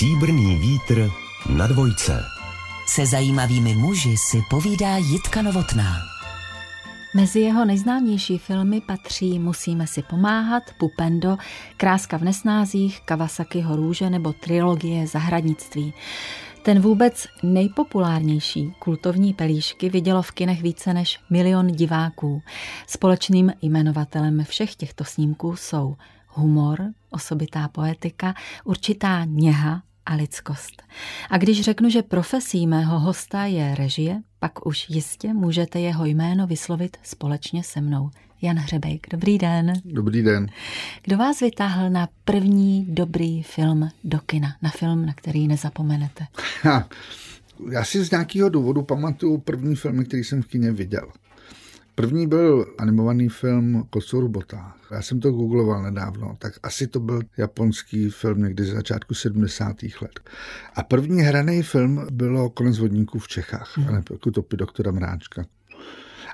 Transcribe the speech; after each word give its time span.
Stříbrný 0.00 0.56
vítr 0.56 1.10
na 1.56 1.66
dvojce. 1.66 2.24
Se 2.86 3.06
zajímavými 3.06 3.74
muži 3.74 4.16
si 4.16 4.42
povídá 4.50 4.96
Jitka 4.96 5.42
Novotná. 5.42 5.96
Mezi 7.14 7.40
jeho 7.40 7.64
nejznámější 7.64 8.38
filmy 8.38 8.80
patří 8.80 9.38
Musíme 9.38 9.86
si 9.86 10.02
pomáhat, 10.02 10.62
Pupendo, 10.78 11.36
Kráska 11.76 12.16
v 12.16 12.24
nesnázích, 12.24 13.00
Kawasakiho 13.00 13.76
růže 13.76 14.10
nebo 14.10 14.32
trilogie 14.32 15.06
Zahradnictví. 15.06 15.94
Ten 16.62 16.80
vůbec 16.80 17.26
nejpopulárnější 17.42 18.74
kultovní 18.78 19.34
pelíšky 19.34 19.88
vidělo 19.88 20.22
v 20.22 20.30
kinech 20.30 20.62
více 20.62 20.94
než 20.94 21.20
milion 21.30 21.66
diváků. 21.66 22.42
Společným 22.86 23.52
jmenovatelem 23.62 24.44
všech 24.44 24.74
těchto 24.74 25.04
snímků 25.04 25.56
jsou 25.56 25.96
humor, 26.28 26.82
osobitá 27.10 27.68
poetika, 27.68 28.34
určitá 28.64 29.24
něha 29.24 29.82
a 30.10 30.14
lidskost. 30.14 30.82
A 31.30 31.38
když 31.38 31.60
řeknu, 31.60 31.90
že 31.90 32.02
profesí 32.02 32.66
mého 32.66 32.98
hosta 32.98 33.44
je 33.44 33.74
režie, 33.74 34.20
pak 34.38 34.66
už 34.66 34.86
jistě 34.90 35.34
můžete 35.34 35.80
jeho 35.80 36.04
jméno 36.04 36.46
vyslovit 36.46 36.96
společně 37.02 37.64
se 37.64 37.80
mnou. 37.80 38.10
Jan 38.42 38.56
Hřebejk, 38.56 39.06
dobrý 39.10 39.38
den. 39.38 39.72
Dobrý 39.84 40.22
den. 40.22 40.46
Kdo 41.02 41.16
vás 41.16 41.40
vytáhl 41.40 41.90
na 41.90 42.08
první 42.24 42.86
dobrý 42.88 43.42
film 43.42 43.88
do 44.04 44.18
kina, 44.18 44.56
na 44.62 44.70
film, 44.70 45.06
na 45.06 45.12
který 45.14 45.48
nezapomenete? 45.48 46.26
Ha, 46.62 46.88
já 47.72 47.84
si 47.84 48.04
z 48.04 48.10
nějakého 48.10 48.48
důvodu 48.48 48.82
pamatuju 48.82 49.38
první 49.38 49.76
film, 49.76 50.04
který 50.04 50.24
jsem 50.24 50.42
v 50.42 50.46
kině 50.46 50.72
viděl. 50.72 51.12
První 51.94 52.26
byl 52.26 52.66
animovaný 52.78 53.28
film 53.28 53.86
Kocour 53.90 54.28
botách. 54.28 54.76
Já 54.90 55.02
jsem 55.02 55.20
to 55.20 55.30
googloval 55.30 55.82
nedávno, 55.82 56.36
tak 56.38 56.52
asi 56.62 56.86
to 56.86 57.00
byl 57.00 57.20
japonský 57.36 58.10
film 58.10 58.42
někdy 58.42 58.64
z 58.64 58.72
začátku 58.72 59.14
70. 59.14 59.76
let. 59.82 60.20
A 60.74 60.82
první 60.82 61.20
hraný 61.20 61.62
film 61.62 62.06
bylo 62.10 62.50
Konec 62.50 62.78
vodníků 62.78 63.18
v 63.18 63.28
Čechách, 63.28 63.78
hmm. 63.78 64.02
topy 64.34 64.56
doktora 64.56 64.90
Mráčka. 64.90 65.44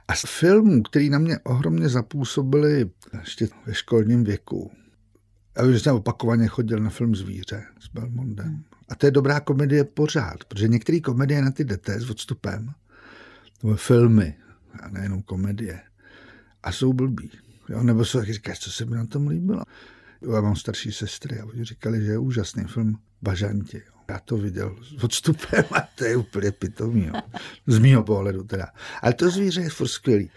A 0.08 0.14
z 0.14 0.24
filmů, 0.26 0.82
který 0.82 1.10
na 1.10 1.18
mě 1.18 1.38
ohromně 1.38 1.88
zapůsobili 1.88 2.90
ještě 3.20 3.48
ve 3.66 3.74
školním 3.74 4.24
věku, 4.24 4.70
já 5.56 5.64
už 5.64 5.82
jsem 5.82 5.94
opakovaně 5.94 6.46
chodil 6.46 6.78
na 6.78 6.90
film 6.90 7.14
Zvíře 7.14 7.64
s 7.80 7.88
Belmondem. 7.94 8.64
A 8.88 8.94
to 8.94 9.06
je 9.06 9.10
dobrá 9.10 9.40
komedie 9.40 9.84
pořád, 9.84 10.44
protože 10.44 10.68
některé 10.68 11.00
komedie 11.00 11.42
na 11.42 11.50
ty 11.50 11.64
jdete 11.64 12.00
s 12.00 12.10
odstupem, 12.10 12.70
nebo 13.62 13.76
filmy, 13.76 14.34
a 14.82 14.88
nejenom 14.88 15.22
komedie, 15.22 15.80
a 16.62 16.72
jsou 16.72 16.92
blbý. 16.92 17.30
Jo? 17.68 17.82
Nebo 17.82 18.04
se 18.04 18.18
taky 18.18 18.32
říkáš, 18.32 18.58
co 18.58 18.70
se 18.70 18.84
mi 18.84 18.96
na 18.96 19.06
tom 19.06 19.28
líbilo. 19.28 19.62
Já 20.34 20.40
mám 20.40 20.56
starší 20.56 20.92
sestry 20.92 21.40
a 21.40 21.44
oni 21.44 21.64
říkali, 21.64 22.04
že 22.04 22.10
je 22.10 22.18
úžasný 22.18 22.64
film 22.64 22.98
Bažanti. 23.22 23.76
Jo. 23.76 23.92
Já 24.08 24.18
to 24.18 24.36
viděl 24.36 24.76
s 24.82 25.04
odstupem 25.04 25.64
a 25.72 25.88
to 25.94 26.04
je 26.04 26.16
úplně 26.16 26.52
pitomý. 26.52 27.04
Jo. 27.06 27.12
Z 27.66 27.78
mýho 27.78 28.02
pohledu 28.02 28.44
teda. 28.44 28.66
Ale 29.02 29.12
to 29.14 29.30
zvíře 29.30 29.60
je 29.60 29.70
furt 29.70 29.88
skvělý. 29.88 30.30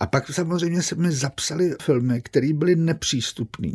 A 0.00 0.06
pak 0.06 0.32
samozřejmě 0.32 0.82
se 0.82 0.94
mi 0.94 1.12
zapsali 1.12 1.74
filmy, 1.82 2.22
které 2.22 2.52
byly 2.52 2.76
nepřístupné. 2.76 3.72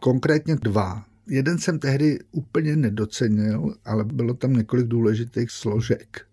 Konkrétně 0.00 0.56
dva. 0.56 1.04
Jeden 1.26 1.58
jsem 1.58 1.78
tehdy 1.78 2.18
úplně 2.32 2.76
nedocenil, 2.76 3.74
ale 3.84 4.04
bylo 4.04 4.34
tam 4.34 4.52
několik 4.52 4.86
důležitých 4.86 5.50
složek. 5.50 6.26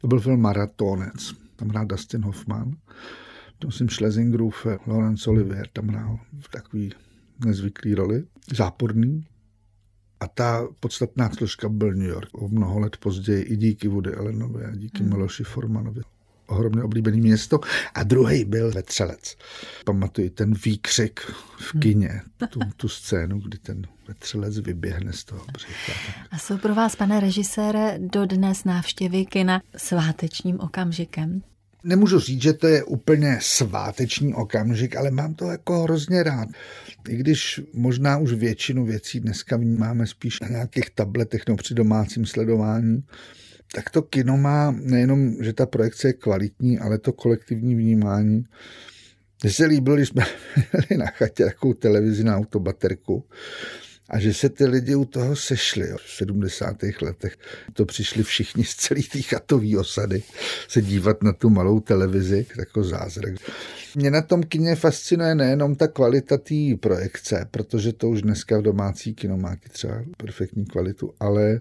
To 0.00 0.06
byl 0.06 0.20
film 0.20 0.40
Maratonec. 0.40 1.34
Tam 1.60 1.68
hrál 1.68 1.86
Dustin 1.86 2.22
Hoffman. 2.22 2.72
To 3.58 3.66
myslím 3.66 3.88
Schlesingrův, 3.88 4.66
Laurence 4.86 5.30
Olivier 5.30 5.68
tam 5.72 5.88
hrál 5.88 6.18
v 6.40 6.48
takový 6.48 6.92
nezvyklý 7.44 7.94
roli. 7.94 8.24
Záporný. 8.56 9.26
A 10.20 10.28
ta 10.28 10.68
podstatná 10.80 11.30
složka 11.30 11.68
byl 11.68 11.94
New 11.94 12.08
York. 12.08 12.28
O 12.32 12.48
mnoho 12.48 12.80
let 12.80 12.96
později 12.96 13.42
i 13.42 13.56
díky 13.56 13.88
Woody 13.88 14.14
Allenovi 14.14 14.64
a 14.64 14.76
díky 14.76 15.02
hmm. 15.02 15.08
Miloši 15.08 15.44
Formanovi. 15.44 16.00
Ohromně 16.46 16.82
oblíbený 16.82 17.20
město. 17.20 17.60
A 17.94 18.02
druhý 18.02 18.44
byl 18.44 18.70
Vetřelec. 18.70 19.36
Pamatuji 19.84 20.30
ten 20.30 20.54
výkřik 20.64 21.20
v 21.58 21.74
hmm. 21.74 21.82
kině, 21.82 22.22
tu, 22.50 22.60
tu 22.76 22.88
scénu, 22.88 23.40
kdy 23.40 23.58
ten 23.58 23.82
vetřelec 24.08 24.58
vyběhne 24.58 25.12
z 25.12 25.24
toho 25.24 25.44
břicha. 25.52 25.92
A 26.30 26.38
jsou 26.38 26.58
pro 26.58 26.74
vás, 26.74 26.96
pane 26.96 27.20
režisére, 27.20 27.98
dodnes 27.98 28.64
návštěvy 28.64 29.26
kina 29.26 29.62
svátečním 29.76 30.60
okamžikem? 30.60 31.42
Nemůžu 31.84 32.18
říct, 32.18 32.42
že 32.42 32.52
to 32.52 32.66
je 32.66 32.84
úplně 32.84 33.38
sváteční 33.40 34.34
okamžik, 34.34 34.96
ale 34.96 35.10
mám 35.10 35.34
to 35.34 35.50
jako 35.50 35.82
hrozně 35.82 36.22
rád. 36.22 36.48
I 37.08 37.16
když 37.16 37.60
možná 37.72 38.18
už 38.18 38.32
většinu 38.32 38.84
věcí 38.84 39.20
dneska 39.20 39.56
vnímáme 39.56 40.06
spíš 40.06 40.40
na 40.40 40.48
nějakých 40.48 40.90
tabletech 40.90 41.42
nebo 41.46 41.56
při 41.56 41.74
domácím 41.74 42.26
sledování, 42.26 43.04
tak 43.74 43.90
to 43.90 44.02
kino 44.02 44.36
má 44.36 44.70
nejenom, 44.70 45.36
že 45.40 45.52
ta 45.52 45.66
projekce 45.66 46.08
je 46.08 46.12
kvalitní, 46.12 46.78
ale 46.78 46.98
to 46.98 47.12
kolektivní 47.12 47.74
vnímání. 47.74 48.44
Mně 49.42 49.52
se 49.52 49.66
líbilo, 49.66 49.96
když 49.96 50.08
jsme 50.08 50.24
měli 50.72 50.98
na 51.00 51.06
chatě 51.06 51.44
takovou 51.44 51.74
televizi 51.74 52.24
na 52.24 52.36
autobaterku 52.36 53.24
a 54.10 54.18
že 54.18 54.34
se 54.34 54.48
ty 54.48 54.66
lidi 54.66 54.94
u 54.94 55.04
toho 55.04 55.36
sešli. 55.36 55.88
Jo. 55.88 55.96
V 55.96 56.10
70. 56.10 56.76
letech 57.02 57.36
to 57.72 57.84
přišli 57.84 58.22
všichni 58.22 58.64
z 58.64 58.74
celé 58.74 59.00
té 59.12 59.22
chatové 59.22 59.78
osady 59.78 60.22
se 60.68 60.82
dívat 60.82 61.22
na 61.22 61.32
tu 61.32 61.50
malou 61.50 61.80
televizi, 61.80 62.46
jako 62.58 62.84
zázrak. 62.84 63.34
Mě 63.94 64.10
na 64.10 64.22
tom 64.22 64.42
kině 64.42 64.76
fascinuje 64.76 65.34
nejenom 65.34 65.74
ta 65.74 65.88
kvalita 65.88 66.38
té 66.38 66.54
projekce, 66.80 67.48
protože 67.50 67.92
to 67.92 68.08
už 68.08 68.22
dneska 68.22 68.58
v 68.58 68.62
domácí 68.62 69.14
kino 69.14 69.36
má 69.36 69.56
třeba 69.68 70.04
perfektní 70.16 70.64
kvalitu, 70.64 71.14
ale 71.20 71.60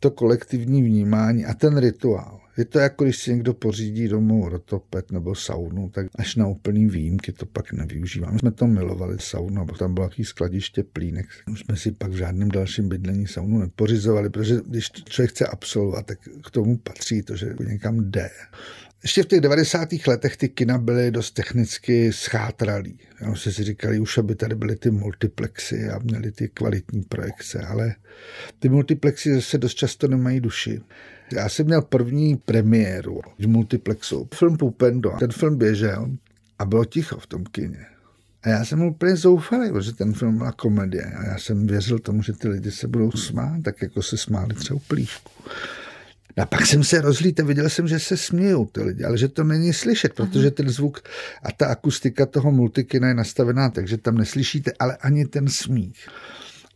to 0.00 0.10
kolektivní 0.10 0.82
vnímání 0.82 1.46
a 1.46 1.54
ten 1.54 1.78
rituál. 1.78 2.41
Je 2.56 2.64
to 2.64 2.78
jako 2.78 3.04
když 3.04 3.16
si 3.16 3.30
někdo 3.30 3.54
pořídí 3.54 4.08
domů 4.08 4.48
rotopet 4.48 5.12
nebo 5.12 5.34
saunu, 5.34 5.90
tak 5.90 6.06
až 6.18 6.36
na 6.36 6.46
úplný 6.46 6.86
výjimky 6.86 7.32
to 7.32 7.46
pak 7.46 7.72
nevyužíváme. 7.72 8.38
jsme 8.38 8.50
to 8.50 8.66
milovali 8.66 9.16
saunu, 9.20 9.62
a 9.62 9.78
tam 9.78 9.94
bylo 9.94 10.08
takový 10.08 10.24
skladiště 10.24 10.82
plínek. 10.82 11.26
Už 11.52 11.60
jsme 11.60 11.76
si 11.76 11.92
pak 11.92 12.10
v 12.10 12.16
žádném 12.16 12.50
dalším 12.50 12.88
bydlení 12.88 13.26
saunu 13.26 13.58
nepořizovali, 13.58 14.30
protože 14.30 14.60
když 14.66 14.90
člověk 14.90 15.30
chce 15.30 15.46
absolvovat, 15.46 16.06
tak 16.06 16.18
k 16.46 16.50
tomu 16.50 16.78
patří 16.78 17.22
to, 17.22 17.36
že 17.36 17.54
někam 17.68 18.10
jde. 18.10 18.30
Ještě 19.02 19.22
v 19.22 19.26
těch 19.26 19.40
90. 19.40 19.88
letech 20.06 20.36
ty 20.36 20.48
kina 20.48 20.78
byly 20.78 21.10
dost 21.10 21.30
technicky 21.30 22.12
schátralý. 22.12 22.98
Já 23.20 23.34
se 23.34 23.52
si 23.52 23.64
říkali, 23.64 24.00
už 24.00 24.18
aby 24.18 24.34
tady 24.34 24.54
byly 24.54 24.76
ty 24.76 24.90
multiplexy 24.90 25.88
a 25.88 25.98
měly 25.98 26.32
ty 26.32 26.48
kvalitní 26.48 27.02
projekce, 27.02 27.60
ale 27.60 27.94
ty 28.58 28.68
multiplexy 28.68 29.34
zase 29.34 29.58
dost 29.58 29.74
často 29.74 30.08
nemají 30.08 30.40
duši. 30.40 30.80
Já 31.32 31.48
jsem 31.48 31.66
měl 31.66 31.82
první 31.82 32.36
premiéru 32.36 33.20
v 33.38 33.46
multiplexu. 33.46 34.28
Film 34.34 34.56
Pupendo. 34.56 35.12
Ten 35.18 35.32
film 35.32 35.56
běžel 35.56 36.10
a 36.58 36.64
bylo 36.64 36.84
ticho 36.84 37.18
v 37.18 37.26
tom 37.26 37.44
kině. 37.44 37.86
A 38.42 38.48
já 38.48 38.64
jsem 38.64 38.82
úplně 38.82 39.16
zoufalý, 39.16 39.70
protože 39.70 39.92
ten 39.92 40.12
film 40.12 40.38
byla 40.38 40.52
komedie. 40.52 41.04
A 41.04 41.26
já 41.26 41.38
jsem 41.38 41.66
věřil 41.66 41.98
tomu, 41.98 42.22
že 42.22 42.32
ty 42.32 42.48
lidi 42.48 42.70
se 42.70 42.88
budou 42.88 43.10
smát, 43.10 43.62
tak 43.62 43.82
jako 43.82 44.02
se 44.02 44.16
smáli 44.16 44.54
třeba 44.54 44.80
plíšku. 44.88 45.30
A 46.36 46.46
pak 46.46 46.66
jsem 46.66 46.84
se 46.84 47.00
rozlít 47.00 47.40
a 47.40 47.44
viděl 47.44 47.68
jsem, 47.68 47.88
že 47.88 47.98
se 47.98 48.16
smějou 48.16 48.66
ty 48.66 48.82
lidi, 48.82 49.04
ale 49.04 49.18
že 49.18 49.28
to 49.28 49.44
není 49.44 49.72
slyšet, 49.72 50.14
protože 50.14 50.50
ten 50.50 50.70
zvuk 50.70 51.00
a 51.42 51.52
ta 51.52 51.66
akustika 51.66 52.26
toho 52.26 52.52
multikina 52.52 53.08
je 53.08 53.14
nastavená, 53.14 53.70
takže 53.70 53.96
tam 53.96 54.18
neslyšíte, 54.18 54.72
ale 54.78 54.96
ani 54.96 55.24
ten 55.24 55.48
smích. 55.48 56.08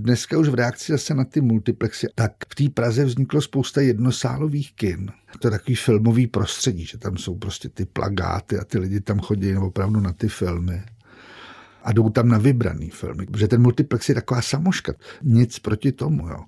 Dneska 0.00 0.38
už 0.38 0.48
v 0.48 0.54
reakci 0.54 0.92
zase 0.92 1.14
na 1.14 1.24
ty 1.24 1.40
multiplexy, 1.40 2.06
tak 2.14 2.32
v 2.48 2.54
té 2.54 2.64
Praze 2.74 3.04
vzniklo 3.04 3.40
spousta 3.40 3.80
jednosálových 3.80 4.72
kin. 4.72 5.10
To 5.38 5.46
je 5.48 5.50
takový 5.50 5.74
filmový 5.74 6.26
prostředí, 6.26 6.84
že 6.84 6.98
tam 6.98 7.16
jsou 7.16 7.34
prostě 7.34 7.68
ty 7.68 7.84
plagáty 7.84 8.58
a 8.58 8.64
ty 8.64 8.78
lidi 8.78 9.00
tam 9.00 9.20
chodí 9.20 9.56
opravdu 9.56 10.00
na 10.00 10.12
ty 10.12 10.28
filmy 10.28 10.82
a 11.82 11.92
jdou 11.92 12.10
tam 12.10 12.28
na 12.28 12.38
vybraný 12.38 12.90
filmy, 12.90 13.26
protože 13.26 13.48
ten 13.48 13.62
multiplex 13.62 14.08
je 14.08 14.14
taková 14.14 14.42
samoška. 14.42 14.92
Nic 15.22 15.58
proti 15.58 15.92
tomu, 15.92 16.28
jo. 16.28 16.44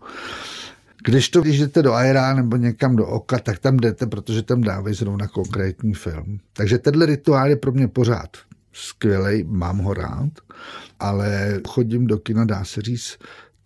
Když 1.05 1.29
to, 1.29 1.41
když 1.41 1.59
jdete 1.59 1.83
do 1.83 1.95
Aira 1.95 2.35
nebo 2.35 2.57
někam 2.57 2.97
do 2.97 3.07
Oka, 3.07 3.39
tak 3.39 3.59
tam 3.59 3.77
jdete, 3.77 4.07
protože 4.07 4.43
tam 4.43 4.61
dávají 4.61 4.95
zrovna 4.95 5.29
konkrétní 5.29 5.95
film. 5.95 6.39
Takže 6.53 6.79
tenhle 6.79 7.07
rituál 7.07 7.49
je 7.49 7.57
pro 7.57 7.73
mě 7.73 7.89
pořád 7.89 8.37
skvělý, 8.79 9.45
mám 9.45 9.79
ho 9.79 9.95
rád, 9.95 10.31
ale 11.01 11.61
chodím 11.69 12.07
do 12.07 12.19
kina, 12.19 12.45
dá 12.45 12.65
se 12.65 12.83
říct, 12.83 13.19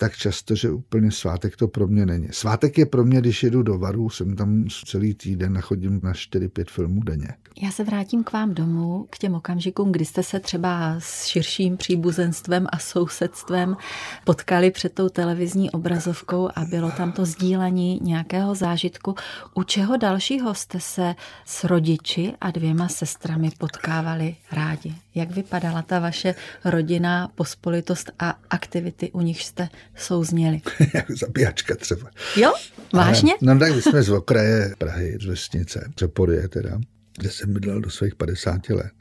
tak 0.02 0.16
často, 0.16 0.54
že 0.54 0.70
úplně 0.70 1.10
svátek 1.10 1.56
to 1.56 1.68
pro 1.68 1.86
mě 1.86 2.06
není. 2.06 2.28
Svátek 2.30 2.78
je 2.78 2.86
pro 2.86 3.04
mě, 3.04 3.20
když 3.20 3.42
jedu 3.42 3.62
do 3.62 3.78
Varu, 3.78 4.10
jsem 4.10 4.36
tam 4.36 4.64
celý 4.86 5.14
týden 5.14 5.58
a 5.58 5.60
chodím 5.60 6.00
na 6.02 6.12
4-5 6.12 6.64
filmů 6.70 7.00
denně. 7.02 7.28
Já 7.62 7.70
se 7.70 7.84
vrátím 7.84 8.24
k 8.24 8.32
vám 8.32 8.54
domů, 8.54 9.06
k 9.10 9.18
těm 9.18 9.34
okamžikům, 9.34 9.92
kdy 9.92 10.04
jste 10.04 10.22
se 10.22 10.40
třeba 10.40 10.94
s 10.98 11.26
širším 11.26 11.76
příbuzenstvem 11.76 12.66
a 12.72 12.78
sousedstvem 12.78 13.76
potkali 14.24 14.70
před 14.70 14.94
tou 14.94 15.08
televizní 15.08 15.70
obrazovkou 15.70 16.48
a 16.54 16.64
bylo 16.64 16.90
tam 16.90 17.12
to 17.12 17.24
sdílení 17.24 18.00
nějakého 18.02 18.54
zážitku. 18.54 19.14
U 19.54 19.62
čeho 19.62 19.96
dalšího 19.96 20.54
jste 20.54 20.80
se 20.80 21.14
s 21.44 21.64
rodiči 21.64 22.32
a 22.40 22.50
dvěma 22.50 22.88
sestrami 22.88 23.50
potkávali 23.58 24.36
rádi? 24.52 24.94
Jak 25.14 25.30
vypadala 25.30 25.82
ta 25.82 25.98
vaše 25.98 26.34
rodinná 26.64 27.28
pospolitost 27.28 28.10
a 28.18 28.38
aktivity, 28.50 29.10
u 29.10 29.20
nich 29.20 29.44
jste 29.44 29.68
souzněli? 29.96 30.60
jako 30.94 31.12
zabíjačka 31.16 31.74
třeba. 31.76 32.10
Jo? 32.36 32.52
Vážně? 32.92 33.32
Ale, 33.32 33.54
no 33.54 33.60
tak 33.60 33.74
my 33.74 33.82
jsme 33.82 34.02
z 34.02 34.10
okraje 34.10 34.74
Prahy, 34.78 35.18
z 35.20 35.26
vesnice, 35.26 35.90
Přeporie 35.94 36.48
teda, 36.48 36.80
kde 37.18 37.30
jsem 37.30 37.52
bydlel 37.52 37.80
do 37.80 37.90
svých 37.90 38.14
50 38.14 38.68
let. 38.68 38.92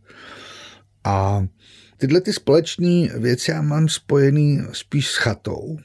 A 1.03 1.45
tyhle 1.97 2.21
ty 2.21 2.33
společné 2.33 3.07
věci 3.19 3.51
já 3.51 3.61
mám 3.61 3.89
spojený 3.89 4.61
spíš 4.71 5.11
s 5.11 5.15
chatou. 5.15 5.77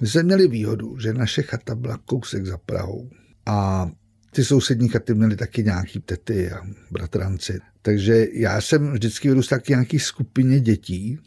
My 0.00 0.06
jsme 0.06 0.22
měli 0.22 0.48
výhodu, 0.48 0.98
že 0.98 1.14
naše 1.14 1.42
chata 1.42 1.74
byla 1.74 1.98
kousek 2.04 2.46
za 2.46 2.58
Prahou. 2.58 3.10
A 3.46 3.90
ty 4.34 4.44
sousední 4.44 4.88
chaty 4.88 5.14
měly 5.14 5.36
taky 5.36 5.64
nějaký 5.64 6.00
tety 6.00 6.50
a 6.50 6.60
bratranci. 6.90 7.60
Takže 7.82 8.26
já 8.32 8.60
jsem 8.60 8.92
vždycky 8.92 9.28
vyrůstal 9.28 9.58
taky 9.58 9.72
nějaký 9.72 9.98
skupině 9.98 10.60
dětí. 10.60 11.18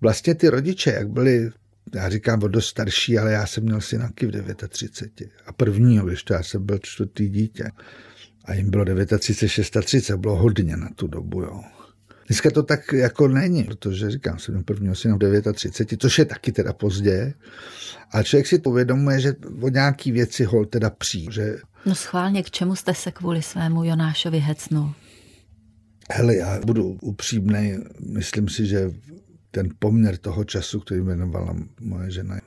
Vlastně 0.00 0.34
ty 0.34 0.48
rodiče, 0.48 0.90
jak 0.90 1.08
byli, 1.08 1.50
já 1.94 2.08
říkám 2.08 2.42
o 2.42 2.48
dost 2.48 2.66
starší, 2.66 3.18
ale 3.18 3.32
já 3.32 3.46
jsem 3.46 3.64
měl 3.64 3.80
synáky 3.80 4.26
v 4.26 4.54
39. 4.68 5.32
A 5.46 5.52
prvního, 5.52 6.06
to 6.24 6.34
já 6.34 6.42
jsem 6.42 6.66
byl 6.66 6.78
čtvrtý 6.82 7.28
dítě. 7.28 7.70
A 8.44 8.54
jim 8.54 8.70
bylo 8.70 8.84
39, 9.18 9.84
36, 9.84 10.10
bylo 10.10 10.36
hodně 10.36 10.76
na 10.76 10.90
tu 10.96 11.06
dobu, 11.06 11.42
jo. 11.42 11.62
Dneska 12.28 12.50
to 12.50 12.62
tak 12.62 12.92
jako 12.92 13.28
není, 13.28 13.64
protože 13.64 14.10
říkám, 14.10 14.38
jsem 14.38 14.64
prvního 14.64 14.94
syna 14.94 15.16
v 15.16 15.52
39, 15.52 16.00
což 16.00 16.18
je 16.18 16.24
taky 16.24 16.52
teda 16.52 16.72
pozdě. 16.72 17.34
A 18.10 18.22
člověk 18.22 18.46
si 18.46 18.58
uvědomuje, 18.58 19.20
že 19.20 19.34
o 19.60 19.68
nějaký 19.68 20.12
věci 20.12 20.44
hol 20.44 20.64
teda 20.64 20.90
přijde. 20.90 21.32
Že... 21.32 21.56
No 21.86 21.94
schválně, 21.94 22.42
k 22.42 22.50
čemu 22.50 22.76
jste 22.76 22.94
se 22.94 23.12
kvůli 23.12 23.42
svému 23.42 23.84
Jonášovi 23.84 24.38
hecnul? 24.38 24.94
Hele, 26.12 26.36
já 26.36 26.60
budu 26.60 26.98
upřímný, 27.02 27.74
myslím 28.08 28.48
si, 28.48 28.66
že 28.66 28.90
ten 29.50 29.68
poměr 29.78 30.16
toho 30.16 30.44
času, 30.44 30.80
který 30.80 31.00
jmenovala 31.00 31.56
moje 31.80 32.10
žena, 32.10 32.40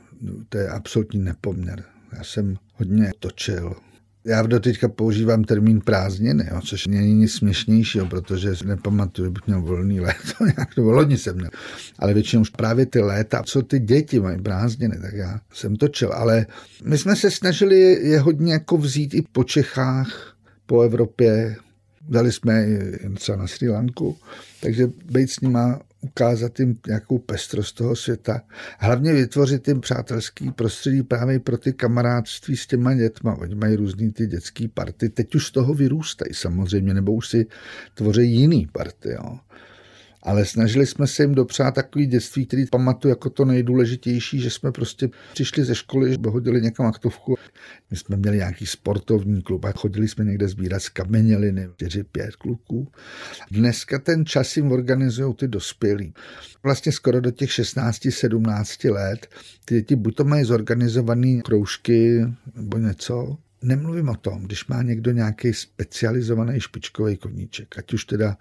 to 0.50 0.58
je 0.58 0.70
absolutní 0.70 1.20
nepoměr. 1.24 1.84
Já 2.14 2.24
jsem 2.24 2.58
hodně 2.74 3.12
točil, 3.20 3.76
já 4.26 4.42
do 4.42 4.60
teďka 4.60 4.88
používám 4.88 5.44
termín 5.44 5.82
prázdniny, 5.82 6.48
jo, 6.52 6.62
což 6.62 6.88
není 6.88 7.14
nic 7.14 7.32
směšnějšího, 7.34 8.06
protože 8.06 8.54
nepamatuju, 8.66 9.32
bych 9.32 9.48
měl 9.48 9.62
volný 9.62 10.00
léto, 10.00 10.46
nějak 10.46 10.76
to 10.76 10.82
loni 10.82 11.18
jsem 11.18 11.36
měl. 11.36 11.50
Ale 12.00 12.14
většinou 12.14 12.42
už 12.42 12.50
právě 12.50 12.86
ty 12.86 13.00
léta, 13.00 13.44
co 13.44 13.62
ty 13.62 13.80
děti 13.80 14.20
mají 14.20 14.42
prázdniny, 14.42 15.00
tak 15.02 15.14
já 15.14 15.40
jsem 15.54 15.76
točil. 15.76 16.14
Ale 16.14 16.46
my 16.84 16.98
jsme 16.98 17.16
se 17.16 17.32
snažili 17.32 17.80
je 18.08 18.20
hodně 18.20 18.54
jako 18.54 18.78
vzít 18.78 19.14
i 19.14 19.24
po 19.32 19.44
Čechách, 19.44 20.36
po 20.66 20.82
Evropě, 20.82 21.56
Dali 22.10 22.32
jsme 22.32 22.62
jen 23.04 23.16
třeba 23.16 23.38
na 23.38 23.48
Sri 23.48 23.70
Lanku, 23.70 24.18
takže 24.62 24.88
být 25.12 25.32
s 25.32 25.42
nima 25.42 25.80
ukázat 26.02 26.60
jim 26.60 26.78
nějakou 26.88 27.20
pestrost 27.20 27.76
toho 27.76 27.96
světa. 27.96 28.42
Hlavně 28.80 29.14
vytvořit 29.14 29.68
jim 29.68 29.82
přátelský 29.82 30.52
prostředí 30.52 31.04
právě 31.04 31.40
pro 31.40 31.58
ty 31.58 31.74
kamarádství 31.74 32.58
s 32.58 32.68
těma 32.68 32.94
dětma. 32.94 33.36
Oni 33.36 33.56
mají 33.56 33.76
různý 33.76 34.12
ty 34.12 34.28
dětský 34.28 34.68
party. 34.68 35.10
Teď 35.10 35.36
už 35.36 35.48
z 35.48 35.52
toho 35.52 35.74
vyrůstají 35.74 36.34
samozřejmě, 36.34 36.94
nebo 36.94 37.14
už 37.14 37.28
si 37.28 37.46
tvoří 37.94 38.32
jiný 38.32 38.68
party. 38.74 39.10
Jo 39.10 39.40
ale 40.24 40.46
snažili 40.46 40.86
jsme 40.86 41.08
se 41.08 41.24
jim 41.24 41.36
dopřát 41.36 41.76
takový 41.76 42.06
dětství, 42.06 42.46
který 42.46 42.66
pamatuju 42.66 43.10
jako 43.10 43.30
to 43.30 43.46
nejdůležitější, 43.46 44.40
že 44.40 44.50
jsme 44.50 44.72
prostě 44.72 45.10
přišli 45.34 45.64
ze 45.66 45.76
školy, 45.76 46.18
hodili 46.28 46.62
někam 46.62 46.86
aktovku. 46.86 47.36
My 47.92 47.98
jsme 47.98 48.18
měli 48.18 48.38
nějaký 48.38 48.66
sportovní 48.66 49.42
klub 49.42 49.66
a 49.66 49.72
chodili 49.72 50.08
jsme 50.08 50.26
někde 50.26 50.48
sbírat 50.48 50.80
z 50.80 50.90
kameněliny, 50.90 51.68
4-5 51.68 52.30
kluků. 52.38 52.88
Dneska 53.52 54.00
ten 54.00 54.26
čas 54.26 54.58
jim 54.58 54.72
organizují 54.72 55.34
ty 55.34 55.48
dospělí. 55.48 56.14
Vlastně 56.64 56.92
skoro 56.92 57.22
do 57.22 57.32
těch 57.32 57.50
16-17 57.50 58.94
let 58.94 59.28
ty 59.66 59.76
děti 59.76 59.96
buď 59.96 60.16
to 60.16 60.24
mají 60.24 60.44
zorganizované 60.44 61.42
kroužky 61.42 62.26
nebo 62.56 62.78
něco, 62.78 63.38
Nemluvím 63.64 64.10
o 64.10 64.16
tom, 64.16 64.44
když 64.44 64.68
má 64.68 64.82
někdo 64.82 65.12
nějaký 65.12 65.54
specializovaný 65.54 66.60
špičkový 66.60 67.18
koníček, 67.18 67.78
ať 67.78 67.94
už 67.94 68.06
teda 68.06 68.38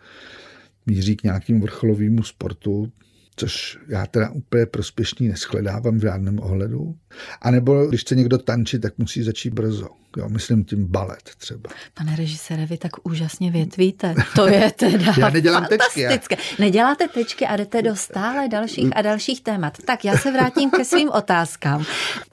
míří 0.87 1.17
k 1.17 1.23
nějakým 1.23 1.61
vrcholovému 1.61 2.23
sportu, 2.23 2.93
což 3.37 3.79
já 3.89 4.07
teda 4.07 4.31
úplně 4.31 4.67
prospěšný 4.67 5.29
neschledávám 5.29 5.99
v 5.99 6.03
žádném 6.03 6.39
ohledu. 6.39 6.95
A 7.43 7.51
nebo 7.51 7.87
když 7.87 8.01
chce 8.01 8.15
někdo 8.15 8.39
tančit, 8.39 8.83
tak 8.83 8.99
musí 8.99 9.23
začít 9.23 9.55
brzo. 9.55 9.89
Jo, 10.17 10.29
myslím 10.29 10.65
tím 10.65 10.87
balet 10.87 11.31
třeba. 11.39 11.71
Pane 11.95 12.17
režisére, 12.17 12.67
vy 12.67 12.79
tak 12.79 12.93
úžasně 13.03 13.51
větvíte. 13.51 14.15
To 14.37 14.47
je 14.47 14.71
teda 14.71 15.15
Já 15.19 15.31
nedělám 15.31 15.67
tečky. 15.67 16.01
Já. 16.01 16.19
Neděláte 16.59 17.09
tečky 17.09 17.47
a 17.47 17.57
jdete 17.57 17.83
do 17.83 17.97
stále 17.97 18.49
dalších 18.49 18.97
a 18.97 19.03
dalších 19.03 19.41
témat. 19.43 19.79
Tak 19.85 20.05
já 20.05 20.19
se 20.19 20.33
vrátím 20.33 20.71
ke 20.71 20.85
svým 20.85 21.11
otázkám. 21.11 21.85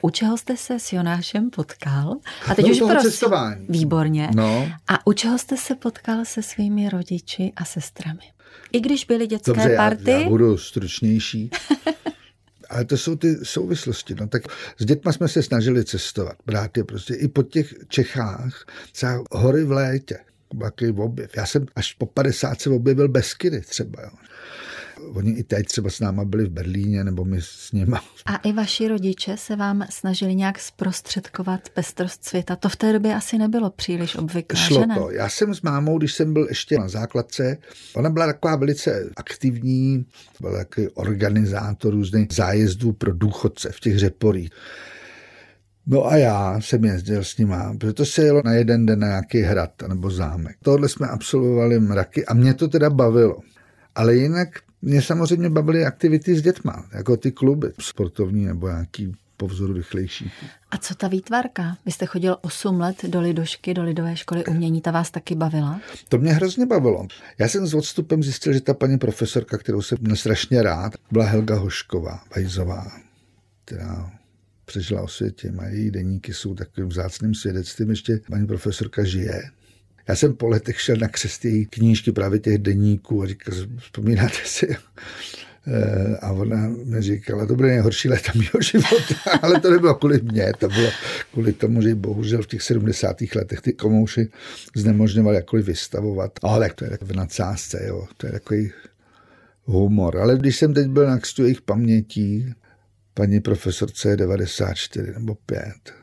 U 0.02 0.10
čeho 0.10 0.36
jste 0.36 0.56
se 0.56 0.78
s 0.78 0.92
Jonášem 0.92 1.50
potkal? 1.50 2.16
A 2.48 2.54
teď 2.54 2.64
no, 2.64 2.70
už 2.70 2.78
prosím. 2.78 3.10
Cestování. 3.10 3.66
Výborně. 3.68 4.28
No. 4.34 4.68
A 4.88 5.06
u 5.06 5.12
čeho 5.12 5.38
jste 5.38 5.56
se 5.56 5.74
potkal 5.74 6.24
se 6.24 6.42
svými 6.42 6.88
rodiči 6.88 7.52
a 7.56 7.64
sestrami? 7.64 8.37
I 8.72 8.80
když 8.80 9.04
byly 9.04 9.26
dětské 9.26 9.52
Dobře, 9.52 9.76
party? 9.76 10.10
Já, 10.10 10.18
já 10.18 10.28
budu 10.28 10.58
stručnější. 10.58 11.50
Ale 12.70 12.84
to 12.84 12.96
jsou 12.96 13.16
ty 13.16 13.36
souvislosti. 13.42 14.14
No, 14.20 14.28
tak 14.28 14.42
s 14.78 14.84
dětma 14.84 15.12
jsme 15.12 15.28
se 15.28 15.42
snažili 15.42 15.84
cestovat, 15.84 16.36
brát 16.46 16.76
je 16.76 16.84
prostě 16.84 17.14
i 17.14 17.28
po 17.28 17.42
těch 17.42 17.74
Čechách, 17.88 18.66
třeba 18.92 19.22
hory 19.32 19.64
v 19.64 19.72
létě, 19.72 20.18
takový 20.60 20.92
objev. 20.92 21.30
Já 21.36 21.46
jsem 21.46 21.66
až 21.76 21.92
po 21.92 22.06
50 22.06 22.60
se 22.60 22.70
objevil 22.70 23.08
Beskydy 23.08 23.60
třeba. 23.60 24.02
Jo. 24.02 24.10
Oni 25.14 25.30
i 25.30 25.42
teď 25.44 25.66
třeba 25.66 25.90
s 25.90 26.00
náma 26.00 26.24
byli 26.24 26.44
v 26.44 26.50
Berlíně, 26.50 27.04
nebo 27.04 27.24
my 27.24 27.38
s 27.40 27.72
nimi. 27.72 27.96
A 28.26 28.36
i 28.36 28.52
vaši 28.52 28.88
rodiče 28.88 29.36
se 29.36 29.56
vám 29.56 29.86
snažili 29.90 30.34
nějak 30.34 30.58
zprostředkovat 30.58 31.68
pestrost 31.68 32.24
světa. 32.24 32.56
To 32.56 32.68
v 32.68 32.76
té 32.76 32.92
době 32.92 33.14
asi 33.14 33.38
nebylo 33.38 33.70
příliš 33.70 34.16
obvyklé, 34.16 34.60
Šlo 34.60 34.80
že 34.80 34.86
ne? 34.86 34.94
to. 34.94 35.10
Já 35.10 35.28
jsem 35.28 35.54
s 35.54 35.62
mámou, 35.62 35.98
když 35.98 36.14
jsem 36.14 36.32
byl 36.32 36.46
ještě 36.48 36.78
na 36.78 36.88
základce, 36.88 37.56
ona 37.94 38.10
byla 38.10 38.26
taková 38.26 38.56
velice 38.56 39.10
aktivní, 39.16 40.06
byl 40.40 40.52
takový 40.52 40.88
organizátor 40.88 41.92
různých 41.92 42.28
zájezdů 42.32 42.92
pro 42.92 43.12
důchodce 43.12 43.68
v 43.72 43.80
těch 43.80 43.98
řeporích. 43.98 44.50
No 45.90 46.06
a 46.06 46.16
já 46.16 46.60
jsem 46.60 46.84
jezdil 46.84 47.24
s 47.24 47.38
nima, 47.38 47.74
protože 47.80 47.92
to 47.92 48.04
se 48.04 48.22
jelo 48.22 48.42
na 48.44 48.52
jeden 48.52 48.86
den 48.86 48.98
na 48.98 49.06
nějaký 49.06 49.40
hrad 49.40 49.82
nebo 49.88 50.10
zámek. 50.10 50.56
Tohle 50.62 50.88
jsme 50.88 51.08
absolvovali 51.08 51.80
mraky 51.80 52.26
a 52.26 52.34
mě 52.34 52.54
to 52.54 52.68
teda 52.68 52.90
bavilo. 52.90 53.38
Ale 53.94 54.14
jinak 54.14 54.48
mě 54.82 55.02
samozřejmě 55.02 55.50
bavily 55.50 55.84
aktivity 55.84 56.36
s 56.36 56.42
dětma, 56.42 56.88
jako 56.92 57.16
ty 57.16 57.32
kluby 57.32 57.72
sportovní 57.80 58.46
nebo 58.46 58.68
nějaký 58.68 59.14
po 59.36 59.46
vzoru 59.46 59.72
rychlejší. 59.72 60.30
A 60.70 60.78
co 60.78 60.94
ta 60.94 61.08
výtvarka? 61.08 61.76
Vy 61.86 61.92
jste 61.92 62.06
chodil 62.06 62.36
8 62.40 62.80
let 62.80 63.04
do 63.04 63.20
Lidošky, 63.20 63.74
do 63.74 63.82
Lidové 63.82 64.16
školy 64.16 64.44
umění, 64.44 64.80
ta 64.80 64.90
vás 64.90 65.10
taky 65.10 65.34
bavila? 65.34 65.80
To 66.08 66.18
mě 66.18 66.32
hrozně 66.32 66.66
bavilo. 66.66 67.06
Já 67.38 67.48
jsem 67.48 67.66
s 67.66 67.74
odstupem 67.74 68.22
zjistil, 68.22 68.52
že 68.52 68.60
ta 68.60 68.74
paní 68.74 68.98
profesorka, 68.98 69.58
kterou 69.58 69.82
jsem 69.82 69.98
měl 70.00 70.16
strašně 70.16 70.62
rád, 70.62 70.92
byla 71.10 71.24
Helga 71.24 71.58
Hošková, 71.58 72.22
Vajzová, 72.36 72.92
která 73.64 74.10
přežila 74.64 75.02
o 75.02 75.08
světě. 75.08 75.52
A 75.58 75.64
její 75.66 75.90
deníky 75.90 76.34
jsou 76.34 76.54
takovým 76.54 76.88
vzácným 76.88 77.34
svědectvím. 77.34 77.90
Ještě 77.90 78.20
paní 78.30 78.46
profesorka 78.46 79.04
žije. 79.04 79.42
Já 80.08 80.16
jsem 80.16 80.34
po 80.34 80.48
letech 80.48 80.80
šel 80.80 80.96
na 80.96 81.08
křest 81.08 81.44
její 81.44 81.66
knížky 81.66 82.12
právě 82.12 82.38
těch 82.38 82.58
deníků 82.58 83.22
a 83.22 83.26
říkal, 83.26 83.54
vzpomínáte 83.78 84.38
si? 84.44 84.76
Eh, 85.70 86.16
a 86.20 86.32
ona 86.32 86.68
mi 86.84 87.02
říkala, 87.02 87.46
to 87.46 87.56
byly 87.56 87.68
nejhorší 87.68 88.08
léta 88.08 88.32
mého 88.34 88.62
života, 88.62 89.14
ale 89.42 89.60
to 89.60 89.70
nebylo 89.70 89.94
kvůli 89.94 90.20
mě, 90.22 90.52
to 90.58 90.68
bylo 90.68 90.90
kvůli 91.32 91.52
tomu, 91.52 91.82
že 91.82 91.94
bohužel 91.94 92.42
v 92.42 92.46
těch 92.46 92.62
70. 92.62 93.16
letech 93.34 93.60
ty 93.60 93.72
komouši 93.72 94.28
znemožňovali 94.76 95.36
jakkoliv 95.36 95.66
vystavovat. 95.66 96.32
Ale 96.42 96.70
to 96.74 96.84
je 96.84 96.98
v 97.00 97.16
nadsázce, 97.16 97.84
jo, 97.86 98.06
to 98.16 98.26
je 98.26 98.32
takový 98.32 98.72
humor. 99.64 100.18
Ale 100.18 100.36
když 100.36 100.56
jsem 100.56 100.74
teď 100.74 100.86
byl 100.86 101.06
na 101.06 101.18
kstu 101.18 101.42
jejich 101.42 101.62
pamětí, 101.62 102.54
paní 103.18 103.40
profesorce 103.40 104.16
94 104.16 105.12
nebo 105.12 105.34
5. 105.34 105.62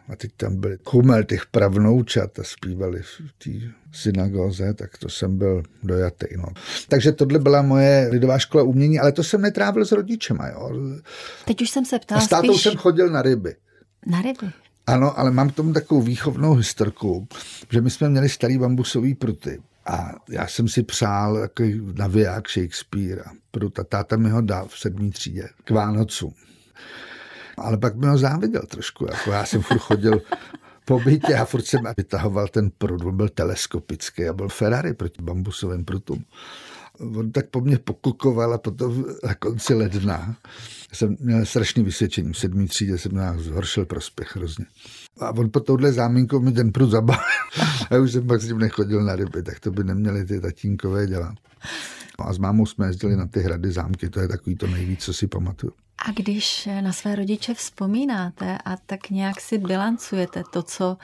A 0.10 0.16
teď 0.16 0.32
tam 0.38 0.56
byli 0.56 0.78
chumel 0.86 1.24
těch 1.24 1.46
pravnoučat 1.46 2.40
a 2.40 2.44
zpívali 2.44 3.02
v 3.02 3.44
té 3.44 3.74
synagoze, 3.92 4.74
tak 4.74 4.98
to 4.98 5.10
jsem 5.10 5.38
byl 5.38 5.64
dojatý. 5.84 6.26
No. 6.38 6.46
Takže 6.88 7.12
tohle 7.12 7.40
byla 7.40 7.62
moje 7.62 8.08
lidová 8.12 8.40
škola 8.40 8.64
umění, 8.64 9.00
ale 9.00 9.12
to 9.12 9.24
jsem 9.24 9.42
netrávil 9.42 9.86
s 9.86 9.92
rodičema. 9.92 10.48
Jo. 10.48 10.72
Teď 11.46 11.62
už 11.62 11.70
jsem 11.70 11.86
se 11.86 12.00
ptala 12.00 12.22
A 12.22 12.24
s 12.24 12.28
tátou 12.28 12.54
spíš... 12.54 12.64
jsem 12.64 12.76
chodil 12.76 13.10
na 13.10 13.22
ryby. 13.22 13.56
Na 14.06 14.22
ryby? 14.22 14.52
Ano, 14.88 15.20
ale 15.20 15.32
mám 15.32 15.50
k 15.50 15.56
tomu 15.56 15.74
takovou 15.74 16.02
výchovnou 16.02 16.54
historku, 16.54 17.28
že 17.72 17.82
my 17.82 17.90
jsme 17.90 18.10
měli 18.10 18.30
starý 18.30 18.58
bambusový 18.58 19.16
pruty. 19.16 19.62
A 19.86 20.16
já 20.30 20.48
jsem 20.48 20.68
si 20.68 20.84
přál 20.84 21.40
takový 21.40 21.82
naviják 21.94 22.50
Shakespeare. 22.50 23.24
Pruta 23.52 23.84
táta 23.84 24.18
mi 24.18 24.30
ho 24.30 24.42
dal 24.42 24.68
v 24.68 24.80
sedmý 24.80 25.12
třídě 25.12 25.50
k 25.64 25.72
Vánocům. 25.72 26.34
Ale 27.58 27.78
pak 27.78 27.96
mi 27.96 28.08
ho 28.08 28.18
záviděl 28.18 28.62
trošku. 28.62 29.06
Jako 29.12 29.32
já 29.32 29.46
jsem 29.46 29.62
furt 29.62 29.80
chodil 29.80 30.22
po 30.86 31.00
bytě 31.00 31.36
a 31.36 31.46
furt 31.46 31.66
jsem 31.66 31.82
vytahoval 31.98 32.48
ten 32.48 32.72
prut. 32.78 33.02
On 33.06 33.18
byl 33.18 33.30
teleskopický 33.30 34.28
a 34.28 34.34
byl 34.34 34.50
Ferrari 34.50 34.94
proti 34.94 35.22
bambusovým 35.22 35.86
prutům. 35.86 36.26
On 37.00 37.32
tak 37.32 37.50
po 37.50 37.62
mně 37.62 37.78
pokukoval 37.78 38.54
a 38.54 38.58
potom 38.58 39.06
na 39.24 39.36
konci 39.36 39.74
ledna 39.74 40.36
jsem 40.94 41.16
měl 41.20 41.46
strašný 41.46 41.84
vysvědčení. 41.84 42.34
V 42.34 42.38
sedmý 42.38 42.68
třídě 42.68 42.98
jsem 42.98 43.16
nás 43.16 43.42
zhoršil 43.42 43.86
prospěch 43.86 44.36
hrozně. 44.36 44.66
A 45.20 45.32
on 45.32 45.52
po 45.52 45.60
touhle 45.60 45.94
zámínkou 45.94 46.40
mi 46.40 46.52
ten 46.52 46.72
prut 46.72 46.90
zabal. 46.90 47.20
a 47.92 47.98
už 47.98 48.12
jsem 48.12 48.28
pak 48.28 48.42
s 48.42 48.48
ním 48.48 48.58
nechodil 48.58 49.04
na 49.04 49.16
ryby, 49.16 49.44
tak 49.44 49.60
to 49.60 49.72
by 49.72 49.84
neměli 49.84 50.26
ty 50.26 50.42
tatínkové 50.42 51.08
dělat. 51.08 51.36
No 52.20 52.28
a 52.28 52.34
s 52.34 52.38
mámou 52.38 52.66
jsme 52.66 52.88
jezdili 52.88 53.16
na 53.16 53.28
ty 53.28 53.40
hrady 53.40 53.72
zámky, 53.72 54.10
to 54.10 54.20
je 54.20 54.28
takový 54.28 54.56
to 54.56 54.68
nejvíc, 54.68 55.04
co 55.04 55.14
si 55.14 55.28
pamatuju. 55.28 55.74
A 55.98 56.12
když 56.12 56.70
na 56.82 56.94
své 56.94 57.16
rodiče 57.16 57.54
vzpomínáte 57.54 58.58
a 58.66 58.78
tak 58.86 59.10
nějak 59.10 59.42
si 59.42 59.58
bilancujete 59.58 60.44
to, 60.54 60.64
co 60.64 60.98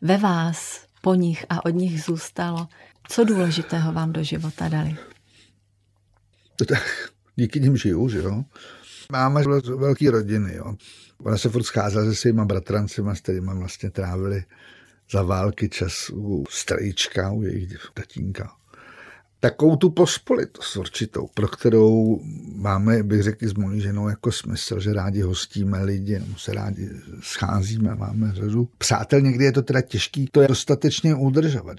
ve 0.00 0.18
vás 0.18 0.86
po 1.00 1.14
nich 1.14 1.46
a 1.48 1.64
od 1.64 1.70
nich 1.70 2.02
zůstalo, 2.02 2.68
co 3.08 3.24
důležitého 3.24 3.92
vám 3.92 4.12
do 4.12 4.22
života 4.22 4.68
dali? 4.68 4.96
Díky 7.36 7.60
nim 7.60 7.76
žiju, 7.76 8.08
že 8.08 8.18
jo. 8.18 8.44
Z 9.04 9.68
velký 9.68 10.08
rodiny, 10.08 10.54
jo. 10.54 10.74
Ona 11.18 11.38
se 11.38 11.48
furt 11.48 11.62
scházela 11.62 12.04
se 12.04 12.14
svýma 12.14 12.44
bratrancema, 12.44 13.14
s 13.14 13.20
kterými 13.20 13.50
vlastně 13.54 13.90
trávili 13.90 14.44
za 15.10 15.22
války 15.22 15.68
čas 15.68 16.10
u 16.10 16.44
strejčka, 16.50 17.32
u 17.32 17.42
jejich 17.42 17.90
tatínka 17.94 18.50
takovou 19.44 19.76
tu 19.76 19.90
pospolitost 19.90 20.76
určitou, 20.76 21.26
pro 21.34 21.48
kterou 21.48 22.20
máme, 22.54 23.02
bych 23.02 23.22
řekl, 23.22 23.48
s 23.48 23.54
mojí 23.54 23.80
ženou 23.80 24.08
jako 24.08 24.32
smysl, 24.32 24.80
že 24.80 24.92
rádi 24.92 25.20
hostíme 25.20 25.84
lidi, 25.84 26.18
nebo 26.18 26.38
se 26.38 26.52
rádi 26.54 26.90
scházíme, 27.20 27.94
máme 27.94 28.32
řadu 28.34 28.68
přátel. 28.78 29.20
Někdy 29.20 29.44
je 29.44 29.52
to 29.52 29.62
teda 29.62 29.80
těžký 29.80 30.28
to 30.32 30.42
je 30.42 30.48
dostatečně 30.48 31.14
udržovat. 31.14 31.78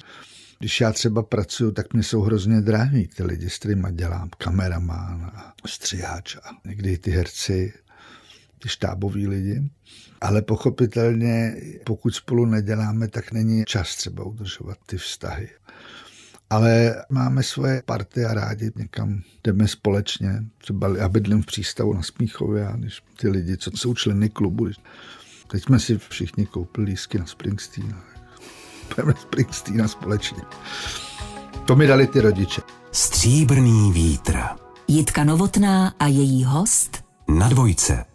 Když 0.65 0.81
já 0.81 0.91
třeba 0.91 1.23
pracuju, 1.23 1.71
tak 1.71 1.93
mě 1.93 2.03
jsou 2.03 2.21
hrozně 2.21 2.61
drahý 2.61 3.07
ty 3.07 3.23
lidi, 3.23 3.49
s 3.49 3.59
kterými 3.59 3.87
dělám, 3.91 4.29
kameraman 4.37 5.31
a 5.35 5.53
střiháč 5.67 6.35
a 6.35 6.49
někdy 6.65 6.97
ty 6.97 7.11
herci, 7.11 7.73
ty 8.59 8.69
štáboví 8.69 9.27
lidi. 9.27 9.69
Ale 10.21 10.41
pochopitelně, 10.41 11.55
pokud 11.85 12.15
spolu 12.15 12.45
neděláme, 12.45 13.07
tak 13.07 13.31
není 13.31 13.63
čas 13.65 13.95
třeba 13.95 14.23
udržovat 14.23 14.77
ty 14.85 14.97
vztahy 14.97 15.49
ale 16.49 16.95
máme 17.09 17.43
svoje 17.43 17.81
party 17.85 18.25
a 18.25 18.33
rádi 18.33 18.71
někam 18.75 19.21
jdeme 19.43 19.67
společně. 19.67 20.43
Třeba 20.57 20.97
já 20.97 21.09
bydlím 21.09 21.41
v 21.41 21.45
přístavu 21.45 21.93
na 21.93 22.01
Smíchově 22.01 22.67
a 22.67 22.75
když 22.75 23.03
ty 23.17 23.29
lidi, 23.29 23.57
co 23.57 23.71
jsou 23.71 23.93
členy 23.93 24.29
klubu, 24.29 24.69
teď 25.47 25.63
jsme 25.63 25.79
si 25.79 25.97
všichni 25.97 26.45
koupili 26.45 26.85
lísky 26.85 27.19
na 27.19 27.25
Springsteen. 27.25 28.14
Půjdeme 28.87 29.13
Springsteen 29.21 29.87
společně. 29.87 30.41
To 31.65 31.75
mi 31.75 31.87
dali 31.87 32.07
ty 32.07 32.21
rodiče. 32.21 32.61
Stříbrný 32.91 33.91
vítr. 33.91 34.39
Jitka 34.87 35.23
Novotná 35.23 35.93
a 35.99 36.07
její 36.07 36.43
host 36.43 37.03
na 37.27 37.49
dvojce. 37.49 38.05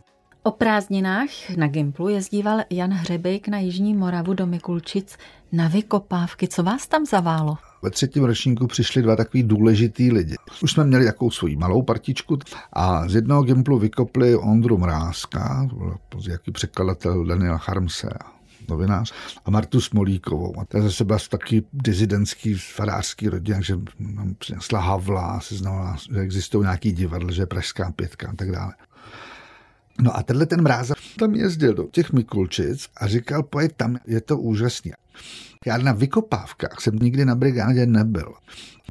O 0.42 0.50
prázdninách 0.50 1.28
na 1.56 1.66
Gimplu 1.68 2.08
jezdíval 2.08 2.60
Jan 2.70 2.90
Hřebejk 2.90 3.48
na 3.48 3.58
Jižní 3.58 3.94
Moravu 3.94 4.34
do 4.34 4.46
Mikulčic 4.46 5.16
na 5.52 5.68
vykopávky. 5.68 6.48
Co 6.48 6.62
vás 6.62 6.86
tam 6.86 7.06
zaválo? 7.06 7.58
Ve 7.82 7.90
třetím 7.90 8.24
ročníku 8.24 8.66
přišli 8.66 9.02
dva 9.02 9.16
takový 9.16 9.42
důležitý 9.42 10.12
lidi. 10.12 10.34
Už 10.62 10.72
jsme 10.72 10.84
měli 10.84 11.04
takovou 11.04 11.30
svoji 11.30 11.56
malou 11.56 11.82
partičku 11.82 12.38
a 12.72 13.08
z 13.08 13.14
jednoho 13.14 13.42
Gimplu 13.42 13.78
vykopli 13.78 14.36
Ondru 14.36 14.78
Mrázka, 14.78 15.68
to 16.08 16.18
byl 16.18 16.32
jaký 16.32 16.52
překladatel 16.52 17.24
Daniela 17.24 17.60
Harmse 17.64 18.08
novinář, 18.68 19.12
a 19.44 19.50
Martu 19.50 19.80
Smolíkovou. 19.80 20.60
A 20.60 20.64
ta 20.64 20.82
zase 20.82 21.04
byla 21.04 21.18
taky 21.28 21.62
dizidentský 21.72 22.54
farářský 22.54 23.28
rodina, 23.28 23.60
že 23.60 23.76
nám 23.98 24.34
přinesla 24.38 24.80
Havla, 24.80 25.40
seznala, 25.40 25.96
že 26.12 26.20
existují 26.20 26.62
nějaký 26.62 26.92
divadla, 26.92 27.32
že 27.32 27.42
je 27.42 27.46
Pražská 27.46 27.92
pětka 27.92 28.28
a 28.28 28.34
tak 28.34 28.52
dále. 28.52 28.74
No 30.00 30.16
a 30.16 30.22
tenhle 30.22 30.46
ten 30.46 30.62
mráza 30.62 30.94
tam 31.18 31.34
jezdil 31.34 31.74
do 31.74 31.84
těch 31.90 32.12
Mikulčic 32.12 32.88
a 32.96 33.06
říkal, 33.06 33.42
pojď 33.42 33.72
tam, 33.76 33.96
je 34.06 34.20
to 34.20 34.38
úžasný. 34.38 34.92
Já 35.66 35.78
na 35.78 35.92
vykopávkách 35.92 36.80
jsem 36.80 36.96
nikdy 36.96 37.24
na 37.24 37.34
brigádě 37.34 37.86
nebyl. 37.86 38.34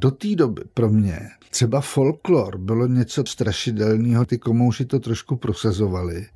Do 0.00 0.10
té 0.10 0.34
doby 0.34 0.62
pro 0.74 0.88
mě 0.88 1.20
třeba 1.50 1.80
folklor 1.80 2.58
bylo 2.58 2.86
něco 2.86 3.24
strašidelného, 3.26 4.24
ty 4.24 4.38
komouši 4.38 4.84
to 4.84 4.98
trošku 4.98 5.36
prosazovali, 5.36 6.26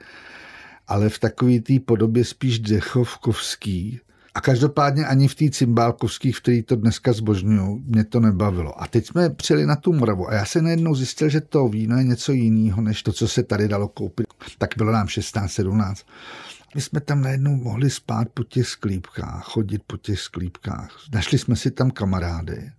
ale 0.89 1.09
v 1.09 1.19
takové 1.19 1.61
té 1.61 1.81
podobě 1.81 2.25
spíš 2.25 2.59
dechovkovský, 2.59 4.01
a 4.35 4.41
každopádně 4.41 5.07
ani 5.07 5.29
v 5.29 5.35
té 5.35 5.51
cymbálkovské, 5.51 6.33
v 6.33 6.41
který 6.41 6.63
to 6.63 6.77
dneska 6.77 7.13
zbožňují, 7.13 7.83
mě 7.87 8.05
to 8.05 8.21
nebavilo. 8.21 8.83
A 8.83 8.87
teď 8.87 9.07
jsme 9.07 9.31
přijeli 9.31 9.67
na 9.67 9.77
tu 9.77 9.93
Moravu 9.93 10.29
a 10.29 10.35
já 10.35 10.45
se 10.45 10.63
najednou 10.63 10.95
zjistil, 10.95 11.29
že 11.29 11.41
to 11.41 11.69
víno 11.69 11.99
je 11.99 12.05
něco 12.05 12.33
jiného, 12.33 12.83
než 12.83 13.03
to, 13.03 13.13
co 13.13 13.29
se 13.29 13.43
tady 13.43 13.69
dalo 13.69 13.89
koupit. 13.89 14.27
Tak 14.59 14.71
bylo 14.77 14.93
nám 14.93 15.09
16, 15.09 15.53
17. 15.53 16.07
My 16.75 16.81
jsme 16.81 17.01
tam 17.01 17.23
najednou 17.23 17.57
mohli 17.57 17.91
spát 17.91 18.29
po 18.35 18.45
těch 18.45 18.69
sklípkách, 18.69 19.45
chodit 19.45 19.83
po 19.87 19.97
těch 19.97 20.21
sklípkách. 20.21 20.99
Našli 21.13 21.39
jsme 21.39 21.57
si 21.57 21.71
tam 21.71 21.91
kamarády. 21.91 22.71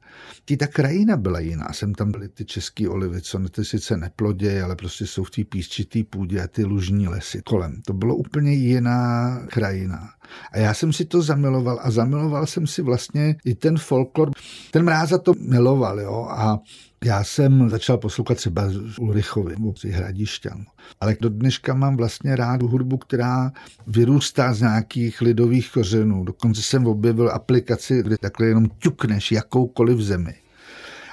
Tí 0.45 0.57
ta 0.57 0.67
krajina 0.67 1.17
byla 1.17 1.39
jiná. 1.39 1.73
Jsem 1.73 1.93
tam 1.93 2.11
byly 2.11 2.29
ty 2.29 2.45
české 2.45 2.89
olivy, 2.89 3.21
co 3.21 3.39
ty 3.39 3.65
sice 3.65 3.97
neplodě, 3.97 4.61
ale 4.61 4.75
prostě 4.75 5.07
jsou 5.07 5.23
v 5.23 5.31
té 5.31 5.43
písčitý 5.43 6.03
půdě 6.03 6.41
a 6.41 6.47
ty 6.47 6.65
lužní 6.65 7.07
lesy 7.07 7.41
kolem. 7.41 7.81
To 7.85 7.93
bylo 7.93 8.15
úplně 8.15 8.53
jiná 8.53 9.39
krajina. 9.47 10.09
A 10.51 10.57
já 10.57 10.73
jsem 10.73 10.93
si 10.93 11.05
to 11.05 11.21
zamiloval 11.21 11.79
a 11.81 11.91
zamiloval 11.91 12.45
jsem 12.45 12.67
si 12.67 12.81
vlastně 12.81 13.35
i 13.45 13.55
ten 13.55 13.77
folklor. 13.77 14.31
Ten 14.71 14.85
mráza 14.85 15.17
to 15.17 15.33
miloval, 15.39 15.99
jo, 15.99 16.27
a 16.29 16.59
já 17.03 17.23
jsem 17.23 17.69
začal 17.69 17.97
poslouchat 17.97 18.35
třeba 18.35 18.63
Ulrichovi, 18.99 19.55
z 19.77 19.83
Hradišťan. 19.83 20.65
Ale 20.99 21.15
do 21.21 21.29
dneška 21.29 21.73
mám 21.73 21.97
vlastně 21.97 22.35
rád 22.35 22.61
hudbu, 22.61 22.97
která 22.97 23.51
vyrůstá 23.87 24.53
z 24.53 24.61
nějakých 24.61 25.21
lidových 25.21 25.71
kořenů. 25.71 26.23
Dokonce 26.23 26.61
jsem 26.61 26.87
objevil 26.87 27.31
aplikaci, 27.31 28.03
kde 28.03 28.17
takhle 28.17 28.47
jenom 28.47 28.67
ťukneš 28.79 29.31
jakoukoliv 29.31 29.99
zemi 29.99 30.35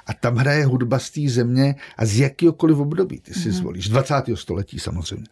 a 0.06 0.12
tam 0.12 0.36
hraje 0.36 0.64
hudba 0.64 0.98
z 0.98 1.10
té 1.10 1.20
země 1.28 1.74
a 1.96 2.06
z 2.06 2.18
jakýkoliv 2.18 2.78
období 2.78 3.20
ty 3.20 3.34
si 3.34 3.48
mm-hmm. 3.48 3.52
zvolíš. 3.52 3.88
20. 3.88 4.14
století 4.34 4.78
samozřejmě. 4.78 5.26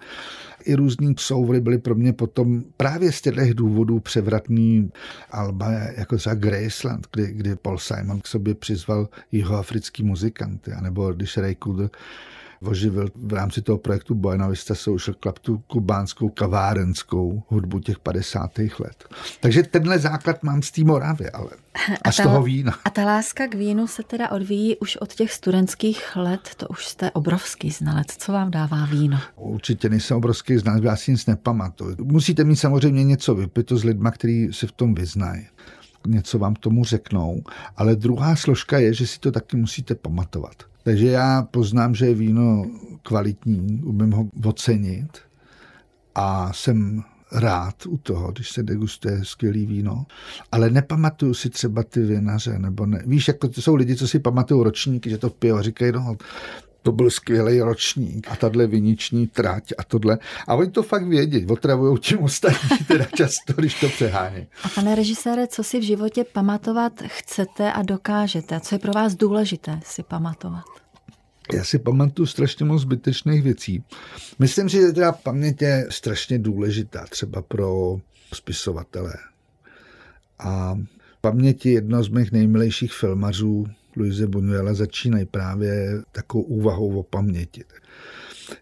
I 0.64 0.74
různý 0.74 1.14
souvory 1.18 1.60
byly 1.60 1.78
pro 1.78 1.94
mě 1.94 2.12
potom 2.12 2.62
právě 2.76 3.12
z 3.12 3.20
těchto 3.20 3.54
důvodů 3.54 4.00
převratný 4.00 4.90
alba, 5.30 5.70
jako 5.72 6.16
třeba 6.16 6.34
Graceland, 6.34 7.06
kdy, 7.12 7.32
kdy 7.32 7.56
Paul 7.56 7.78
Simon 7.78 8.20
k 8.20 8.26
sobě 8.26 8.54
přizval 8.54 9.08
jihoafrický 9.32 10.02
muzikanty, 10.02 10.72
anebo 10.72 11.12
když 11.12 11.36
Ray 11.36 11.56
Cooder 11.62 11.90
oživil 12.64 13.08
v 13.14 13.32
rámci 13.32 13.62
toho 13.62 13.78
projektu 13.78 14.14
Buena 14.14 14.48
Vista 14.48 14.74
Social 14.74 15.14
Club 15.22 15.38
tu 15.38 15.58
kubánskou 15.58 16.28
kavárenskou 16.28 17.42
hudbu 17.48 17.78
těch 17.78 17.98
50. 17.98 18.58
let. 18.58 19.04
Takže 19.40 19.62
tenhle 19.62 19.98
základ 19.98 20.42
mám 20.42 20.62
z 20.62 20.70
té 20.70 20.84
Moravy, 20.84 21.30
ale 21.30 21.50
a, 22.04 22.08
a 22.08 22.12
z 22.12 22.16
ta, 22.16 22.22
toho 22.22 22.42
vína. 22.42 22.78
A 22.84 22.90
ta 22.90 23.04
láska 23.04 23.46
k 23.46 23.54
vínu 23.54 23.86
se 23.86 24.02
teda 24.02 24.30
odvíjí 24.30 24.76
už 24.76 24.96
od 24.96 25.14
těch 25.14 25.32
studentských 25.32 26.16
let, 26.16 26.50
to 26.56 26.68
už 26.68 26.86
jste 26.86 27.10
obrovský 27.10 27.70
znalec. 27.70 28.06
Co 28.16 28.32
vám 28.32 28.50
dává 28.50 28.84
víno? 28.84 29.18
Určitě 29.36 29.88
nejsem 29.88 30.16
obrovský 30.16 30.58
znalec, 30.58 30.84
já 30.84 30.96
si 30.96 31.10
nic 31.10 31.26
nepamatuju. 31.26 31.96
Musíte 32.00 32.44
mít 32.44 32.56
samozřejmě 32.56 33.04
něco 33.04 33.34
vypito 33.34 33.76
s 33.76 33.84
lidma, 33.84 34.10
kteří 34.10 34.48
se 34.52 34.66
v 34.66 34.72
tom 34.72 34.94
vyznají 34.94 35.46
něco 36.06 36.38
vám 36.38 36.54
tomu 36.54 36.84
řeknou, 36.84 37.42
ale 37.76 37.96
druhá 37.96 38.36
složka 38.36 38.78
je, 38.78 38.94
že 38.94 39.06
si 39.06 39.20
to 39.20 39.32
taky 39.32 39.56
musíte 39.56 39.94
pamatovat. 39.94 40.54
Takže 40.82 41.06
já 41.06 41.42
poznám, 41.42 41.94
že 41.94 42.06
je 42.06 42.14
víno 42.14 42.64
kvalitní, 43.02 43.82
umím 43.84 44.12
ho 44.12 44.28
ocenit 44.44 45.18
a 46.14 46.52
jsem 46.52 47.02
rád 47.32 47.86
u 47.86 47.96
toho, 47.96 48.32
když 48.32 48.50
se 48.50 48.62
degustuje 48.62 49.24
skvělý 49.24 49.66
víno, 49.66 50.06
ale 50.52 50.70
nepamatuju 50.70 51.34
si 51.34 51.50
třeba 51.50 51.82
ty 51.82 52.00
vinaře, 52.00 52.58
nebo 52.58 52.86
ne. 52.86 53.02
Víš, 53.06 53.28
jako 53.28 53.48
to 53.48 53.62
jsou 53.62 53.74
lidi, 53.74 53.96
co 53.96 54.08
si 54.08 54.18
pamatují 54.18 54.64
ročníky, 54.64 55.10
že 55.10 55.18
to 55.18 55.30
pijou 55.30 55.56
a 55.56 55.62
říkají, 55.62 55.92
no, 55.92 56.16
to 56.82 56.92
byl 56.92 57.10
skvělý 57.10 57.60
ročník 57.60 58.26
a 58.30 58.36
tahle 58.36 58.66
viniční 58.66 59.26
trať 59.26 59.72
a 59.78 59.84
tohle. 59.84 60.18
A 60.46 60.54
oni 60.54 60.70
to 60.70 60.82
fakt 60.82 61.06
vědí, 61.06 61.46
otravují 61.46 61.98
tím 61.98 62.18
ostatní 62.18 62.78
teda 62.78 63.04
často, 63.14 63.52
když 63.52 63.80
to 63.80 63.88
přehání. 63.88 64.46
A 64.62 64.68
pane 64.68 64.94
režisére, 64.94 65.46
co 65.46 65.64
si 65.64 65.78
v 65.78 65.82
životě 65.82 66.24
pamatovat 66.32 66.92
chcete 67.06 67.72
a 67.72 67.82
dokážete? 67.82 68.56
A 68.56 68.60
co 68.60 68.74
je 68.74 68.78
pro 68.78 68.92
vás 68.92 69.14
důležité 69.14 69.80
si 69.84 70.02
pamatovat? 70.02 70.64
Já 71.52 71.64
si 71.64 71.78
pamatuju 71.78 72.26
strašně 72.26 72.64
moc 72.64 72.82
zbytečných 72.82 73.42
věcí. 73.42 73.84
Myslím 74.38 74.68
si, 74.68 74.76
že 74.76 74.92
teda 74.92 75.12
paměť 75.12 75.62
je 75.62 75.86
strašně 75.90 76.38
důležitá 76.38 77.06
třeba 77.10 77.42
pro 77.42 78.00
spisovatele. 78.34 79.14
A 80.38 80.78
paměti 81.20 81.72
jedno 81.72 82.02
z 82.02 82.08
mých 82.08 82.32
nejmilejších 82.32 82.92
filmařů, 82.92 83.66
Luise 83.96 84.26
Buñuela, 84.26 84.74
začínají 84.74 85.26
právě 85.26 86.02
takovou 86.12 86.44
úvahou 86.44 86.98
o 86.98 87.02
paměti. 87.02 87.64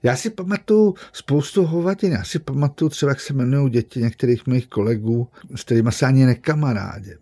Já 0.02 0.16
si 0.16 0.30
pamatuju 0.30 0.94
spoustu 1.12 1.64
hovatin. 1.64 2.12
Já 2.12 2.24
si 2.24 2.38
pamatuju 2.38 2.88
třeba, 2.88 3.10
jak 3.10 3.20
se 3.20 3.32
jmenují 3.32 3.70
děti 3.70 4.00
některých 4.00 4.46
mých 4.46 4.68
kolegů, 4.68 5.28
s 5.54 5.64
kterými 5.64 5.92
se 5.92 6.06
ani 6.06 6.26
nekamarádím. 6.26 7.16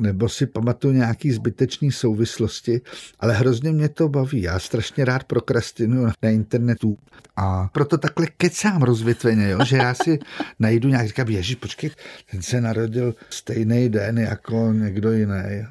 nebo 0.00 0.28
si 0.28 0.46
pamatuju 0.46 0.94
nějaký 0.94 1.32
zbytečný 1.32 1.92
souvislosti, 1.92 2.80
ale 3.20 3.34
hrozně 3.34 3.72
mě 3.72 3.88
to 3.88 4.08
baví. 4.08 4.42
Já 4.42 4.58
strašně 4.58 5.04
rád 5.04 5.24
prokrastinuju 5.24 6.06
na 6.22 6.30
internetu 6.30 6.98
a 7.36 7.68
proto 7.72 7.98
takhle 7.98 8.26
kecám 8.36 8.82
rozvětveně, 8.82 9.48
jo? 9.48 9.58
že 9.64 9.76
já 9.76 9.94
si 9.94 10.18
najdu 10.58 10.88
nějak, 10.88 11.06
říkám, 11.06 11.28
ježi, 11.28 11.56
počkej, 11.56 11.90
ten 12.30 12.42
se 12.42 12.60
narodil 12.60 13.14
stejný 13.30 13.88
den 13.88 14.18
jako 14.18 14.72
někdo 14.72 15.12
jiný. 15.12 15.66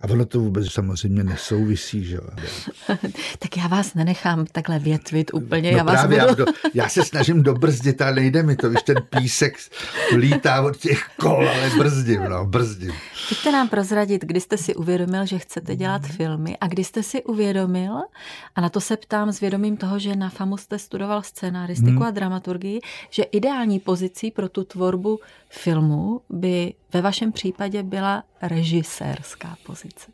A 0.00 0.08
ono 0.10 0.26
to 0.26 0.40
vůbec 0.40 0.72
samozřejmě 0.72 1.24
nesouvisí, 1.24 2.04
že 2.04 2.16
jo. 2.16 2.22
tak 3.38 3.56
já 3.56 3.66
vás 3.66 3.94
nenechám 3.94 4.46
takhle 4.52 4.78
větvit 4.78 5.34
úplně. 5.34 5.72
No 5.72 5.78
já, 5.78 5.84
vás 5.84 5.94
právě, 5.94 6.20
budu... 6.20 6.28
já, 6.28 6.34
do, 6.34 6.44
já 6.74 6.88
se 6.88 7.04
snažím 7.04 7.42
dobrzdit, 7.42 8.02
ale 8.02 8.12
nejde 8.12 8.42
mi 8.42 8.56
to, 8.56 8.70
víš, 8.70 8.82
ten 8.82 8.96
písek 9.10 9.58
lítá 10.16 10.62
od 10.62 10.76
těch 10.76 11.04
kol, 11.16 11.48
ale 11.48 11.70
brzdím, 11.78 12.24
no, 12.24 12.46
brzdím. 12.46 12.92
Pojďte 13.28 13.52
nám 13.52 13.68
prozradit, 13.68 14.24
kdy 14.24 14.40
jste 14.40 14.56
si 14.58 14.74
uvědomil, 14.74 15.26
že 15.26 15.38
chcete 15.38 15.76
dělat 15.76 16.06
filmy 16.06 16.56
a 16.60 16.66
kdy 16.66 16.84
jste 16.84 17.02
si 17.02 17.22
uvědomil, 17.22 17.94
a 18.54 18.60
na 18.60 18.68
to 18.68 18.80
se 18.80 18.96
ptám 18.96 19.32
s 19.32 19.40
vědomím 19.40 19.76
toho, 19.76 19.98
že 19.98 20.16
na 20.16 20.30
FAMu 20.30 20.56
jste 20.56 20.78
studoval 20.78 21.22
scénaristiku 21.22 21.90
hmm. 21.90 22.02
a 22.02 22.10
dramaturgii, 22.10 22.80
že 23.10 23.22
ideální 23.22 23.80
pozicí 23.80 24.30
pro 24.30 24.48
tu 24.48 24.64
tvorbu 24.64 25.18
filmu 25.48 26.20
by 26.30 26.74
ve 26.92 27.02
vašem 27.02 27.32
případě 27.32 27.82
byla 27.82 28.24
režisérská 28.42 29.56
pozice. 29.66 30.10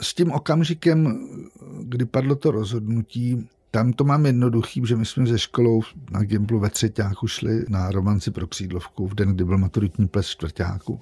S 0.00 0.14
tím 0.14 0.32
okamžikem, 0.32 1.28
kdy 1.82 2.04
padlo 2.04 2.36
to 2.36 2.50
rozhodnutí, 2.50 3.48
tam 3.70 3.92
to 3.92 4.04
mám 4.04 4.26
jednoduchý, 4.26 4.82
že 4.86 4.96
my 4.96 5.06
jsme 5.06 5.26
ze 5.26 5.38
školou 5.38 5.82
na 6.10 6.22
Gimplu 6.22 6.60
ve 6.60 6.70
třetíku 6.70 7.26
šli 7.26 7.64
na 7.68 7.90
romanci 7.90 8.30
pro 8.30 8.46
křídlovku 8.46 9.08
v 9.08 9.14
den, 9.14 9.34
kdy 9.34 9.44
byl 9.44 9.58
maturitní 9.58 10.08
ples 10.08 10.28
čtvrtáku. 10.28 11.00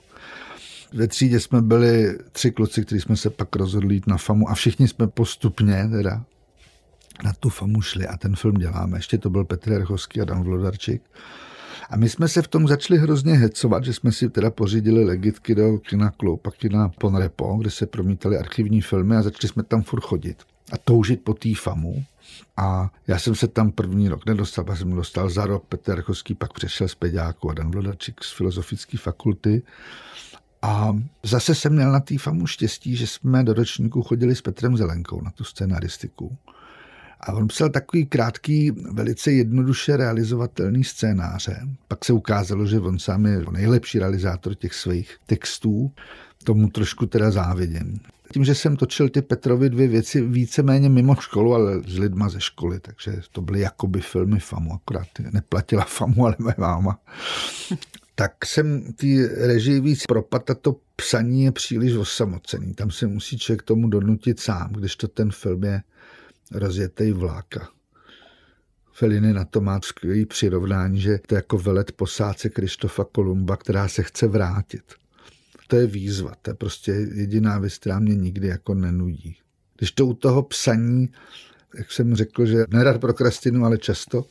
Ve 0.92 1.08
třídě 1.08 1.40
jsme 1.40 1.62
byli 1.62 2.18
tři 2.32 2.50
kluci, 2.50 2.84
kteří 2.84 3.00
jsme 3.00 3.16
se 3.16 3.30
pak 3.30 3.56
rozhodli 3.56 3.94
jít 3.94 4.06
na 4.06 4.16
FAMu 4.16 4.48
a 4.48 4.54
všichni 4.54 4.88
jsme 4.88 5.06
postupně 5.06 5.88
teda 5.90 6.24
na 7.24 7.32
tu 7.32 7.48
FAMu 7.48 7.82
šli 7.82 8.06
a 8.06 8.16
ten 8.16 8.36
film 8.36 8.54
děláme. 8.54 8.98
Ještě 8.98 9.18
to 9.18 9.30
byl 9.30 9.44
Petr 9.44 9.72
Erchovský 9.72 10.20
a 10.20 10.24
Dan 10.24 10.42
Vlodarčík. 10.42 11.02
A 11.92 11.96
my 11.96 12.08
jsme 12.08 12.28
se 12.28 12.42
v 12.42 12.48
tom 12.48 12.68
začali 12.68 13.00
hrozně 13.00 13.32
hecovat, 13.32 13.84
že 13.84 13.92
jsme 13.92 14.12
si 14.12 14.30
teda 14.30 14.50
pořídili 14.50 15.04
legitky 15.04 15.54
do 15.54 15.78
kina 15.78 16.10
Klub 16.10 16.46
a 16.46 16.50
kina 16.50 16.88
Ponrepo, 16.88 17.56
kde 17.60 17.70
se 17.70 17.86
promítaly 17.86 18.38
archivní 18.38 18.80
filmy 18.80 19.16
a 19.16 19.22
začali 19.22 19.48
jsme 19.48 19.62
tam 19.62 19.82
furt 19.82 20.00
chodit 20.00 20.42
a 20.72 20.78
toužit 20.78 21.24
po 21.24 21.34
té 21.34 21.48
famu. 21.54 22.04
A 22.56 22.90
já 23.06 23.18
jsem 23.18 23.34
se 23.34 23.48
tam 23.48 23.70
první 23.70 24.08
rok 24.08 24.26
nedostal, 24.26 24.64
pak 24.64 24.78
jsem 24.78 24.90
dostal 24.90 25.30
za 25.30 25.46
rok, 25.46 25.64
Petr 25.68 25.98
Rchovský 25.98 26.34
pak 26.34 26.52
přešel 26.52 26.88
z 26.88 26.94
Peďáku 26.94 27.50
a 27.50 27.54
Dan 27.54 27.70
Vlodačík 27.70 28.24
z 28.24 28.36
Filozofické 28.36 28.98
fakulty. 28.98 29.62
A 30.62 30.96
zase 31.22 31.54
jsem 31.54 31.72
měl 31.72 31.92
na 31.92 32.00
té 32.00 32.18
famu 32.18 32.46
štěstí, 32.46 32.96
že 32.96 33.06
jsme 33.06 33.44
do 33.44 33.52
ročníku 33.52 34.02
chodili 34.02 34.36
s 34.36 34.42
Petrem 34.42 34.76
Zelenkou 34.76 35.20
na 35.20 35.30
tu 35.30 35.44
scenaristiku. 35.44 36.36
A 37.22 37.32
on 37.32 37.48
psal 37.48 37.68
takový 37.68 38.06
krátký, 38.06 38.70
velice 38.70 39.32
jednoduše 39.32 39.96
realizovatelný 39.96 40.84
scénáře. 40.84 41.60
Pak 41.88 42.04
se 42.04 42.12
ukázalo, 42.12 42.66
že 42.66 42.80
on 42.80 42.98
sám 42.98 43.26
je 43.26 43.44
nejlepší 43.52 43.98
realizátor 43.98 44.54
těch 44.54 44.74
svých 44.74 45.16
textů. 45.26 45.92
Tomu 46.44 46.70
trošku 46.70 47.06
teda 47.06 47.30
závidím. 47.30 48.00
Tím, 48.32 48.44
že 48.44 48.54
jsem 48.54 48.76
točil 48.76 49.08
ty 49.08 49.22
Petrovi 49.22 49.70
dvě 49.70 49.88
věci 49.88 50.20
víceméně 50.20 50.88
mimo 50.88 51.14
školu, 51.14 51.54
ale 51.54 51.80
s 51.86 51.98
lidma 51.98 52.28
ze 52.28 52.40
školy, 52.40 52.80
takže 52.80 53.20
to 53.32 53.40
byly 53.40 53.60
jakoby 53.60 54.00
filmy 54.00 54.40
FAMu, 54.40 54.74
akorát 54.74 55.06
neplatila 55.32 55.84
FAMu, 55.84 56.26
ale 56.26 56.36
moje 56.38 56.54
máma. 56.58 56.98
tak 58.14 58.46
jsem 58.46 58.92
ty 58.92 59.26
režii 59.26 59.80
víc 59.80 60.06
propad 60.06 60.50
a 60.50 60.54
to 60.54 60.76
psaní 60.96 61.44
je 61.44 61.52
příliš 61.52 61.92
osamocený. 61.94 62.74
Tam 62.74 62.90
se 62.90 63.06
musí 63.06 63.38
člověk 63.38 63.62
tomu 63.62 63.88
donutit 63.88 64.40
sám, 64.40 64.72
když 64.72 64.96
to 64.96 65.08
ten 65.08 65.30
film 65.30 65.64
je 65.64 65.82
rozjetej 66.54 67.12
vláka. 67.12 67.68
Feliny 68.92 69.32
na 69.32 69.44
to 69.44 69.60
má 69.60 69.80
skvělý 69.84 70.26
přirovnání, 70.26 71.00
že 71.00 71.18
to 71.26 71.34
je 71.34 71.36
jako 71.36 71.58
velet 71.58 71.92
posádce 71.92 72.48
Krištofa 72.48 73.04
Kolumba, 73.04 73.56
která 73.56 73.88
se 73.88 74.02
chce 74.02 74.26
vrátit. 74.26 74.82
To 75.66 75.76
je 75.76 75.86
výzva, 75.86 76.32
to 76.42 76.50
je 76.50 76.54
prostě 76.54 76.92
jediná 76.92 77.58
věc, 77.58 77.78
která 77.78 77.98
mě 77.98 78.14
nikdy 78.14 78.48
jako 78.48 78.74
nenudí. 78.74 79.36
Když 79.78 79.92
to 79.92 80.06
u 80.06 80.14
toho 80.14 80.42
psaní, 80.42 81.08
jak 81.78 81.92
jsem 81.92 82.14
řekl, 82.14 82.46
že 82.46 82.64
nerad 82.68 83.00
prokrastinu, 83.00 83.64
ale 83.64 83.78
často, 83.78 84.24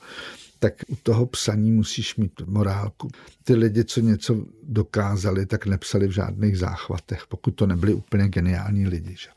tak 0.63 0.73
u 0.87 0.95
toho 0.95 1.25
psaní 1.25 1.71
musíš 1.71 2.15
mít 2.15 2.41
morálku. 2.45 3.09
Ty 3.43 3.55
lidi, 3.55 3.83
co 3.83 4.01
něco 4.01 4.45
dokázali, 4.63 5.45
tak 5.45 5.65
nepsali 5.65 6.07
v 6.07 6.11
žádných 6.11 6.57
záchvatech, 6.57 7.27
pokud 7.27 7.51
to 7.51 7.67
nebyli 7.67 7.93
úplně 7.93 8.27
geniální 8.27 8.87
lidi. 8.87 9.15
Že? 9.17 9.29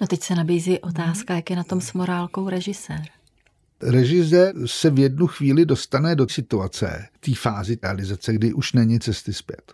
No 0.00 0.06
teď 0.06 0.22
se 0.22 0.34
nabízí 0.34 0.78
otázka, 0.78 1.34
jak 1.34 1.50
je 1.50 1.56
na 1.56 1.64
tom 1.64 1.80
s 1.80 1.92
morálkou 1.92 2.48
režisér. 2.48 3.02
Režisér 3.82 4.54
se 4.66 4.90
v 4.90 4.98
jednu 4.98 5.26
chvíli 5.26 5.66
dostane 5.66 6.14
do 6.14 6.28
situace, 6.28 7.08
té 7.20 7.34
fázi 7.34 7.78
realizace, 7.82 8.32
kdy 8.32 8.52
už 8.52 8.72
není 8.72 9.00
cesty 9.00 9.32
zpět. 9.32 9.72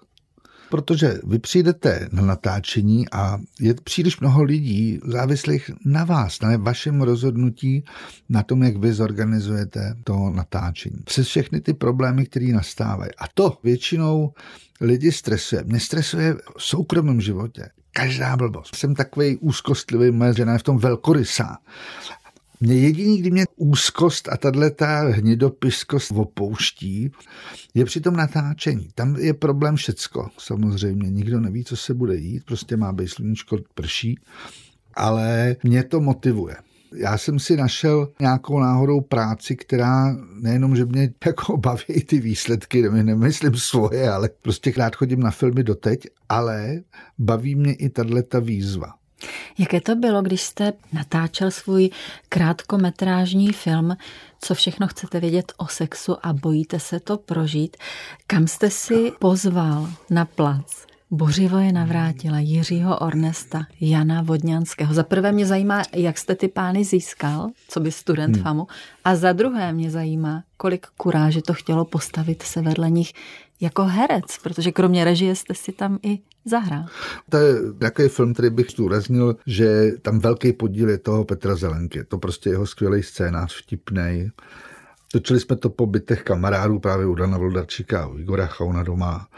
Protože 0.70 1.20
vy 1.26 1.38
přijdete 1.38 2.09
na 2.12 2.22
natáčení 2.22 3.09
a 3.12 3.38
je 3.61 3.74
příliš 3.74 4.20
mnoho 4.20 4.42
lidí 4.42 5.00
závislých 5.04 5.70
na 5.85 6.04
vás, 6.04 6.40
na 6.40 6.57
vašem 6.57 7.02
rozhodnutí, 7.02 7.85
na 8.28 8.42
tom, 8.42 8.62
jak 8.62 8.76
vy 8.76 8.92
zorganizujete 8.92 9.94
to 10.04 10.31
natáčení. 10.31 10.96
Přes 11.04 11.26
všechny 11.26 11.61
ty 11.61 11.74
problémy, 11.74 12.26
které 12.26 12.46
nastávají. 12.46 13.11
A 13.18 13.24
to 13.35 13.59
většinou 13.64 14.33
lidi 14.81 15.12
stresuje. 15.12 15.64
Mě 15.64 15.81
stresuje 15.81 16.35
v 16.35 16.62
soukromém 16.62 17.20
životě 17.20 17.68
každá 17.98 18.37
blbost. 18.37 18.76
Jsem 18.76 18.94
takový 18.94 19.37
úzkostlivý, 19.37 20.11
moje 20.11 20.35
žena 20.35 20.52
je 20.52 20.59
v 20.59 20.62
tom 20.62 20.78
velkorysá. 20.78 21.59
Mě 22.61 22.75
jediný, 22.75 23.18
kdy 23.18 23.31
mě 23.31 23.44
úzkost 23.57 24.29
a 24.29 24.37
tahle 24.37 24.71
ta 24.71 25.01
hnidopiskost 25.01 26.12
opouští, 26.12 27.11
je 27.75 27.85
při 27.85 28.01
tom 28.01 28.16
natáčení. 28.16 28.88
Tam 28.94 29.16
je 29.16 29.35
problém 29.35 29.77
všecko, 29.77 30.29
samozřejmě. 30.38 31.11
Nikdo 31.11 31.40
neví, 31.40 31.64
co 31.64 31.77
se 31.77 31.94
bude 31.94 32.16
jít, 32.16 32.44
prostě 32.44 32.77
má 32.77 32.92
být 32.92 33.09
sluníčko, 33.09 33.57
prší, 33.75 34.18
ale 34.94 35.57
mě 35.62 35.85
to 35.85 36.01
motivuje. 36.01 36.57
Já 36.94 37.18
jsem 37.18 37.38
si 37.38 37.57
našel 37.57 38.09
nějakou 38.21 38.61
náhodou 38.61 39.01
práci, 39.01 39.57
která 39.57 40.16
nejenom, 40.42 40.77
že 40.77 40.85
mě 40.85 41.12
jako 41.27 41.57
baví 41.57 42.05
ty 42.07 42.21
výsledky, 42.21 42.83
nemyslím 42.90 43.55
svoje, 43.55 44.11
ale 44.11 44.31
prostě 44.42 44.73
rád 44.77 44.97
chodím 44.97 45.21
na 45.21 45.31
filmy 45.31 45.62
doteď, 45.62 46.07
ale 46.29 46.81
baví 47.18 47.55
mě 47.55 47.75
i 47.75 47.88
tato 47.88 48.40
výzva. 48.40 48.97
Jaké 49.59 49.81
to 49.81 49.94
bylo, 49.94 50.22
když 50.22 50.42
jste 50.42 50.72
natáčel 50.92 51.50
svůj 51.50 51.90
krátkometrážní 52.28 53.52
film, 53.52 53.96
co 54.40 54.54
všechno 54.54 54.87
chcete 54.87 55.20
vědět 55.20 55.52
o 55.57 55.66
sexu 55.66 56.16
a 56.26 56.33
bojíte 56.33 56.81
se 56.81 57.00
to 57.00 57.16
prožít? 57.16 57.76
Kam 58.26 58.46
jste 58.46 58.70
si 58.70 59.12
pozval 59.18 59.88
na 60.11 60.24
plac? 60.24 60.88
Bořivoje 61.11 61.72
navrátila 61.72 62.38
Jiřího 62.38 62.98
Ornesta, 62.98 63.66
Jana 63.81 64.22
Vodňanského. 64.22 64.94
Za 64.94 65.02
prvé 65.02 65.33
mě 65.33 65.46
zajímá, 65.46 65.83
jak 65.94 66.18
jste 66.18 66.35
ty 66.35 66.48
pány 66.48 66.85
získal, 66.85 67.50
co 67.68 67.81
by 67.81 67.92
student 67.92 68.37
hmm. 68.37 68.44
FAMu, 68.44 68.66
a 69.04 69.16
za 69.16 69.33
druhé 69.33 69.72
mě 69.72 69.90
zajímá, 69.90 70.42
kolik 70.57 70.87
kuráže 70.96 71.42
to 71.42 71.54
chtělo 71.54 71.85
postavit 71.85 72.42
se 72.42 72.62
vedle 72.62 72.90
nich 72.90 73.12
jako 73.61 73.85
herec, 73.85 74.38
protože 74.42 74.72
kromě 74.72 75.04
režie 75.04 75.37
jste 75.37 75.54
si 75.54 75.72
tam 75.72 75.98
i 76.02 76.18
zahrál. 76.44 76.85
To 77.31 77.37
je 77.37 77.55
takový 77.79 78.09
film, 78.09 78.35
který 78.35 78.51
bych 78.51 78.70
zdůraznil, 78.70 79.37
že 79.46 79.92
tam 80.03 80.18
velký 80.18 80.53
podíl 80.53 80.90
je 80.90 80.98
toho 80.98 81.24
Petra 81.24 81.57
Zelenky. 81.57 82.05
To 82.05 82.18
prostě 82.18 82.51
jeho 82.51 82.66
skvělý 82.66 83.03
scénář, 83.03 83.62
vtipný. 83.62 84.31
Točili 85.12 85.40
jsme 85.40 85.57
to 85.57 85.70
po 85.70 85.87
bytech 85.87 86.22
kamarádů 86.22 86.79
právě 86.79 87.07
u 87.07 87.14
Dana 87.14 87.38
Vldarčíka, 87.38 88.07
u 88.07 88.18
Igora 88.18 88.46
Chauna 88.46 88.83
doma. 88.83 89.29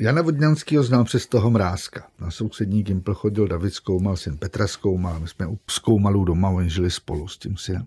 Jana 0.00 0.22
Vodňanského 0.22 0.84
znal 0.84 1.04
přes 1.04 1.26
toho 1.26 1.50
mrázka. 1.50 2.06
Na 2.20 2.30
sousední 2.30 2.82
Gimpl 2.82 3.14
chodil 3.14 3.48
David 3.48 3.74
Zkoumal, 3.74 4.16
syn 4.16 4.36
Petra 4.36 4.66
Zkoumal. 4.66 5.20
My 5.20 5.28
jsme 5.28 5.46
u 5.46 5.58
Zkoumalů 5.70 6.24
doma, 6.24 6.48
oni 6.48 6.70
žili 6.70 6.90
spolu 6.90 7.28
s 7.28 7.38
tím 7.38 7.56
synem. 7.56 7.86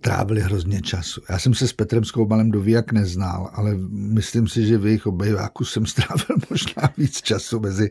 Trávili 0.00 0.40
hrozně 0.40 0.82
času. 0.82 1.20
Já 1.28 1.38
jsem 1.38 1.54
se 1.54 1.68
s 1.68 1.72
Petrem 1.72 2.04
Zkoumalem 2.04 2.50
do 2.50 2.64
jak 2.64 2.92
neznal, 2.92 3.50
ale 3.52 3.74
myslím 3.90 4.48
si, 4.48 4.66
že 4.66 4.78
v 4.78 4.86
jejich 4.86 5.06
obejváku 5.06 5.64
jsem 5.64 5.86
strávil 5.86 6.36
možná 6.50 6.82
víc 6.96 7.22
času 7.22 7.60
mezi 7.60 7.90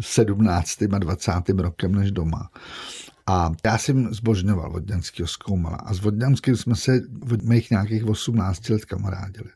17. 0.00 0.82
a 0.92 0.98
20. 0.98 1.32
rokem 1.56 1.94
než 1.94 2.10
doma. 2.10 2.50
A 3.26 3.52
já 3.64 3.78
jsem 3.78 4.14
zbožňoval 4.14 4.70
Vodňanského 4.70 5.26
zkoumala. 5.26 5.76
A 5.76 5.94
s 5.94 6.00
Vodňanským 6.00 6.56
jsme 6.56 6.76
se 6.76 7.00
od 7.32 7.42
mých 7.42 7.70
nějakých 7.70 8.04
18 8.04 8.68
let 8.68 8.84
kamarádili. 8.84 9.50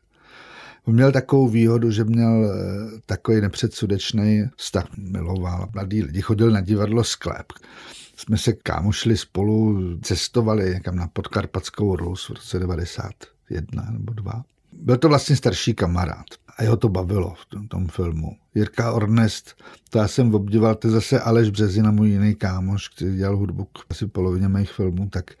Měl 0.87 1.11
takovou 1.11 1.47
výhodu, 1.47 1.91
že 1.91 2.03
měl 2.03 2.45
eh, 2.45 2.99
takový 3.05 3.41
nepředsudečný 3.41 4.43
vztah, 4.55 4.85
miloval 4.97 5.69
mladý 5.73 6.03
lidi, 6.03 6.21
chodil 6.21 6.51
na 6.51 6.61
divadlo 6.61 7.03
Sklep. 7.03 7.53
Jsme 8.15 8.37
se 8.37 8.53
kámošili 8.53 9.17
spolu, 9.17 9.79
cestovali 10.01 10.73
někam 10.73 10.95
na 10.95 11.07
podkarpatskou 11.07 11.95
Rus 11.95 12.25
v 12.25 12.33
roce 12.33 12.59
91 12.59 13.87
nebo 13.91 14.13
2. 14.13 14.43
Byl 14.73 14.97
to 14.97 15.09
vlastně 15.09 15.35
starší 15.35 15.73
kamarád. 15.73 16.25
A 16.57 16.63
jeho 16.63 16.77
to 16.77 16.89
bavilo 16.89 17.33
v 17.41 17.45
tom, 17.45 17.67
tom 17.67 17.87
filmu. 17.87 18.37
Jirka 18.55 18.91
Ornest, 18.91 19.55
to 19.89 19.97
já 19.97 20.07
jsem 20.07 20.35
obdival, 20.35 20.75
to 20.75 20.87
je 20.87 20.91
zase 20.91 21.19
Aleš 21.19 21.49
Březina, 21.49 21.91
můj 21.91 22.09
jiný 22.09 22.35
kámoš, 22.35 22.87
který 22.87 23.15
dělal 23.17 23.37
hudbu 23.37 23.65
k 23.65 23.85
asi 23.89 24.07
polovině 24.07 24.47
mých 24.47 24.71
filmů, 24.71 25.09
tak 25.09 25.31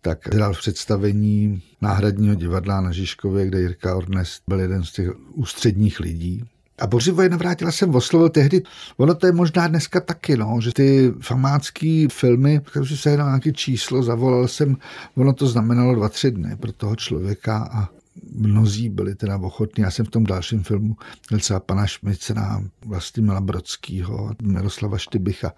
tak 0.00 0.18
dělal 0.32 0.52
představení 0.52 1.62
náhradního 1.80 2.34
divadla 2.34 2.80
na 2.80 2.92
Žižkově, 2.92 3.46
kde 3.46 3.60
Jirka 3.60 3.96
Ornest 3.96 4.42
byl 4.48 4.60
jeden 4.60 4.84
z 4.84 4.92
těch 4.92 5.10
ústředních 5.34 6.00
lidí. 6.00 6.44
A 6.78 6.86
Bořivoje 6.86 7.28
navrátila 7.28 7.72
jsem 7.72 7.94
oslovil 7.94 8.28
tehdy, 8.28 8.62
ono 8.96 9.14
to 9.14 9.26
je 9.26 9.32
možná 9.32 9.68
dneska 9.68 10.00
taky, 10.00 10.36
no, 10.36 10.58
že 10.60 10.72
ty 10.72 11.12
famácký 11.20 12.08
filmy, 12.08 12.60
když 12.74 13.00
se 13.00 13.10
jenom 13.10 13.26
nějaké 13.26 13.52
číslo, 13.52 14.02
zavolal 14.02 14.48
jsem, 14.48 14.76
ono 15.14 15.32
to 15.32 15.46
znamenalo 15.46 15.94
dva, 15.94 16.08
tři 16.08 16.30
dny 16.30 16.56
pro 16.56 16.72
toho 16.72 16.96
člověka 16.96 17.68
a 17.72 17.88
mnozí 18.32 18.88
byli 18.88 19.14
teda 19.14 19.36
ochotní. 19.36 19.82
Já 19.82 19.90
jsem 19.90 20.06
v 20.06 20.10
tom 20.10 20.24
dalším 20.24 20.62
filmu 20.62 20.96
měl 21.30 21.40
třeba 21.40 21.60
pana 21.60 21.86
Šmicera, 21.86 22.62
Vlastimila 22.84 23.40
Brodskýho, 23.40 24.30
Miroslava 24.42 24.98
Štybicha. 24.98 25.52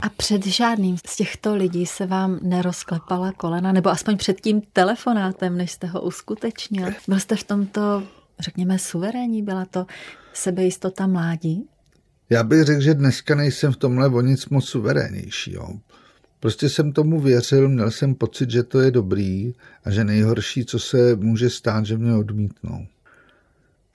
A 0.00 0.08
před 0.08 0.46
žádným 0.46 0.96
z 1.06 1.16
těchto 1.16 1.54
lidí 1.54 1.86
se 1.86 2.06
vám 2.06 2.38
nerozklepala 2.42 3.32
kolena, 3.32 3.72
nebo 3.72 3.90
aspoň 3.90 4.16
před 4.16 4.40
tím 4.40 4.62
telefonátem, 4.72 5.56
než 5.56 5.72
jste 5.72 5.86
ho 5.86 6.00
uskutečnil? 6.00 6.88
Byl 7.08 7.20
jste 7.20 7.36
v 7.36 7.44
tomto, 7.44 8.02
řekněme, 8.40 8.78
suverénní? 8.78 9.42
Byla 9.42 9.64
to 9.64 9.86
sebejistota 10.32 11.06
mládí? 11.06 11.68
Já 12.30 12.42
bych 12.42 12.62
řekl, 12.62 12.80
že 12.80 12.94
dneska 12.94 13.34
nejsem 13.34 13.72
v 13.72 13.76
tomhle 13.76 14.08
o 14.08 14.20
nic 14.20 14.48
moc 14.48 14.64
suverénnější. 14.64 15.52
Jo. 15.52 15.68
Prostě 16.40 16.68
jsem 16.68 16.92
tomu 16.92 17.20
věřil, 17.20 17.68
měl 17.68 17.90
jsem 17.90 18.14
pocit, 18.14 18.50
že 18.50 18.62
to 18.62 18.80
je 18.80 18.90
dobrý 18.90 19.54
a 19.84 19.90
že 19.90 20.04
nejhorší, 20.04 20.64
co 20.64 20.78
se 20.78 21.16
může 21.16 21.50
stát, 21.50 21.86
že 21.86 21.98
mě 21.98 22.14
odmítnou. 22.14 22.86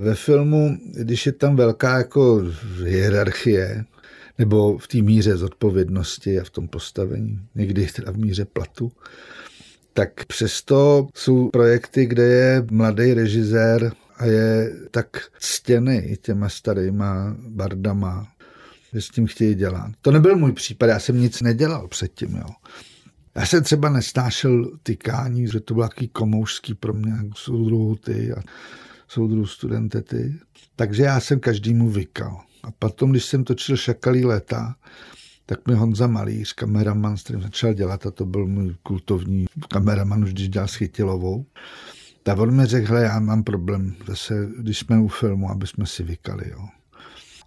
Ve 0.01 0.15
filmu, 0.15 0.77
když 0.93 1.25
je 1.25 1.31
tam 1.31 1.55
velká 1.55 1.97
jako 1.97 2.43
hierarchie, 2.83 3.85
nebo 4.37 4.77
v 4.77 4.87
té 4.87 5.01
míře 5.01 5.37
zodpovědnosti 5.37 6.39
a 6.39 6.43
v 6.43 6.49
tom 6.49 6.67
postavení, 6.67 7.39
někdy 7.55 7.87
teda 7.95 8.11
v 8.11 8.17
míře 8.17 8.45
platu, 8.45 8.91
tak 9.93 10.25
přesto 10.25 11.07
jsou 11.15 11.49
projekty, 11.49 12.05
kde 12.05 12.23
je 12.23 12.65
mladý 12.71 13.13
režisér 13.13 13.91
a 14.17 14.25
je 14.25 14.73
tak 14.91 15.07
ctěný 15.39 16.17
těma 16.21 16.49
starýma 16.49 17.35
bardama, 17.47 18.27
že 18.93 19.01
s 19.01 19.09
tím 19.09 19.27
chtějí 19.27 19.55
dělat. 19.55 19.91
To 20.01 20.11
nebyl 20.11 20.35
můj 20.35 20.51
případ, 20.51 20.85
já 20.85 20.99
jsem 20.99 21.21
nic 21.21 21.41
nedělal 21.41 21.87
předtím. 21.87 22.35
Jo. 22.35 22.49
Já 23.35 23.45
jsem 23.45 23.63
třeba 23.63 23.89
nesnášel 23.89 24.71
tykání, 24.83 25.47
že 25.47 25.59
to 25.59 25.73
bylo 25.73 25.87
takový 25.87 26.07
komoušský 26.07 26.73
pro 26.73 26.93
mě, 26.93 27.13
soudruhu 27.35 27.95
ty 27.95 28.33
a 28.33 28.41
soudruhu 29.07 29.45
studentety. 29.45 30.35
Takže 30.75 31.03
já 31.03 31.19
jsem 31.19 31.39
každému 31.39 31.89
vykal. 31.89 32.41
A 32.63 32.71
potom, 32.71 33.11
když 33.11 33.25
jsem 33.25 33.43
točil 33.43 33.77
Šakalí 33.77 34.25
leta, 34.25 34.75
tak 35.45 35.67
mi 35.67 35.73
Honza 35.73 36.07
Malíř, 36.07 36.53
kameraman, 36.53 37.17
s 37.17 37.23
kterým 37.23 37.41
začal 37.41 37.73
dělat, 37.73 38.05
a 38.05 38.11
to 38.11 38.25
byl 38.25 38.47
můj 38.47 38.75
kultovní 38.83 39.45
kameraman, 39.69 40.23
už 40.23 40.33
když 40.33 40.49
dělal 40.49 40.67
s 40.67 40.75
Chytilovou, 40.75 41.45
tak 42.23 42.37
on 42.37 42.55
mi 42.55 42.65
řekl, 42.65 42.95
já 42.95 43.19
mám 43.19 43.43
problém 43.43 43.95
zase, 44.07 44.49
když 44.59 44.79
jsme 44.79 44.99
u 44.99 45.07
filmu, 45.07 45.49
aby 45.49 45.67
jsme 45.67 45.85
si 45.85 46.03
vykali. 46.03 46.49
Jo. 46.49 46.67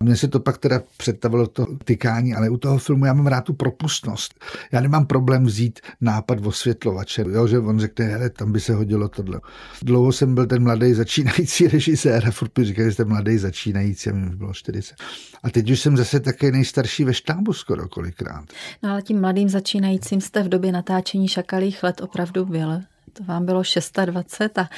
Mně 0.01 0.17
se 0.17 0.29
to 0.29 0.41
pak 0.41 0.59
teda 0.59 0.83
představilo 0.97 1.47
to 1.47 1.67
tykání, 1.85 2.35
ale 2.35 2.51
u 2.51 2.57
toho 2.57 2.79
filmu 2.79 3.05
já 3.05 3.13
mám 3.13 3.27
rád 3.27 3.41
tu 3.41 3.55
propustnost. 3.55 4.35
Já 4.73 4.81
nemám 4.81 5.07
problém 5.07 5.45
vzít 5.45 5.81
nápad 6.01 6.47
osvětlovače, 6.47 7.25
jo, 7.31 7.47
že 7.47 7.59
on 7.59 7.81
řekne, 7.81 8.05
hele, 8.05 8.31
tam 8.31 8.53
by 8.53 8.61
se 8.61 8.75
hodilo 8.75 9.09
tohle. 9.09 9.41
Dlouho 9.83 10.13
jsem 10.13 10.35
byl 10.35 10.47
ten 10.47 10.63
mladý 10.63 10.95
začínající 10.95 11.69
režisér 11.73 12.29
a 12.29 12.31
furt 12.31 12.59
mi 12.59 12.65
říkali, 12.65 12.89
že 12.89 12.93
jste 12.93 13.05
mladý 13.05 13.39
začínající 13.39 14.11
a 14.11 14.13
mi 14.13 14.37
bylo 14.37 14.55
40. 14.55 14.97
A 15.43 15.51
teď 15.51 15.71
už 15.71 15.81
jsem 15.81 15.97
zase 15.97 16.21
také 16.21 16.53
nejstarší 16.53 17.05
ve 17.05 17.15
štábu 17.15 17.53
skoro 17.53 17.89
kolikrát. 17.89 18.45
No 18.83 18.91
ale 18.91 19.03
tím 19.03 19.21
mladým 19.21 19.49
začínajícím 19.49 20.21
jste 20.21 20.43
v 20.43 20.49
době 20.49 20.73
natáčení 20.73 21.29
šakalých 21.29 21.83
let 21.83 22.01
opravdu 22.01 22.45
byl 22.45 22.81
to 23.19 23.25
vám 23.25 23.47
bylo 23.47 23.65
620 23.65 24.59
a 24.59 24.69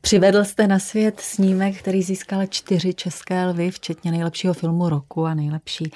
přivedl 0.00 0.44
jste 0.44 0.66
na 0.66 0.78
svět 0.78 1.20
snímek, 1.20 1.78
který 1.78 2.02
získal 2.02 2.46
čtyři 2.46 2.94
české 2.94 3.46
lvy, 3.46 3.70
včetně 3.70 4.10
nejlepšího 4.10 4.54
filmu 4.54 4.88
roku 4.88 5.26
a 5.26 5.34
nejlepší 5.34 5.92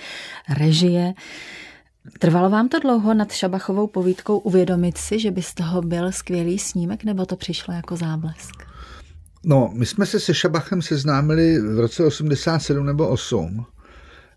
režie. 0.59 1.15
Trvalo 2.19 2.51
vám 2.51 2.69
to 2.69 2.79
dlouho 2.79 3.15
nad 3.15 3.33
Šabachovou 3.33 3.87
povídkou 3.87 4.39
uvědomit 4.39 4.99
si, 4.99 5.21
že 5.21 5.31
by 5.31 5.43
z 5.43 5.55
toho 5.55 5.83
byl 5.83 6.13
skvělý 6.13 6.59
snímek, 6.59 7.05
nebo 7.05 7.27
to 7.27 7.37
přišlo 7.37 7.75
jako 7.75 7.97
záblesk? 7.97 8.55
No, 9.45 9.71
my 9.75 9.87
jsme 9.87 10.07
se 10.07 10.21
se 10.21 10.35
Šabachem 10.35 10.83
seznámili 10.83 11.61
v 11.61 11.79
roce 11.81 12.05
87 12.05 12.87
nebo 12.87 13.09
8, 13.09 13.67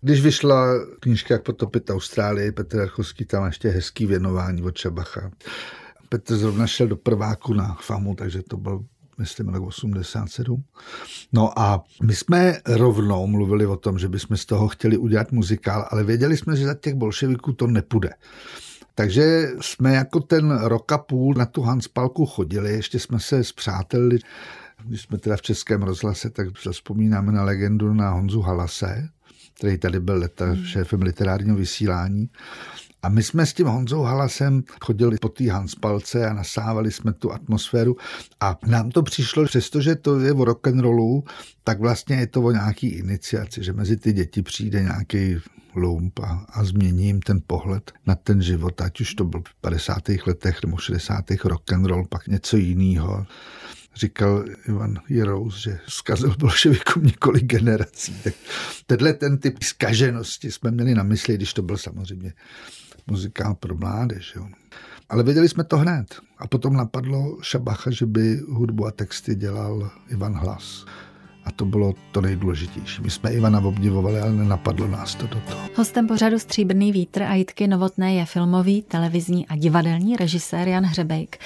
když 0.00 0.20
vyšla 0.20 0.66
knížka 1.00 1.34
Jak 1.34 1.42
potopit 1.42 1.90
Austrálii, 1.90 2.52
Petr 2.52 2.80
Archovský 2.80 3.24
tam 3.24 3.46
ještě 3.46 3.68
hezký 3.68 4.06
věnování 4.06 4.62
od 4.62 4.78
Šabacha. 4.78 5.30
Petr 6.08 6.36
zrovna 6.36 6.66
šel 6.66 6.88
do 6.88 6.96
prváku 6.96 7.54
na 7.54 7.76
FAMu, 7.80 8.14
takže 8.14 8.42
to 8.42 8.56
byl 8.56 8.84
myslím 9.18 9.48
rok 9.48 9.66
87. 9.66 10.64
No 11.32 11.58
a 11.58 11.84
my 12.02 12.14
jsme 12.14 12.60
rovnou 12.66 13.26
mluvili 13.26 13.66
o 13.66 13.76
tom, 13.76 13.98
že 13.98 14.08
bychom 14.08 14.36
z 14.36 14.46
toho 14.46 14.68
chtěli 14.68 14.96
udělat 14.96 15.32
muzikál, 15.32 15.88
ale 15.90 16.04
věděli 16.04 16.36
jsme, 16.36 16.56
že 16.56 16.66
za 16.66 16.74
těch 16.74 16.94
bolševiků 16.94 17.52
to 17.52 17.66
nepůjde. 17.66 18.10
Takže 18.94 19.50
jsme 19.60 19.94
jako 19.94 20.20
ten 20.20 20.58
rok 20.58 20.92
a 20.92 20.98
půl 20.98 21.34
na 21.34 21.46
tu 21.46 21.62
Hanspalku 21.62 22.26
chodili, 22.26 22.72
ještě 22.72 22.98
jsme 22.98 23.20
se 23.20 23.44
zpřátelili, 23.44 24.18
když 24.84 25.02
jsme 25.02 25.18
teda 25.18 25.36
v 25.36 25.42
Českém 25.42 25.82
rozhlase, 25.82 26.30
tak 26.30 26.48
vzpomínáme 26.70 27.32
na 27.32 27.44
legendu 27.44 27.94
na 27.94 28.10
Honzu 28.10 28.40
Halase, 28.40 29.08
který 29.54 29.78
tady 29.78 30.00
byl 30.00 30.16
leta 30.16 30.56
šéfem 30.64 31.02
literárního 31.02 31.56
vysílání. 31.56 32.30
A 33.02 33.08
my 33.08 33.22
jsme 33.22 33.46
s 33.46 33.52
tím 33.52 33.66
Honzou 33.66 34.02
Halasem 34.02 34.62
chodili 34.82 35.16
po 35.20 35.28
té 35.28 35.50
Hanspalce 35.50 36.26
a 36.26 36.32
nasávali 36.32 36.92
jsme 36.92 37.12
tu 37.12 37.32
atmosféru 37.32 37.96
a 38.40 38.58
nám 38.66 38.90
to 38.90 39.02
přišlo, 39.02 39.44
přestože 39.44 39.94
to 39.94 40.20
je 40.20 40.32
o 40.32 40.44
rock'n'rollu, 40.44 41.24
tak 41.64 41.80
vlastně 41.80 42.16
je 42.16 42.26
to 42.26 42.42
o 42.42 42.50
nějaký 42.50 42.86
iniciaci, 42.86 43.64
že 43.64 43.72
mezi 43.72 43.96
ty 43.96 44.12
děti 44.12 44.42
přijde 44.42 44.82
nějaký 44.82 45.36
lump 45.74 46.18
a, 46.18 46.46
a 46.48 46.64
změní 46.64 47.06
jim 47.06 47.20
ten 47.20 47.40
pohled 47.46 47.92
na 48.06 48.14
ten 48.14 48.42
život, 48.42 48.80
ať 48.80 49.00
už 49.00 49.14
to 49.14 49.24
byl 49.24 49.42
v 49.48 49.60
50. 49.60 50.08
letech 50.26 50.62
nebo 50.64 50.76
60. 50.76 51.24
rock'n'roll, 51.44 52.06
pak 52.06 52.26
něco 52.26 52.56
jiného 52.56 53.26
říkal 53.98 54.44
Ivan 54.68 54.98
Jirous, 55.08 55.62
že 55.62 55.78
zkazil 55.88 56.34
bolševikům 56.38 57.04
několik 57.04 57.44
generací. 57.44 58.20
Tak 58.24 58.34
tenhle 58.86 59.12
ten 59.12 59.38
typ 59.38 59.62
zkaženosti 59.62 60.52
jsme 60.52 60.70
měli 60.70 60.94
na 60.94 61.02
mysli, 61.02 61.34
když 61.34 61.54
to 61.54 61.62
byl 61.62 61.76
samozřejmě 61.76 62.32
muzikál 63.10 63.54
pro 63.54 63.76
mládež. 63.76 64.32
Jo. 64.36 64.46
Ale 65.08 65.22
věděli 65.22 65.48
jsme 65.48 65.64
to 65.64 65.78
hned. 65.78 66.06
A 66.38 66.46
potom 66.46 66.76
napadlo 66.76 67.38
Šabacha, 67.42 67.90
že 67.90 68.06
by 68.06 68.40
hudbu 68.48 68.86
a 68.86 68.90
texty 68.90 69.34
dělal 69.34 69.90
Ivan 70.08 70.34
Hlas. 70.34 70.84
A 71.44 71.50
to 71.50 71.64
bylo 71.64 71.94
to 72.12 72.20
nejdůležitější. 72.20 73.02
My 73.02 73.10
jsme 73.10 73.32
Ivana 73.32 73.60
obdivovali, 73.60 74.20
ale 74.20 74.32
nenapadlo 74.32 74.88
nás 74.88 75.14
to 75.14 75.26
do 75.26 75.40
toho. 75.40 75.60
Hostem 75.76 76.06
pořadu 76.06 76.38
Stříbrný 76.38 76.92
vítr 76.92 77.22
a 77.22 77.34
Jitky 77.34 77.66
Novotné 77.66 78.14
je 78.14 78.24
filmový, 78.26 78.82
televizní 78.82 79.46
a 79.46 79.56
divadelní 79.56 80.16
režisér 80.16 80.68
Jan 80.68 80.84
Hřebejk. 80.84 81.38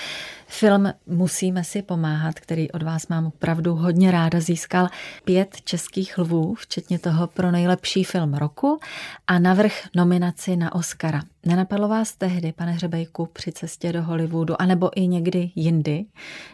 Film 0.55 0.93
Musíme 1.07 1.65
si 1.65 1.83
pomáhat, 1.83 2.41
který 2.41 2.71
od 2.71 2.83
vás 2.83 3.09
mám 3.09 3.27
opravdu 3.27 3.75
hodně 3.75 4.11
ráda, 4.11 4.41
získal 4.41 4.89
pět 5.25 5.61
českých 5.65 6.19
lvů, 6.19 6.55
včetně 6.55 6.99
toho 6.99 7.27
pro 7.27 7.51
nejlepší 7.51 8.05
film 8.05 8.35
roku 8.35 8.79
a 9.27 9.39
navrh 9.39 9.73
nominaci 9.95 10.57
na 10.57 10.75
Oscara. 10.75 11.23
Nenapadlo 11.47 11.89
vás 11.89 12.17
tehdy, 12.17 12.53
pane 12.53 12.73
Hřebejku, 12.73 13.27
při 13.27 13.53
cestě 13.53 13.93
do 13.93 14.03
Hollywoodu, 14.03 14.63
anebo 14.63 14.91
i 15.01 15.07
někdy 15.07 15.51
jindy, 15.55 16.05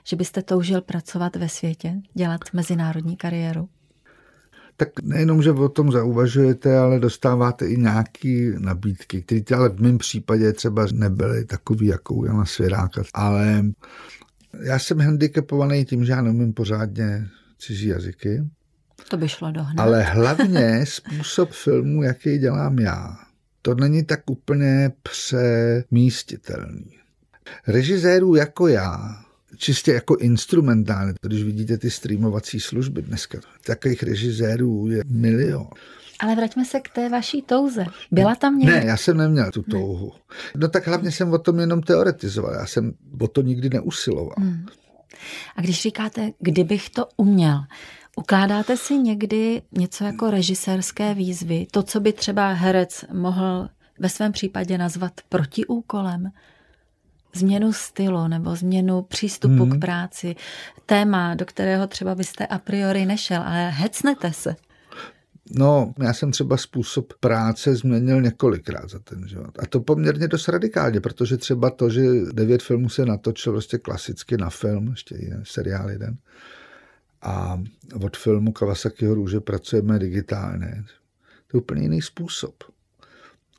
že 0.05 0.17
byste 0.17 0.43
toužil 0.43 0.81
pracovat 0.81 1.37
ve 1.37 1.49
světě, 1.49 1.95
dělat 2.15 2.41
mezinárodní 2.53 3.17
kariéru? 3.17 3.69
Tak 4.79 5.03
nejenom, 5.03 5.43
že 5.43 5.53
o 5.53 5.69
tom 5.69 5.93
zauvažujete, 5.93 6.79
ale 6.79 7.01
dostáváte 7.01 7.67
i 7.67 7.77
nějaké 7.77 8.53
nabídky, 8.59 9.23
které 9.23 9.41
ale 9.57 9.69
v 9.69 9.81
mém 9.81 9.99
případě 9.99 10.53
třeba 10.53 10.87
nebyly 10.93 11.45
takový, 11.45 11.87
jako 11.87 12.25
Jana 12.27 12.45
Svěráka. 12.45 13.03
Ale 13.15 13.65
já 14.63 14.79
jsem 14.79 15.01
handicapovaný 15.01 15.85
tím, 15.85 16.05
že 16.05 16.13
já 16.13 16.23
neumím 16.23 16.53
pořádně 16.53 17.29
cizí 17.59 17.87
jazyky. 17.87 18.43
To 19.11 19.17
by 19.17 19.29
šlo 19.29 19.53
dohnat. 19.53 19.87
Ale 19.87 20.03
hlavně 20.13 20.87
způsob 20.87 21.51
filmu, 21.51 22.03
jaký 22.03 22.39
dělám 22.39 22.79
já, 22.79 23.17
to 23.63 23.75
není 23.75 24.05
tak 24.05 24.31
úplně 24.31 24.93
přemístitelný. 25.03 26.99
Režisérů 27.67 28.35
jako 28.35 28.69
já 28.69 29.25
čistě 29.57 29.93
jako 29.93 30.17
instrumentálně. 30.17 31.13
Když 31.23 31.43
vidíte 31.43 31.79
ty 31.79 31.91
streamovací 31.91 32.61
služby 32.61 33.03
dneska, 33.03 33.39
takových 33.65 34.03
režisérů 34.03 34.89
je 34.91 35.03
milion. 35.07 35.67
Ale 36.21 36.35
vraťme 36.35 36.65
se 36.65 36.81
k 36.81 36.89
té 36.89 37.09
vaší 37.09 37.43
touze. 37.43 37.85
Byla 38.11 38.35
tam 38.35 38.59
někdy? 38.59 38.75
Ne, 38.75 38.85
já 38.87 38.97
jsem 38.97 39.17
neměl 39.17 39.51
tu 39.51 39.63
touhu. 39.63 40.13
No 40.57 40.69
tak 40.69 40.87
hlavně 40.87 41.13
jsem 41.13 41.33
o 41.33 41.39
tom 41.39 41.61
jenom 41.61 41.83
teoretizoval. 41.83 42.55
Já 42.55 42.67
jsem 42.67 42.93
o 43.21 43.29
to 43.29 43.43
nikdy 43.43 43.71
neusiloval. 43.71 44.35
Hmm. 44.39 44.67
A 45.57 45.61
když 45.61 45.83
říkáte, 45.83 46.31
kdybych 46.39 46.91
to 46.91 47.07
uměl, 47.17 47.65
Ukládáte 48.19 48.77
si 48.77 48.99
někdy 48.99 49.63
něco 49.73 50.05
jako 50.05 50.31
režisérské 50.31 51.15
výzvy? 51.15 51.67
To, 51.71 51.83
co 51.83 52.01
by 52.01 52.13
třeba 52.13 52.53
herec 52.53 53.05
mohl 53.13 53.69
ve 53.99 54.09
svém 54.09 54.33
případě 54.33 54.79
nazvat 54.79 55.13
protiúkolem? 55.29 56.31
Změnu 57.35 57.73
stylu 57.73 58.29
nebo 58.29 58.57
změnu 58.57 59.03
přístupu 59.03 59.65
hmm. 59.65 59.71
k 59.71 59.81
práci, 59.81 60.37
téma, 60.87 61.35
do 61.35 61.47
kterého 61.47 61.87
třeba 61.87 62.15
byste 62.15 62.47
a 62.47 62.59
priori 62.59 63.07
nešel, 63.07 63.43
ale 63.43 63.71
hecnete 63.71 64.33
se. 64.33 64.57
No, 65.51 65.95
já 65.99 66.13
jsem 66.13 66.31
třeba 66.31 66.57
způsob 66.57 67.13
práce 67.21 67.75
změnil 67.75 68.23
několikrát 68.23 68.91
za 68.91 68.99
ten 68.99 69.29
život. 69.29 69.59
A 69.59 69.67
to 69.67 69.81
poměrně 69.81 70.29
dost 70.29 70.49
radikálně, 70.49 71.01
protože 71.01 71.37
třeba 71.37 71.71
to, 71.71 71.91
že 71.91 72.03
devět 72.33 72.63
filmů 72.63 72.89
se 72.89 73.07
natočil 73.07 73.53
prostě 73.53 73.79
klasicky 73.79 74.37
na 74.37 74.51
film, 74.51 74.89
ještě 74.89 75.15
jeden 75.15 75.43
seriál 75.47 75.91
jeden. 75.91 76.17
A 77.23 77.63
od 78.05 78.17
filmu 78.17 78.53
Kawasakiho 78.53 79.15
růže 79.15 79.41
pracujeme 79.41 79.99
digitálně. 79.99 80.85
To 81.47 81.57
je 81.57 81.61
úplně 81.61 81.83
jiný 81.83 82.03
způsob. 82.03 82.55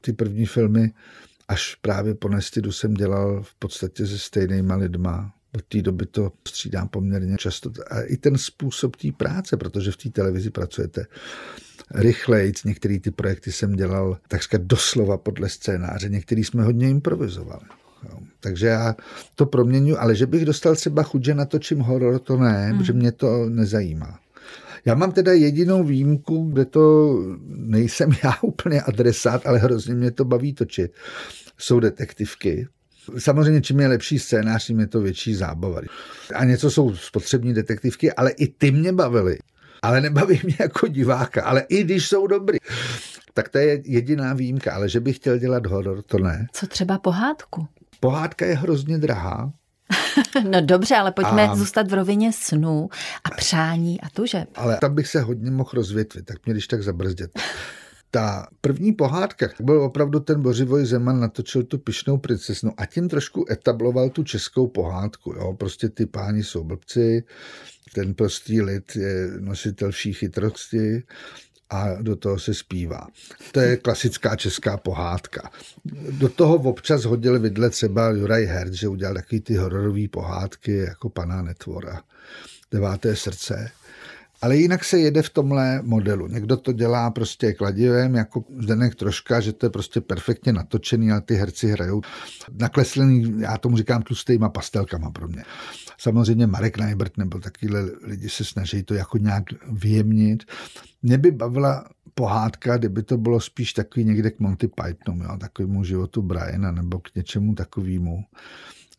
Ty 0.01 0.13
první 0.13 0.45
filmy, 0.45 0.91
až 1.49 1.75
právě 1.75 2.15
po 2.15 2.29
Nestidu 2.29 2.71
jsem 2.71 2.93
dělal 2.93 3.43
v 3.43 3.55
podstatě 3.55 4.07
se 4.07 4.19
stejnýma 4.19 4.75
lidma. 4.75 5.33
Od 5.55 5.63
té 5.63 5.81
doby 5.81 6.05
to 6.05 6.31
střídám 6.47 6.88
poměrně 6.88 7.38
často. 7.38 7.71
A 7.91 8.01
i 8.01 8.17
ten 8.17 8.38
způsob 8.38 8.95
té 8.95 9.12
práce, 9.12 9.57
protože 9.57 9.91
v 9.91 9.97
té 9.97 10.09
televizi 10.09 10.49
pracujete 10.49 11.05
rychleji. 11.95 12.53
Některé 12.65 12.99
ty 12.99 13.12
projekty 13.12 13.51
jsem 13.51 13.75
dělal 13.75 14.17
takřka 14.27 14.57
doslova 14.62 15.17
podle 15.17 15.49
scénáře, 15.49 16.09
některý 16.09 16.43
jsme 16.43 16.63
hodně 16.63 16.89
improvizovali. 16.89 17.65
Jo. 18.09 18.19
Takže 18.39 18.67
já 18.67 18.95
to 19.35 19.45
proměňuji, 19.45 19.97
ale 19.97 20.15
že 20.15 20.25
bych 20.25 20.45
dostal 20.45 20.75
třeba 20.75 21.03
chuť, 21.03 21.25
že 21.25 21.33
natočím 21.35 21.79
horor, 21.79 22.19
to 22.19 22.38
ne, 22.38 22.67
hmm. 22.67 22.77
protože 22.77 22.93
mě 22.93 23.12
to 23.12 23.49
nezajímá. 23.49 24.19
Já 24.85 24.95
mám 24.95 25.11
teda 25.11 25.33
jedinou 25.33 25.83
výjimku, 25.83 26.49
kde 26.53 26.65
to 26.65 27.15
nejsem 27.47 28.09
já 28.23 28.33
úplně 28.41 28.81
adresát, 28.81 29.47
ale 29.47 29.59
hrozně 29.59 29.95
mě 29.95 30.11
to 30.11 30.25
baví 30.25 30.53
točit. 30.53 30.91
Jsou 31.57 31.79
detektivky. 31.79 32.67
Samozřejmě, 33.17 33.61
čím 33.61 33.79
je 33.79 33.87
lepší 33.87 34.19
scénář, 34.19 34.65
tím 34.65 34.79
je 34.79 34.87
to 34.87 35.01
větší 35.01 35.35
zábava. 35.35 35.81
A 36.35 36.45
něco 36.45 36.71
jsou 36.71 36.95
spotřební 36.95 37.53
detektivky, 37.53 38.13
ale 38.13 38.31
i 38.31 38.47
ty 38.47 38.71
mě 38.71 38.93
bavily 38.93 39.37
ale 39.81 40.01
nebaví 40.01 40.41
mě 40.43 40.55
jako 40.59 40.87
diváka, 40.87 41.43
ale 41.43 41.65
i 41.69 41.83
když 41.83 42.07
jsou 42.07 42.27
dobrý. 42.27 42.57
Tak 43.33 43.49
to 43.49 43.57
je 43.57 43.81
jediná 43.85 44.33
výjimka, 44.33 44.73
ale 44.73 44.89
že 44.89 44.99
bych 44.99 45.15
chtěl 45.15 45.37
dělat 45.37 45.65
horor, 45.65 46.01
to 46.01 46.17
ne. 46.17 46.47
Co 46.53 46.67
třeba 46.67 46.97
pohádku? 46.97 47.67
Pohádka 47.99 48.45
je 48.45 48.55
hrozně 48.55 48.97
drahá. 48.97 49.51
No 50.49 50.62
dobře, 50.62 50.95
ale 50.95 51.12
pojďme 51.12 51.47
a... 51.47 51.56
zůstat 51.56 51.91
v 51.91 51.93
rovině 51.93 52.34
snů 52.34 52.89
a 53.23 53.30
přání 53.30 54.02
a 54.02 54.10
tuže. 54.10 54.45
Ale 54.56 54.78
tam 54.82 54.95
bych 54.95 55.08
se 55.08 55.21
hodně 55.21 55.52
mohl 55.52 55.69
rozvětvit, 55.73 56.25
tak 56.25 56.45
mě 56.45 56.54
když 56.54 56.67
tak 56.67 56.84
zabrzdět. 56.84 57.39
Ta 58.12 58.47
první 58.62 58.93
pohádka, 58.93 59.49
byl 59.60 59.82
opravdu 59.82 60.19
ten 60.19 60.41
Bořivoj 60.41 60.86
Zeman, 60.86 61.19
natočil 61.19 61.63
tu 61.63 61.78
pišnou 61.78 62.17
princesnu 62.17 62.73
a 62.78 62.86
tím 62.86 63.10
trošku 63.10 63.45
etabloval 63.52 64.10
tu 64.10 64.23
českou 64.23 64.67
pohádku. 64.67 65.34
Jo? 65.34 65.54
Prostě 65.54 65.89
ty 65.89 66.06
páni 66.06 66.43
jsou 66.43 66.63
blbci, 66.63 67.23
ten 67.93 68.13
prostý 68.13 68.62
lid 68.62 68.95
je 68.95 69.28
nositel 69.39 69.91
vší 69.91 70.13
chytrosti 70.13 71.04
a 71.69 72.01
do 72.01 72.15
toho 72.15 72.39
se 72.39 72.53
zpívá. 72.53 73.08
To 73.51 73.60
je 73.60 73.77
klasická 73.77 74.36
česká 74.36 74.77
pohádka. 74.77 75.51
Do 76.12 76.29
toho 76.29 76.55
občas 76.55 77.03
hodil 77.03 77.39
vidle 77.39 77.69
třeba 77.69 78.10
Juraj 78.10 78.45
Herz, 78.45 78.71
že 78.71 78.88
udělal 78.88 79.13
takový 79.13 79.41
ty 79.41 79.55
hororové 79.55 80.08
pohádky 80.08 80.77
jako 80.77 81.10
Pana 81.10 81.41
Netvora, 81.41 82.01
Deváté 82.71 83.15
srdce. 83.15 83.71
Ale 84.41 84.58
jinak 84.58 84.84
se 84.84 84.99
jede 84.99 85.21
v 85.21 85.29
tomhle 85.29 85.82
modelu. 85.82 86.27
Někdo 86.27 86.58
to 86.58 86.71
dělá 86.71 87.12
prostě 87.12 87.53
kladivem, 87.53 88.15
jako 88.15 88.43
Zdenek 88.60 88.95
Troška, 88.95 89.39
že 89.39 89.53
to 89.53 89.65
je 89.65 89.69
prostě 89.69 90.01
perfektně 90.01 90.53
natočený, 90.53 91.12
ale 91.12 91.21
ty 91.21 91.36
herci 91.36 91.67
hrajou 91.67 92.01
nakleslený, 92.51 93.36
já 93.39 93.58
tomu 93.58 93.77
říkám 93.77 94.01
tlustýma 94.01 94.49
pastelkama 94.49 95.12
pro 95.12 95.27
mě. 95.27 95.43
Samozřejmě 95.99 96.47
Marek 96.47 96.77
Najbrt 96.77 97.17
nebo 97.17 97.39
takovýhle 97.39 97.85
lidi 98.03 98.29
se 98.29 98.45
snaží 98.45 98.83
to 98.83 98.93
jako 98.93 99.17
nějak 99.17 99.43
vyjemnit. 99.71 100.43
Mě 101.01 101.17
by 101.17 101.31
bavila 101.31 101.85
pohádka, 102.13 102.77
kdyby 102.77 103.03
to 103.03 103.17
bylo 103.17 103.39
spíš 103.39 103.73
takový 103.73 104.05
někde 104.05 104.31
k 104.31 104.39
Monty 104.39 104.67
Pythonu, 104.67 105.23
jo, 105.23 105.38
takovému 105.38 105.83
životu 105.83 106.21
Briana 106.21 106.71
nebo 106.71 106.99
k 106.99 107.15
něčemu 107.15 107.55
takovému 107.55 108.23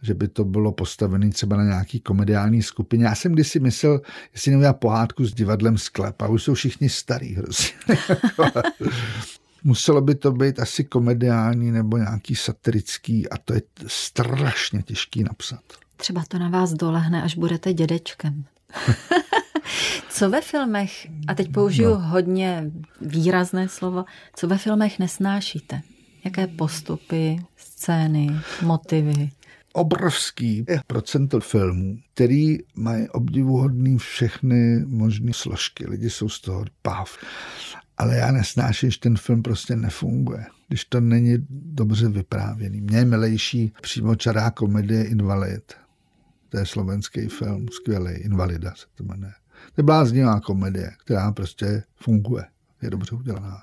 že 0.02 0.14
by 0.14 0.28
to 0.28 0.44
bylo 0.44 0.72
postavené 0.72 1.30
třeba 1.30 1.56
na 1.56 1.64
nějaký 1.64 2.00
komediální 2.00 2.62
skupině. 2.62 3.04
Já 3.04 3.14
jsem 3.14 3.32
kdysi 3.32 3.60
myslel, 3.60 4.00
jestli 4.32 4.50
neudělá 4.50 4.72
pohádku 4.72 5.24
s 5.24 5.34
divadlem 5.34 5.78
Sklep, 5.78 6.22
a 6.22 6.28
už 6.28 6.42
jsou 6.42 6.54
všichni 6.54 6.88
starý 6.88 7.34
hrozně. 7.34 7.70
Muselo 9.64 10.00
by 10.00 10.14
to 10.14 10.32
být 10.32 10.60
asi 10.60 10.84
komediální 10.84 11.72
nebo 11.72 11.96
nějaký 11.96 12.34
satirický 12.34 13.28
a 13.28 13.38
to 13.38 13.54
je 13.54 13.62
strašně 13.86 14.82
těžký 14.82 15.24
napsat. 15.24 15.62
Třeba 16.00 16.22
to 16.28 16.38
na 16.38 16.48
vás 16.48 16.72
dolehne, 16.72 17.22
až 17.22 17.36
budete 17.36 17.72
dědečkem. 17.72 18.44
co 20.10 20.30
ve 20.30 20.40
filmech, 20.40 21.06
a 21.28 21.34
teď 21.34 21.52
použiju 21.52 21.88
no. 21.88 22.00
hodně 22.00 22.70
výrazné 23.00 23.68
slovo, 23.68 24.04
co 24.36 24.48
ve 24.48 24.58
filmech 24.58 24.98
nesnášíte? 24.98 25.80
Jaké 26.24 26.46
postupy, 26.46 27.44
scény, 27.56 28.40
motivy? 28.62 29.30
obrovský 29.72 30.64
procento 30.86 31.40
filmů, 31.40 31.98
který 32.14 32.58
mají 32.74 33.08
obdivuhodný 33.08 33.98
všechny 33.98 34.84
možné 34.86 35.32
složky. 35.34 35.86
Lidi 35.88 36.10
jsou 36.10 36.28
z 36.28 36.40
toho 36.40 36.64
páv. 36.82 37.18
Ale 37.98 38.16
já 38.16 38.32
nesnáším, 38.32 38.90
že 38.90 38.98
ten 38.98 39.16
film 39.16 39.42
prostě 39.42 39.76
nefunguje, 39.76 40.46
když 40.68 40.84
to 40.84 41.00
není 41.00 41.36
dobře 41.50 42.08
vyprávěný. 42.08 42.80
Mně 42.80 42.98
je 42.98 43.04
milejší 43.04 43.72
čará 44.16 44.50
komedie 44.50 45.04
Invalid. 45.04 45.72
To 46.50 46.58
je 46.58 46.66
slovenský 46.66 47.28
film, 47.28 47.68
skvělý, 47.68 48.12
Invalida 48.12 48.74
se 48.76 48.86
to 48.94 49.04
jmenuje. 49.04 49.32
To 49.74 49.80
je 49.80 49.82
bláznivá 49.82 50.40
komedie, 50.40 50.92
která 51.04 51.32
prostě 51.32 51.82
funguje, 51.96 52.44
je 52.82 52.90
dobře 52.90 53.16
udělaná. 53.16 53.62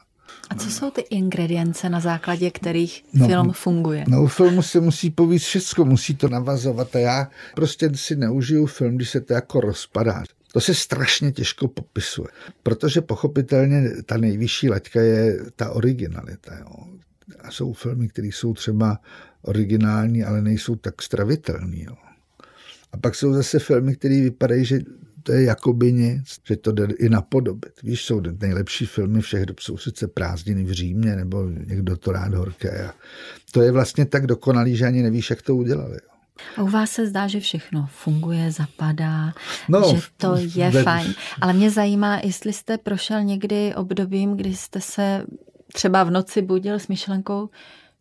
A 0.49 0.55
co 0.55 0.71
jsou 0.71 0.91
ty 0.91 1.01
ingredience, 1.01 1.89
na 1.89 1.99
základě 1.99 2.51
kterých 2.51 3.05
no, 3.13 3.27
film 3.27 3.51
funguje? 3.51 4.05
No 4.07 4.23
u 4.23 4.27
filmu 4.27 4.61
se 4.61 4.79
musí 4.79 5.09
povíct 5.09 5.43
všechno, 5.43 5.85
musí 5.85 6.15
to 6.15 6.29
navazovat 6.29 6.95
a 6.95 6.99
já 6.99 7.29
prostě 7.55 7.89
si 7.95 8.15
neužiju 8.15 8.65
film, 8.65 8.95
když 8.95 9.09
se 9.09 9.21
to 9.21 9.33
jako 9.33 9.61
rozpadá. 9.61 10.23
To 10.53 10.61
se 10.61 10.73
strašně 10.73 11.31
těžko 11.31 11.67
popisuje, 11.67 12.27
protože 12.63 13.01
pochopitelně 13.01 13.89
ta 14.05 14.17
nejvyšší 14.17 14.69
laťka 14.69 15.01
je 15.01 15.39
ta 15.55 15.71
originalita. 15.71 16.57
Jo. 16.59 16.87
A 17.39 17.51
jsou 17.51 17.73
filmy, 17.73 18.07
které 18.07 18.27
jsou 18.27 18.53
třeba 18.53 18.99
originální, 19.41 20.23
ale 20.23 20.41
nejsou 20.41 20.75
tak 20.75 21.01
stravitelný. 21.01 21.83
Jo. 21.83 21.95
A 22.91 22.97
pak 22.97 23.15
jsou 23.15 23.33
zase 23.33 23.59
filmy, 23.59 23.95
které 23.95 24.21
vypadají, 24.21 24.65
že 24.65 24.79
to 25.23 25.31
je 25.31 25.43
jakoby 25.43 25.93
nic, 25.93 26.37
že 26.43 26.55
to 26.55 26.71
jde 26.71 26.87
i 26.99 27.09
napodobit. 27.09 27.81
Víš, 27.83 28.05
jsou 28.05 28.21
nejlepší 28.41 28.85
filmy 28.85 29.21
všech 29.21 29.45
dob, 29.45 29.59
jsou 29.59 29.77
sice 29.77 30.07
prázdniny 30.07 30.63
v 30.63 30.71
Římě, 30.71 31.15
nebo 31.15 31.49
někdo 31.49 31.97
to 31.97 32.11
rád 32.11 32.33
horké. 32.33 32.87
A 32.87 32.93
to 33.51 33.61
je 33.61 33.71
vlastně 33.71 34.05
tak 34.05 34.27
dokonalý, 34.27 34.75
že 34.75 34.85
ani 34.85 35.03
nevíš, 35.03 35.29
jak 35.29 35.41
to 35.41 35.55
udělali. 35.55 35.93
Jo. 35.93 36.17
A 36.57 36.63
u 36.63 36.67
vás 36.67 36.91
se 36.91 37.07
zdá, 37.07 37.27
že 37.27 37.39
všechno 37.39 37.89
funguje, 37.91 38.51
zapadá, 38.51 39.33
no, 39.69 39.95
že 39.95 40.01
to 40.17 40.35
je 40.37 40.69
ve... 40.69 40.83
fajn. 40.83 41.13
Ale 41.41 41.53
mě 41.53 41.69
zajímá, 41.69 42.19
jestli 42.23 42.53
jste 42.53 42.77
prošel 42.77 43.23
někdy 43.23 43.75
obdobím, 43.75 44.37
kdy 44.37 44.55
jste 44.55 44.81
se 44.81 45.25
třeba 45.73 46.03
v 46.03 46.11
noci 46.11 46.41
budil 46.41 46.79
s 46.79 46.87
myšlenkou, 46.87 47.49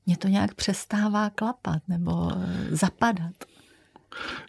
mě 0.07 0.17
to 0.17 0.29
nějak 0.29 0.55
přestává 0.55 1.31
klapat 1.31 1.83
nebo 1.89 2.31
zapadat. 2.71 3.33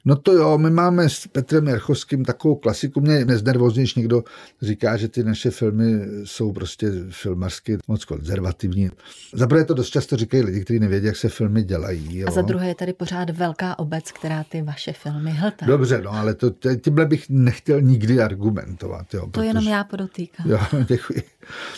No 0.05 0.15
to 0.15 0.33
jo, 0.33 0.57
my 0.57 0.69
máme 0.69 1.09
s 1.09 1.27
Petrem 1.27 1.67
Jarchovským 1.67 2.25
takovou 2.25 2.55
klasiku. 2.55 3.01
Mě 3.01 3.25
neznervozně, 3.25 3.81
když 3.81 3.95
někdo 3.95 4.23
říká, 4.61 4.97
že 4.97 5.07
ty 5.07 5.23
naše 5.23 5.51
filmy 5.51 6.05
jsou 6.23 6.51
prostě 6.51 6.91
filmarsky 7.09 7.77
moc 7.87 8.05
konzervativní. 8.05 8.89
Za 9.33 9.47
prvé 9.47 9.65
to 9.65 9.73
dost 9.73 9.89
často 9.89 10.17
říkají 10.17 10.43
lidi, 10.43 10.61
kteří 10.61 10.79
nevědí, 10.79 11.05
jak 11.05 11.15
se 11.15 11.29
filmy 11.29 11.63
dělají. 11.63 12.17
Jo. 12.17 12.27
A 12.27 12.31
za 12.31 12.41
druhé 12.41 12.67
je 12.67 12.75
tady 12.75 12.93
pořád 12.93 13.29
velká 13.29 13.79
obec, 13.79 14.11
která 14.11 14.43
ty 14.43 14.61
vaše 14.61 14.93
filmy 14.93 15.31
hltá. 15.31 15.65
Dobře, 15.65 16.01
no 16.01 16.11
ale 16.11 16.33
to, 16.33 16.51
tímhle 16.81 17.05
bych 17.05 17.29
nechtěl 17.29 17.81
nikdy 17.81 18.21
argumentovat. 18.21 19.13
Jo, 19.13 19.21
to 19.21 19.27
protože... 19.27 19.47
jenom 19.47 19.63
já 19.63 19.83
podotýkám. 19.83 20.49
Jo, 20.49 20.59
děkuji. 20.87 21.23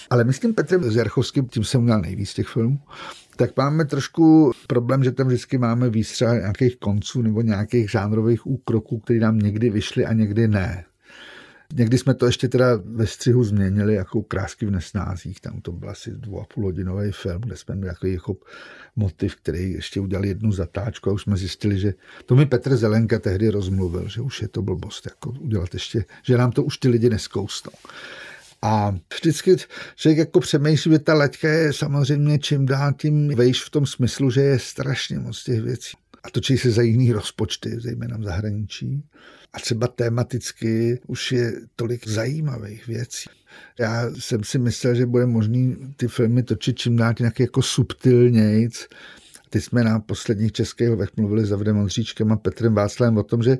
Ale 0.09 0.23
myslím 0.23 0.53
Petrem 0.53 0.83
Jarchovským, 0.91 1.47
tím 1.47 1.63
jsem 1.63 1.81
měl 1.81 2.01
nejvíc 2.01 2.33
těch 2.33 2.47
filmů 2.47 2.79
tak 3.39 3.57
máme 3.57 3.85
trošku 3.85 4.51
problém, 4.67 5.03
že 5.03 5.11
tam 5.11 5.27
vždycky 5.27 5.57
máme 5.57 5.89
výstřel 5.89 6.35
nějakých 6.35 6.77
konců 6.77 7.21
nebo 7.21 7.41
nějakých 7.41 7.91
žánrových 7.91 8.47
úkroků, 8.47 8.99
které 8.99 9.19
nám 9.19 9.39
někdy 9.39 9.69
vyšly 9.69 10.05
a 10.05 10.13
někdy 10.13 10.47
ne. 10.47 10.85
Někdy 11.73 11.97
jsme 11.97 12.13
to 12.13 12.25
ještě 12.25 12.47
teda 12.47 12.65
ve 12.85 13.07
střihu 13.07 13.43
změnili, 13.43 13.93
jako 13.93 14.21
krásky 14.21 14.65
v 14.65 14.71
nesnázích, 14.71 15.41
tam 15.41 15.61
to 15.61 15.71
byl 15.71 15.89
asi 15.89 16.11
dvou 16.11 16.41
a 16.41 16.45
půl 16.53 16.63
hodinový 16.63 17.11
film, 17.11 17.41
kde 17.41 17.55
jsme 17.55 17.75
měli 17.75 17.93
takový 17.93 18.13
jako 18.13 18.37
motiv, 18.95 19.35
který 19.35 19.71
ještě 19.71 19.99
udělal 19.99 20.25
jednu 20.25 20.51
zatáčku 20.51 21.09
a 21.09 21.13
už 21.13 21.21
jsme 21.21 21.37
zjistili, 21.37 21.79
že 21.79 21.93
to 22.25 22.35
mi 22.35 22.45
Petr 22.45 22.75
Zelenka 22.77 23.19
tehdy 23.19 23.49
rozmluvil, 23.49 24.07
že 24.07 24.21
už 24.21 24.41
je 24.41 24.47
to 24.47 24.61
blbost, 24.61 25.05
jako 25.05 25.29
udělat 25.39 25.73
ještě, 25.73 26.05
že 26.23 26.37
nám 26.37 26.51
to 26.51 26.63
už 26.63 26.77
ty 26.77 26.89
lidi 26.89 27.09
neskousnou. 27.09 27.73
A 28.61 28.95
vždycky 29.15 29.55
člověk 29.95 30.17
jako 30.17 30.39
přemýšlí, 30.39 30.91
že 30.91 30.99
ta 30.99 31.13
laťka 31.13 31.49
je 31.49 31.73
samozřejmě 31.73 32.39
čím 32.39 32.65
dál 32.65 32.93
tím 32.93 33.35
vejš 33.35 33.63
v 33.63 33.69
tom 33.69 33.85
smyslu, 33.85 34.31
že 34.31 34.41
je 34.41 34.59
strašně 34.59 35.19
moc 35.19 35.43
těch 35.43 35.61
věcí. 35.61 35.97
A 36.23 36.29
točí 36.29 36.57
se 36.57 36.71
za 36.71 36.81
jiný 36.81 37.11
rozpočty, 37.11 37.79
zejména 37.79 38.17
v 38.17 38.23
zahraničí. 38.23 39.03
A 39.53 39.59
třeba 39.59 39.87
tematicky 39.87 40.99
už 41.07 41.31
je 41.31 41.53
tolik 41.75 42.07
zajímavých 42.07 42.87
věcí. 42.87 43.29
Já 43.79 44.09
jsem 44.19 44.43
si 44.43 44.59
myslel, 44.59 44.95
že 44.95 45.05
bude 45.05 45.25
možný 45.25 45.93
ty 45.95 46.07
filmy 46.07 46.43
točit 46.43 46.79
čím 46.79 46.97
dál 46.97 47.13
nějak 47.19 47.39
jako 47.39 47.61
subtilnějc. 47.61 48.87
Teď 49.49 49.63
jsme 49.63 49.83
na 49.83 49.99
posledních 49.99 50.51
českých 50.51 50.89
lvech 50.89 51.09
mluvili 51.17 51.45
s 51.45 51.51
Avdem 51.51 51.77
Ondříčkem 51.77 52.31
a 52.31 52.35
Petrem 52.35 52.73
Václavem 52.73 53.17
o 53.17 53.23
tom, 53.23 53.43
že 53.43 53.57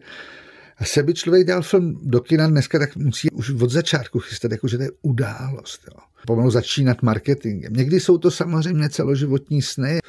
se 0.83 1.03
by 1.03 1.13
člověk 1.13 1.47
dal 1.47 1.61
film 1.61 1.99
do 2.03 2.21
kina 2.21 2.47
dneska, 2.47 2.79
tak 2.79 2.95
musí 2.95 3.31
už 3.31 3.49
od 3.49 3.69
začátku 3.69 4.19
chystat, 4.19 4.51
jako 4.51 4.67
že 4.67 4.77
to 4.77 4.83
je 4.83 4.91
událost. 5.01 5.81
Jo. 5.87 5.99
Pomalu 6.27 6.51
začínat 6.51 7.01
marketingem. 7.01 7.73
Někdy 7.73 7.99
jsou 7.99 8.17
to 8.17 8.31
samozřejmě 8.31 8.89
celoživotní 8.89 9.61
sny. 9.61 9.99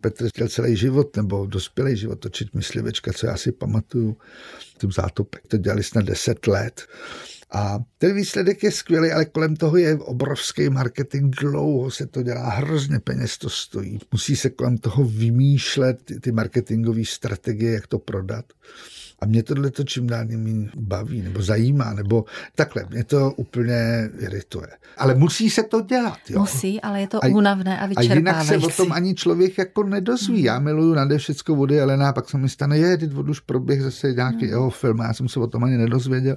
Petr 0.00 0.28
chtěl 0.28 0.48
celý 0.48 0.76
život 0.76 1.16
nebo 1.16 1.46
dospělý 1.46 1.96
život 1.96 2.20
točit 2.20 2.54
myslivečka, 2.54 3.12
co 3.12 3.26
já 3.26 3.36
si 3.36 3.52
pamatuju. 3.52 4.16
Tím 4.78 4.92
zátopek 4.92 5.46
to 5.48 5.56
dělali 5.56 5.82
snad 5.82 6.04
10 6.04 6.46
let. 6.46 6.86
A 7.52 7.78
ten 7.98 8.14
výsledek 8.14 8.62
je 8.62 8.70
skvělý, 8.70 9.12
ale 9.12 9.24
kolem 9.24 9.56
toho 9.56 9.76
je 9.76 9.98
obrovský 9.98 10.68
marketing, 10.68 11.34
dlouho 11.40 11.90
se 11.90 12.06
to 12.06 12.22
dělá, 12.22 12.50
hrozně 12.50 12.98
peněz 12.98 13.38
to 13.38 13.50
stojí. 13.50 13.98
Musí 14.12 14.36
se 14.36 14.50
kolem 14.50 14.78
toho 14.78 15.04
vymýšlet 15.04 16.02
ty, 16.04 16.20
ty 16.20 16.32
marketingové 16.32 17.04
strategie, 17.04 17.72
jak 17.72 17.86
to 17.86 17.98
prodat. 17.98 18.44
A 19.22 19.26
mě 19.26 19.42
tohle 19.42 19.70
to 19.70 19.84
čím 19.84 20.06
dál 20.06 20.24
méně 20.24 20.70
baví, 20.76 21.22
nebo 21.22 21.42
zajímá, 21.42 21.94
nebo 21.94 22.24
takhle, 22.54 22.84
mě 22.90 23.04
to 23.04 23.32
úplně 23.32 24.10
irituje. 24.18 24.68
Ale 24.96 25.14
musí 25.14 25.50
se 25.50 25.62
to 25.62 25.80
dělat. 25.80 26.18
Jo? 26.28 26.40
Musí, 26.40 26.80
ale 26.80 27.00
je 27.00 27.06
to 27.06 27.24
a, 27.24 27.28
únavné 27.28 27.80
a 27.80 27.86
vyčerpávající. 27.86 28.12
A 28.12 28.14
jinak 28.14 28.46
se 28.46 28.66
o 28.66 28.84
tom 28.84 28.92
ani 28.92 29.14
člověk 29.14 29.58
jako 29.58 29.82
nedozví. 29.82 30.42
Já 30.42 30.58
miluju 30.58 30.94
nade 30.94 31.18
všecko 31.18 31.54
vody 31.54 31.80
Elena, 31.80 32.08
a 32.08 32.12
pak 32.12 32.30
se 32.30 32.38
mi 32.38 32.48
stane, 32.48 32.78
je, 32.78 32.98
teď 32.98 33.12
už 33.12 33.40
proběh 33.40 33.82
zase 33.82 34.12
nějaký 34.12 34.44
hmm. 34.44 34.48
jeho 34.48 34.70
film, 34.70 34.98
já 34.98 35.14
jsem 35.14 35.28
se 35.28 35.40
o 35.40 35.46
tom 35.46 35.64
ani 35.64 35.76
nedozvěděl. 35.76 36.36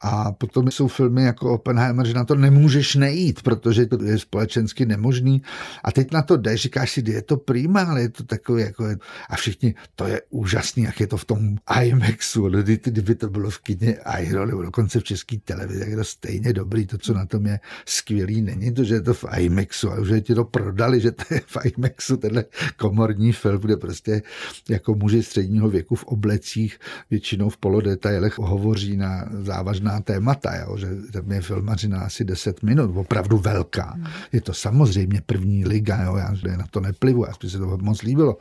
A 0.00 0.32
potom 0.32 0.70
jsou 0.70 0.88
filmy 0.88 1.22
jako 1.22 1.54
Oppenheimer, 1.54 2.06
že 2.06 2.14
na 2.14 2.24
to 2.24 2.34
nemůžeš 2.34 2.94
nejít, 2.94 3.42
protože 3.42 3.86
to 3.86 4.04
je 4.04 4.18
společensky 4.18 4.86
nemožný. 4.86 5.42
A 5.84 5.92
teď 5.92 6.12
na 6.12 6.22
to 6.22 6.36
jdeš, 6.36 6.62
říkáš 6.62 6.90
si, 6.90 7.02
je 7.06 7.22
to 7.22 7.36
prima, 7.36 7.82
ale 7.82 8.00
je 8.00 8.08
to 8.08 8.24
takové 8.24 8.60
jako... 8.60 8.84
A 9.28 9.36
všichni, 9.36 9.74
to 9.94 10.06
je 10.06 10.22
úžasný, 10.30 10.82
jak 10.82 11.00
je 11.00 11.06
to 11.06 11.16
v 11.16 11.24
tom 11.24 11.56
IMAXu. 11.82 12.48
Kdyby 12.84 13.14
to 13.14 13.28
bylo 13.28 13.50
v 13.50 13.58
kině 13.58 13.96
Aero, 13.96 14.46
nebo 14.46 14.62
dokonce 14.62 15.00
v 15.00 15.04
české 15.04 15.38
televizi, 15.38 15.80
tak 15.80 15.88
je 15.88 15.96
to 15.96 16.04
stejně 16.04 16.52
dobrý. 16.52 16.86
To, 16.86 16.98
co 16.98 17.14
na 17.14 17.26
tom 17.26 17.46
je 17.46 17.60
skvělý, 17.86 18.42
není 18.42 18.72
to, 18.72 18.84
že 18.84 18.94
je 18.94 19.00
to 19.00 19.14
v 19.14 19.24
IMAXu, 19.36 19.90
ale 19.90 20.06
že 20.06 20.20
ti 20.20 20.34
to 20.34 20.44
prodali, 20.44 21.00
že 21.00 21.10
to 21.10 21.24
je 21.34 21.40
v 21.46 21.56
IMAXu, 21.64 22.16
tenhle 22.16 22.44
komorní 22.76 23.32
film, 23.32 23.60
kde 23.60 23.76
prostě 23.76 24.22
jako 24.68 24.94
muži 24.94 25.22
středního 25.22 25.70
věku 25.70 25.94
v 25.94 26.04
oblecích, 26.04 26.78
většinou 27.10 27.48
v 27.48 27.56
polodetailech 27.56 28.38
hovoří 28.38 28.96
na 28.96 29.28
závažná 29.40 29.89
vážná 29.90 30.00
témata, 30.00 30.56
jo, 30.56 30.76
že 30.76 30.86
tam 31.12 31.32
je 31.32 31.40
filmařina 31.40 32.00
asi 32.00 32.24
10 32.24 32.62
minut, 32.62 32.96
opravdu 32.96 33.38
velká. 33.38 33.92
Hmm. 33.96 34.06
Je 34.32 34.40
to 34.40 34.54
samozřejmě 34.54 35.22
první 35.26 35.64
liga, 35.64 36.02
jo, 36.02 36.16
já 36.16 36.56
na 36.56 36.66
to 36.70 36.80
neplivu, 36.80 37.24
já 37.24 37.32
se 37.48 37.58
to 37.58 37.78
moc 37.80 38.02
líbilo. 38.02 38.38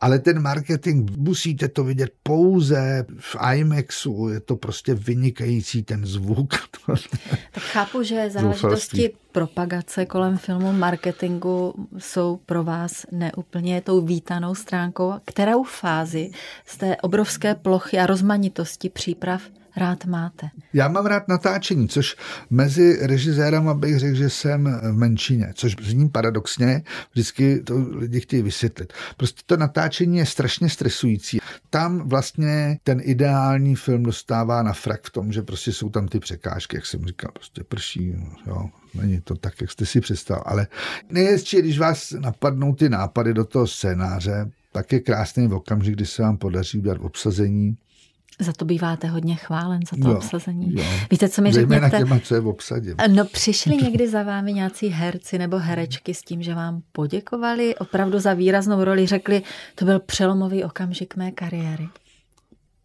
Ale 0.00 0.18
ten 0.18 0.42
marketing, 0.42 1.10
musíte 1.16 1.68
to 1.68 1.84
vidět 1.84 2.12
pouze 2.22 3.06
v 3.18 3.36
IMAXu, 3.54 4.28
je 4.28 4.40
to 4.40 4.56
prostě 4.56 4.94
vynikající 4.94 5.82
ten 5.82 6.06
zvuk. 6.06 6.54
tak 7.52 7.62
chápu, 7.62 8.02
že 8.02 8.30
záležitosti 8.30 9.10
propagace 9.32 10.06
kolem 10.06 10.38
filmu, 10.38 10.72
marketingu 10.72 11.74
jsou 11.98 12.40
pro 12.46 12.64
vás 12.64 13.06
neúplně 13.12 13.80
tou 13.80 14.00
vítanou 14.00 14.54
stránkou. 14.54 15.14
Kterou 15.24 15.62
fázi 15.62 16.30
z 16.66 16.76
té 16.76 16.96
obrovské 16.96 17.54
plochy 17.54 17.98
a 17.98 18.06
rozmanitosti 18.06 18.88
příprav 18.88 19.42
rád 19.76 20.04
máte? 20.04 20.50
Já 20.72 20.88
mám 20.88 21.06
rád 21.06 21.28
natáčení, 21.28 21.88
což 21.88 22.16
mezi 22.50 23.06
režisérem 23.06 23.80
bych 23.80 23.98
řekl, 23.98 24.16
že 24.16 24.30
jsem 24.30 24.80
v 24.82 24.92
menšině, 24.92 25.52
což 25.54 25.76
zní 25.82 26.08
paradoxně, 26.08 26.82
vždycky 27.12 27.60
to 27.60 27.74
lidi 27.90 28.20
chtějí 28.20 28.42
vysvětlit. 28.42 28.92
Prostě 29.16 29.42
to 29.46 29.56
natáčení 29.56 30.18
je 30.18 30.26
strašně 30.26 30.68
stresující. 30.68 31.38
Tam 31.70 32.08
vlastně 32.08 32.78
ten 32.84 33.00
ideální 33.02 33.76
film 33.76 34.02
dostává 34.02 34.62
na 34.62 34.72
frak 34.72 35.00
v 35.04 35.10
tom, 35.10 35.32
že 35.32 35.42
prostě 35.42 35.72
jsou 35.72 35.88
tam 35.88 36.08
ty 36.08 36.20
překážky, 36.20 36.76
jak 36.76 36.86
jsem 36.86 37.06
říkal, 37.06 37.30
prostě 37.34 37.64
prší, 37.64 38.14
jo, 38.46 38.70
není 38.94 39.20
to 39.20 39.36
tak, 39.36 39.60
jak 39.60 39.70
jste 39.70 39.86
si 39.86 40.00
představil. 40.00 40.42
Ale 40.46 40.66
nejhezčí 41.10 41.58
když 41.58 41.78
vás 41.78 42.12
napadnou 42.12 42.74
ty 42.74 42.88
nápady 42.88 43.34
do 43.34 43.44
toho 43.44 43.66
scénáře, 43.66 44.50
tak 44.72 44.92
je 44.92 45.00
krásný 45.00 45.48
v 45.48 45.54
okamžik, 45.54 45.94
kdy 45.94 46.06
se 46.06 46.22
vám 46.22 46.36
podaří 46.36 46.78
udělat 46.78 46.98
obsazení, 47.00 47.76
za 48.38 48.52
to 48.52 48.64
býváte 48.64 49.06
hodně 49.06 49.34
chválen, 49.34 49.80
za 49.90 49.96
to 50.02 50.10
jo, 50.10 50.16
obsazení. 50.16 50.74
Jo. 50.74 50.84
Víte, 51.10 51.28
co 51.28 51.42
mi 51.42 51.52
Zejména 51.52 51.88
řekněte? 51.88 52.04
těma, 52.04 52.20
co 52.20 52.34
je 52.34 52.40
v 52.40 52.48
obsadě. 52.48 52.94
No 53.08 53.24
přišli 53.24 53.76
někdy 53.76 54.08
za 54.08 54.22
vámi 54.22 54.52
nějací 54.52 54.88
herci 54.88 55.38
nebo 55.38 55.58
herečky 55.58 56.14
s 56.14 56.22
tím, 56.22 56.42
že 56.42 56.54
vám 56.54 56.82
poděkovali 56.92 57.74
opravdu 57.74 58.18
za 58.18 58.34
výraznou 58.34 58.84
roli, 58.84 59.06
řekli, 59.06 59.42
to 59.74 59.84
byl 59.84 60.00
přelomový 60.00 60.64
okamžik 60.64 61.16
mé 61.16 61.30
kariéry. 61.30 61.88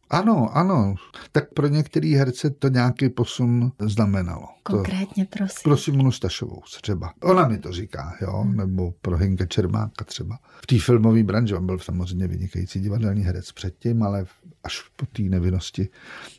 Ano, 0.09 0.57
ano. 0.57 0.95
Tak 1.31 1.53
pro 1.53 1.67
některý 1.67 2.15
herce 2.15 2.49
to 2.49 2.67
nějaký 2.67 3.09
posun 3.09 3.71
znamenalo. 3.79 4.47
Konkrétně, 4.63 5.25
to, 5.25 5.37
prosím. 5.37 5.63
Pro 5.63 5.77
Simonu 5.77 6.11
Stašovou 6.11 6.61
třeba. 6.81 7.13
Ona 7.23 7.47
mi 7.47 7.57
to 7.57 7.71
říká, 7.71 8.15
jo, 8.21 8.37
hmm. 8.37 8.55
nebo 8.55 8.91
pro 9.01 9.17
Hinka 9.17 9.45
Čermáka 9.45 10.05
třeba. 10.05 10.39
V 10.61 10.67
té 10.67 10.79
filmové 10.79 11.23
branži, 11.23 11.55
on 11.55 11.65
byl 11.65 11.79
samozřejmě 11.79 12.27
vynikající 12.27 12.79
divadelní 12.79 13.23
herec 13.23 13.51
předtím, 13.51 14.03
ale 14.03 14.25
až 14.63 14.81
po 14.95 15.05
té 15.05 15.23
nevinnosti 15.23 15.89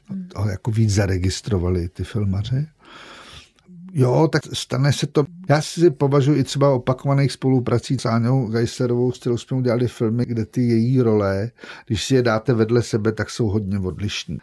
hmm. 0.06 0.28
ho 0.36 0.48
jako 0.48 0.70
víc 0.70 0.94
zaregistrovali 0.94 1.88
ty 1.88 2.04
filmaři. 2.04 2.66
Jo, 3.92 4.28
tak 4.32 4.42
stane 4.52 4.92
se 4.92 5.06
to. 5.06 5.24
Já 5.48 5.62
si 5.62 5.90
považuji 5.90 6.40
i 6.40 6.44
třeba 6.44 6.70
opakovaných 6.70 7.32
spoluprací 7.32 7.98
s 7.98 8.06
Áňou 8.06 8.46
Geiserovou, 8.46 9.12
s 9.12 9.18
kterou 9.18 9.36
jsme 9.36 9.56
udělali 9.56 9.88
filmy, 9.88 10.26
kde 10.26 10.46
ty 10.46 10.62
její 10.62 11.00
role, 11.00 11.50
když 11.86 12.04
si 12.04 12.14
je 12.14 12.22
dáte 12.22 12.54
vedle 12.54 12.82
sebe, 12.82 13.12
tak 13.12 13.30
jsou 13.30 13.46
hodně 13.46 13.78
odlišní 13.78 14.38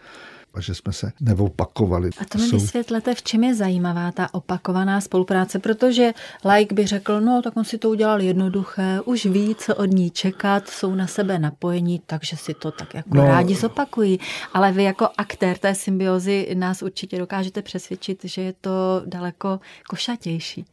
a 0.55 0.61
že 0.61 0.75
jsme 0.75 0.93
se 0.93 1.11
neopakovali. 1.21 2.09
A 2.21 2.25
to 2.25 2.37
mi 2.37 2.47
jsou... 2.47 2.57
vysvětlete, 2.57 3.15
v 3.15 3.23
čem 3.23 3.43
je 3.43 3.55
zajímavá 3.55 4.11
ta 4.11 4.33
opakovaná 4.33 5.01
spolupráce, 5.01 5.59
protože 5.59 6.11
like 6.55 6.75
by 6.75 6.87
řekl, 6.87 7.21
no 7.21 7.41
tak 7.41 7.57
on 7.57 7.63
si 7.63 7.77
to 7.77 7.89
udělal 7.89 8.21
jednoduché, 8.21 8.99
už 9.05 9.25
ví, 9.25 9.55
co 9.55 9.75
od 9.75 9.85
ní 9.85 10.11
čekat, 10.11 10.69
jsou 10.69 10.95
na 10.95 11.07
sebe 11.07 11.39
napojení, 11.39 12.01
takže 12.05 12.37
si 12.37 12.53
to 12.53 12.71
tak 12.71 12.93
jako 12.93 13.09
no, 13.17 13.23
rádi 13.23 13.55
zopakují. 13.55 14.19
Ale 14.53 14.71
vy 14.71 14.83
jako 14.83 15.07
aktér 15.17 15.57
té 15.57 15.75
symbiozy 15.75 16.47
nás 16.53 16.81
určitě 16.81 17.17
dokážete 17.19 17.61
přesvědčit, 17.61 18.19
že 18.23 18.41
je 18.41 18.53
to 18.61 19.01
daleko 19.05 19.59
košatější. 19.89 20.65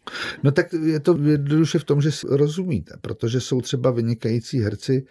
No 0.42 0.51
tak 0.51 0.73
je 0.73 1.01
to 1.01 1.16
jednoduše 1.16 1.79
v 1.79 1.85
tom, 1.85 2.03
že 2.03 2.11
rozumíte, 2.29 2.95
protože 3.01 3.40
jsou 3.40 3.61
třeba 3.61 3.90
vynikající 3.90 4.61
herci, 4.61 5.07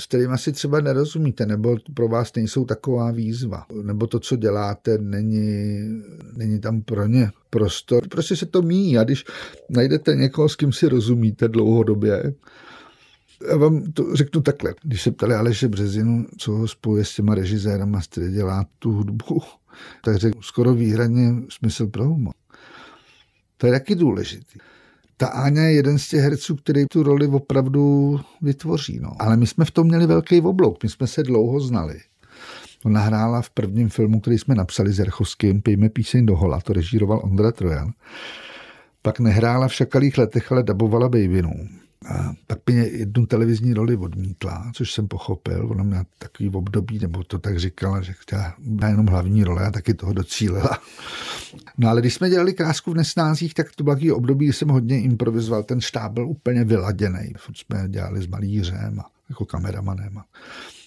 s 0.00 0.06
kterými 0.06 0.38
si 0.38 0.52
třeba 0.52 0.80
nerozumíte, 0.80 1.46
nebo 1.46 1.76
pro 1.94 2.08
vás 2.08 2.34
nejsou 2.34 2.64
taková 2.64 3.10
výzva, 3.10 3.66
nebo 3.82 4.06
to 4.06 4.15
to, 4.16 4.20
co 4.20 4.36
děláte, 4.36 4.98
není, 4.98 5.78
není 6.36 6.60
tam 6.60 6.82
pro 6.82 7.06
ně 7.06 7.30
prostor. 7.50 8.08
Prostě 8.08 8.36
se 8.36 8.46
to 8.46 8.62
míjí 8.62 8.98
a 8.98 9.04
když 9.04 9.24
najdete 9.70 10.16
někoho, 10.16 10.48
s 10.48 10.56
kým 10.56 10.72
si 10.72 10.88
rozumíte 10.88 11.48
dlouhodobě, 11.48 12.34
já 13.48 13.56
vám 13.56 13.92
to 13.92 14.16
řeknu 14.16 14.42
takhle. 14.42 14.74
Když 14.82 15.02
se 15.02 15.10
ptali 15.10 15.34
Aleše 15.34 15.68
Březinu, 15.68 16.26
co 16.38 16.52
ho 16.52 16.68
spojuje 16.68 17.04
s 17.04 17.14
těma 17.14 17.34
režisérama, 17.34 18.00
který 18.00 18.32
dělá 18.32 18.66
tu 18.78 18.92
hudbu, 18.92 19.42
tak 20.04 20.16
řekl 20.16 20.38
skoro 20.42 20.74
výhradně 20.74 21.34
smysl 21.48 21.86
pro 21.86 22.04
humor. 22.04 22.34
To 23.56 23.66
je 23.66 23.72
taky 23.72 23.94
důležitý. 23.94 24.58
Ta 25.16 25.26
Áňa 25.26 25.62
je 25.62 25.72
jeden 25.72 25.98
z 25.98 26.08
těch 26.08 26.20
herců, 26.20 26.56
který 26.56 26.86
tu 26.86 27.02
roli 27.02 27.26
opravdu 27.26 28.16
vytvoří. 28.42 28.98
No. 29.00 29.12
Ale 29.18 29.36
my 29.36 29.46
jsme 29.46 29.64
v 29.64 29.70
tom 29.70 29.86
měli 29.86 30.06
velký 30.06 30.40
oblouk. 30.40 30.82
My 30.82 30.88
jsme 30.88 31.06
se 31.06 31.22
dlouho 31.22 31.60
znali. 31.60 32.00
Ona 32.86 33.00
hrála 33.00 33.42
v 33.42 33.50
prvním 33.50 33.88
filmu, 33.88 34.20
který 34.20 34.38
jsme 34.38 34.54
napsali 34.54 34.92
s 34.92 35.00
Erchovským, 35.00 35.62
Pijme 35.62 35.88
píseň 35.88 36.26
do 36.26 36.36
hola, 36.36 36.60
to 36.60 36.72
režíroval 36.72 37.20
Ondra 37.24 37.52
Trojan. 37.52 37.92
Pak 39.02 39.20
nehrála 39.20 39.68
v 39.68 39.74
šakalých 39.74 40.18
letech, 40.18 40.52
ale 40.52 40.62
dabovala 40.62 41.08
Bejvinu. 41.08 41.52
A 42.08 42.32
pak 42.46 42.58
mě 42.66 42.82
jednu 42.82 43.26
televizní 43.26 43.74
roli 43.74 43.96
odmítla, 43.96 44.70
což 44.74 44.92
jsem 44.92 45.08
pochopil. 45.08 45.68
Ona 45.70 45.84
měla 45.84 46.04
takový 46.18 46.50
období, 46.50 46.98
nebo 46.98 47.24
to 47.24 47.38
tak 47.38 47.58
říkala, 47.58 48.02
že 48.02 48.12
chtěla 48.12 48.54
jenom 48.88 49.06
hlavní 49.06 49.44
role 49.44 49.66
a 49.66 49.70
taky 49.70 49.94
toho 49.94 50.12
docílila. 50.12 50.78
No 51.78 51.88
ale 51.88 52.00
když 52.00 52.14
jsme 52.14 52.30
dělali 52.30 52.54
krásku 52.54 52.92
v 52.92 52.96
nesnázích, 52.96 53.54
tak 53.54 53.66
to 53.76 53.84
bylo 53.84 54.16
období, 54.16 54.46
kdy 54.46 54.52
jsem 54.52 54.68
hodně 54.68 55.00
improvizoval. 55.00 55.62
Ten 55.62 55.80
štáb 55.80 56.12
byl 56.12 56.28
úplně 56.28 56.64
vyladěný. 56.64 57.32
Furt 57.36 57.56
jsme 57.56 57.88
dělali 57.88 58.22
s 58.22 58.26
malířem 58.26 59.00
a 59.00 59.10
jako 59.28 59.44
kameramanem. 59.44 60.20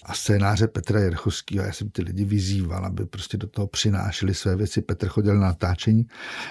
A 0.02 0.14
scénáře 0.14 0.66
Petra 0.66 1.00
Jerchovského. 1.00 1.64
Já 1.64 1.72
jsem 1.72 1.90
ty 1.90 2.02
lidi 2.02 2.24
vyzýval, 2.24 2.84
aby 2.86 3.06
prostě 3.06 3.36
do 3.36 3.46
toho 3.46 3.66
přinášeli 3.66 4.34
své 4.34 4.56
věci. 4.56 4.82
Petr 4.82 5.08
chodil 5.08 5.34
na 5.34 5.40
natáčení, 5.40 6.06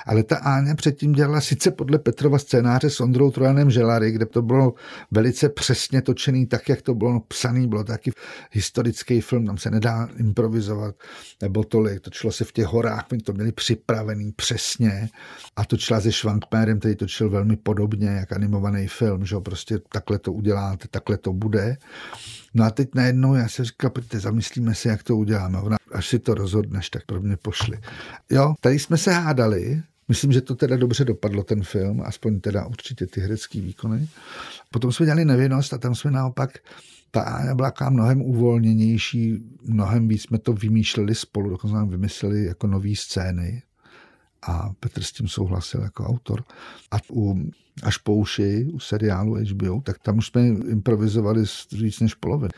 ale 0.06 0.24
ta 0.24 0.38
Áňa 0.38 0.76
předtím 0.76 1.12
dělala 1.12 1.42
sice 1.42 1.72
podle 1.72 2.00
Petrova 2.00 2.40
scénáře 2.40 2.90
s 2.90 3.00
Ondrou 3.00 3.32
Trojanem 3.32 3.72
Želary, 3.72 4.12
kde 4.12 4.26
to 4.26 4.42
bylo 4.42 4.74
velice 5.12 5.50
přesně 5.50 6.02
točený, 6.02 6.46
tak 6.46 6.70
jak 6.70 6.82
to 6.82 6.96
bylo 6.96 7.20
psaný, 7.20 7.68
bylo 7.68 7.84
taky 7.84 8.12
historický 8.52 9.22
film, 9.22 9.46
tam 9.46 9.58
se 9.58 9.72
nedá 9.72 10.10
improvizovat, 10.18 10.96
nebo 11.42 11.64
tolik, 11.64 12.00
točilo 12.00 12.32
se 12.32 12.44
v 12.44 12.52
těch 12.52 12.66
horách, 12.66 13.06
my 13.12 13.18
to 13.18 13.34
měli 13.34 13.52
připravený 13.52 14.32
přesně 14.32 15.10
a 15.56 15.66
točila 15.66 16.02
se 16.02 16.12
Švankmérem, 16.12 16.80
který 16.80 16.96
točil 16.96 17.30
velmi 17.30 17.56
podobně, 17.58 18.08
jak 18.08 18.32
animovaný 18.32 18.88
film, 18.88 19.26
že 19.26 19.36
prostě 19.40 19.80
takhle 19.92 20.20
to 20.20 20.34
uděláte, 20.34 20.88
takhle 20.88 21.18
to 21.18 21.34
bude. 21.34 21.78
No 22.54 22.66
a 22.66 22.70
teď 22.70 22.90
najednou 22.96 23.36
já 23.40 23.48
se 23.48 23.66
říkal, 23.66 23.90
pojďte, 23.90 24.20
zamyslíme 24.20 24.76
se, 24.76 24.90
jak 24.90 25.04
to 25.04 25.18
uděláme. 25.18 25.60
Ona, 25.60 25.78
až 25.92 26.08
si 26.08 26.20
to 26.20 26.34
rozhodneš, 26.34 26.90
tak 26.90 27.06
pro 27.06 27.22
mě 27.22 27.38
pošli. 27.38 27.80
Jo, 28.30 28.54
tady 28.62 28.80
jsme 28.80 28.98
se 28.98 29.12
hádali, 29.12 29.84
Myslím, 30.10 30.32
že 30.32 30.42
to 30.42 30.56
teda 30.56 30.78
dobře 30.78 31.06
dopadlo, 31.06 31.44
ten 31.44 31.64
film, 31.64 32.02
aspoň 32.02 32.40
teda 32.40 32.66
určitě 32.66 33.08
ty 33.08 33.22
herecké 33.22 33.62
výkony. 33.62 34.10
Potom 34.72 34.92
jsme 34.92 35.06
dělali 35.06 35.26
nevinnost 35.26 35.74
a 35.74 35.78
tam 35.78 35.96
jsme 35.96 36.12
naopak, 36.12 36.58
ta 37.12 37.22
Áňa 37.22 37.56
byla 37.56 37.74
mnohem 37.90 38.22
uvolněnější, 38.22 39.38
mnohem 39.64 40.08
víc 40.08 40.22
jsme 40.22 40.38
to 40.40 40.54
vymýšleli 40.54 41.16
spolu, 41.16 41.50
dokonce 41.50 41.76
nám 41.76 41.90
vymysleli 41.90 42.46
jako 42.46 42.68
nové 42.68 42.96
scény 42.96 43.64
a 44.42 44.74
Petr 44.80 45.04
s 45.04 45.12
tím 45.12 45.28
souhlasil 45.28 45.82
jako 45.82 46.06
autor. 46.06 46.44
A 46.92 46.98
u 47.12 47.52
Až 47.84 47.98
po 47.98 48.16
uši, 48.16 48.68
u 48.74 48.80
seriálu 48.80 49.36
HBO, 49.36 49.82
tak 49.82 50.00
tam 50.00 50.18
už 50.18 50.28
jsme 50.28 50.48
improvizovali 50.48 51.44
víc 51.72 52.00
než 52.00 52.16
polovinu. 52.16 52.50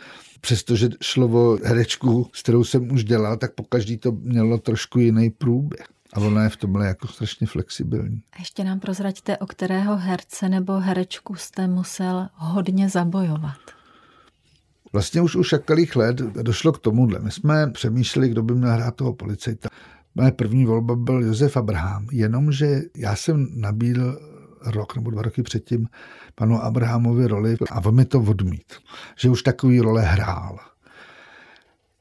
Přestože 0.41 0.89
šlo 1.01 1.27
o 1.27 1.57
herečku, 1.63 2.29
s 2.33 2.41
kterou 2.41 2.63
jsem 2.63 2.91
už 2.91 3.03
dělal, 3.03 3.37
tak 3.37 3.53
po 3.53 3.63
každý 3.63 3.97
to 3.97 4.11
mělo 4.11 4.57
trošku 4.57 4.99
jiný 4.99 5.29
průběh. 5.29 5.85
A 6.13 6.19
ona 6.19 6.43
je 6.43 6.49
v 6.49 6.57
tomhle 6.57 6.87
jako 6.87 7.07
strašně 7.07 7.47
flexibilní. 7.47 8.21
A 8.33 8.35
ještě 8.39 8.63
nám 8.63 8.79
prozraďte, 8.79 9.37
o 9.37 9.45
kterého 9.45 9.97
herce 9.97 10.49
nebo 10.49 10.79
herečku 10.79 11.35
jste 11.35 11.67
musel 11.67 12.27
hodně 12.33 12.89
zabojovat. 12.89 13.57
Vlastně 14.93 15.21
už 15.21 15.35
u 15.35 15.43
šakalých 15.43 15.95
let 15.95 16.15
došlo 16.21 16.71
k 16.71 16.79
tomuhle. 16.79 17.19
My 17.19 17.31
jsme 17.31 17.71
přemýšleli, 17.71 18.29
kdo 18.29 18.43
by 18.43 18.55
měl 18.55 18.71
hrát 18.71 18.95
toho 18.95 19.13
policajta. 19.13 19.69
Moje 20.15 20.31
první 20.31 20.65
volba 20.65 20.95
byl 20.95 21.23
Josef 21.23 21.57
Abraham, 21.57 22.07
jenomže 22.11 22.81
já 22.97 23.15
jsem 23.15 23.47
nabídl 23.55 24.19
rok 24.65 24.95
nebo 24.95 25.11
dva 25.11 25.21
roky 25.21 25.43
předtím 25.43 25.87
panu 26.35 26.63
Abrahamovi 26.63 27.27
roli 27.27 27.55
a 27.71 27.85
on 27.85 27.95
mi 27.95 28.05
to 28.05 28.19
odmít, 28.19 28.73
že 29.17 29.29
už 29.29 29.43
takový 29.43 29.79
role 29.79 30.01
hrál. 30.01 30.59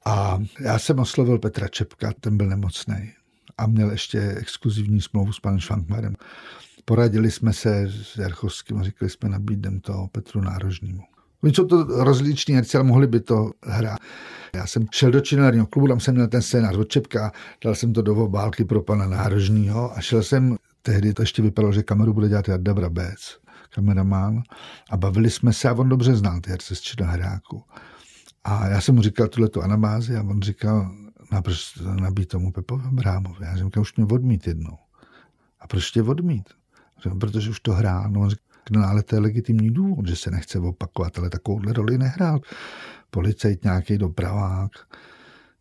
A 0.04 0.38
já 0.60 0.78
jsem 0.78 0.98
oslovil 0.98 1.38
Petra 1.38 1.68
Čepka, 1.68 2.12
ten 2.20 2.36
byl 2.36 2.46
nemocný 2.46 3.12
a 3.58 3.66
měl 3.66 3.90
ještě 3.90 4.20
exkluzivní 4.20 5.00
smlouvu 5.00 5.32
s 5.32 5.40
panem 5.40 5.60
Švankmarem. 5.60 6.14
Poradili 6.84 7.30
jsme 7.30 7.52
se 7.52 7.88
s 7.88 8.16
Jarchovským 8.16 8.78
a 8.78 8.82
říkali 8.82 9.10
jsme, 9.10 9.28
nabídnem 9.28 9.80
to 9.80 10.08
Petru 10.12 10.40
Nárožnímu. 10.40 11.02
Oni 11.42 11.54
jsou 11.54 11.64
to 11.64 12.04
rozliční 12.04 12.54
herci, 12.54 12.76
ale 12.76 12.86
mohli 12.86 13.06
by 13.06 13.20
to 13.20 13.50
hrát. 13.62 13.98
Já 14.54 14.66
jsem 14.66 14.86
šel 14.90 15.10
do 15.10 15.20
činárního 15.20 15.66
klubu, 15.66 15.88
tam 15.88 16.00
jsem 16.00 16.14
měl 16.14 16.28
ten 16.28 16.42
scénář 16.42 16.76
od 16.76 16.88
Čepka, 16.88 17.32
dal 17.64 17.74
jsem 17.74 17.92
to 17.92 18.02
do 18.02 18.16
obálky 18.16 18.64
pro 18.64 18.82
pana 18.82 19.06
Nárožního 19.06 19.98
a 19.98 20.00
šel 20.00 20.22
jsem, 20.22 20.56
tehdy 20.82 21.14
to 21.14 21.22
ještě 21.22 21.42
vypadalo, 21.42 21.72
že 21.72 21.82
kameru 21.82 22.12
bude 22.12 22.28
dělat 22.28 22.48
Jarda 22.48 22.74
Brabec, 22.74 23.38
kameraman, 23.70 24.42
a 24.90 24.96
bavili 24.96 25.30
jsme 25.30 25.52
se 25.52 25.68
a 25.68 25.72
on 25.72 25.88
dobře 25.88 26.16
znal 26.16 26.40
ty 26.40 26.50
herce 26.50 26.74
z 26.74 26.80
Činohráku. 26.80 27.64
A 28.44 28.66
já 28.66 28.80
jsem 28.80 28.94
mu 28.94 29.02
říkal 29.02 29.28
tuhle 29.28 29.48
tu 29.48 29.62
anabázi 29.62 30.16
a 30.16 30.22
on 30.22 30.42
říkal, 30.42 30.90
no 31.32 31.42
proč 31.42 31.78
nabít 32.00 32.28
tomu 32.28 32.52
Pepovi 32.52 32.88
Brámovi? 32.90 33.44
Já 33.44 33.56
jsem 33.56 33.66
říkal, 33.66 33.80
už 33.80 33.96
mě 33.96 34.06
odmít 34.06 34.46
jednou. 34.46 34.78
A 35.60 35.66
proč 35.66 35.90
tě 35.90 36.02
odmít? 36.02 36.48
Říkal, 36.96 37.18
protože 37.18 37.50
už 37.50 37.60
to 37.60 37.72
hrál. 37.72 38.10
No, 38.10 38.20
on 38.20 38.30
říkal, 38.30 38.50
No 38.70 38.88
ale 38.88 39.02
to 39.02 39.16
je 39.16 39.20
legitimní 39.20 39.70
důvod, 39.70 40.06
že 40.06 40.16
se 40.16 40.30
nechce 40.30 40.58
opakovat, 40.58 41.18
ale 41.18 41.30
takovouhle 41.30 41.72
roli 41.72 41.98
nehrál. 41.98 42.40
Policajt 43.10 43.64
nějaký 43.64 43.98
dopravák, 43.98 44.70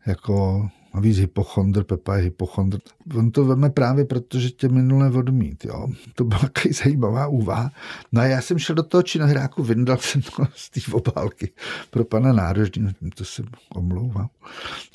jako 0.05 0.69
Navíc 0.93 1.17
hypochondr, 1.17 1.83
Pepa 1.83 2.15
je 2.15 2.23
hypochondr. 2.23 2.77
On 3.17 3.31
to 3.31 3.45
veme 3.45 3.69
právě 3.69 4.05
proto, 4.05 4.39
že 4.39 4.49
tě 4.49 4.69
minule 4.69 5.09
odmít. 5.09 5.65
Jo. 5.65 5.87
To 6.15 6.23
byla 6.23 6.39
takový 6.39 6.73
zajímavá 6.73 7.27
úvaha. 7.27 7.71
No 8.11 8.21
a 8.21 8.25
já 8.25 8.41
jsem 8.41 8.59
šel 8.59 8.75
do 8.75 8.83
toho 8.83 9.03
činohráku, 9.03 9.63
vyndal 9.63 9.97
jsem 10.01 10.21
to 10.21 10.43
z 10.55 10.69
té 10.69 10.79
obálky 10.91 11.51
pro 11.89 12.05
pana 12.05 12.33
nárožní, 12.33 12.87
to 13.15 13.25
se 13.25 13.43
omlouvám. 13.75 14.29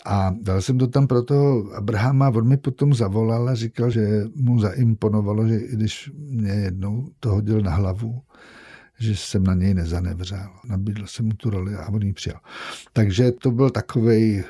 A 0.04 0.34
dal 0.42 0.62
jsem 0.62 0.78
to 0.78 0.86
tam 0.86 1.06
pro 1.06 1.22
toho 1.22 1.74
Abrahama, 1.74 2.28
on 2.28 2.48
mi 2.48 2.56
potom 2.56 2.94
zavolal 2.94 3.48
a 3.48 3.54
říkal, 3.54 3.90
že 3.90 4.24
mu 4.34 4.60
zaimponovalo, 4.60 5.48
že 5.48 5.56
i 5.56 5.76
když 5.76 6.10
mě 6.16 6.52
jednou 6.52 7.08
to 7.20 7.30
hodil 7.30 7.60
na 7.60 7.70
hlavu, 7.70 8.22
že 8.98 9.16
jsem 9.16 9.44
na 9.44 9.54
něj 9.54 9.74
nezanevřel. 9.74 10.48
Nabídl 10.64 11.06
jsem 11.06 11.26
mu 11.26 11.32
tu 11.32 11.50
roli 11.50 11.74
a 11.74 11.88
on 11.88 12.02
ji 12.02 12.12
přijal. 12.12 12.40
Takže 12.92 13.32
to 13.32 13.50
byl 13.50 13.70
takový 13.70 14.44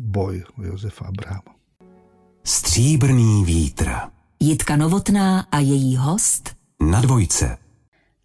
boj 0.00 0.44
Josefa 0.62 1.04
Abrahama. 1.04 1.54
Stříbrný 2.44 3.44
vítr. 3.44 3.90
Jitka 4.40 4.76
Novotná 4.76 5.40
a 5.40 5.58
její 5.58 5.96
host 5.96 6.56
na 6.90 7.00
dvojce. 7.00 7.58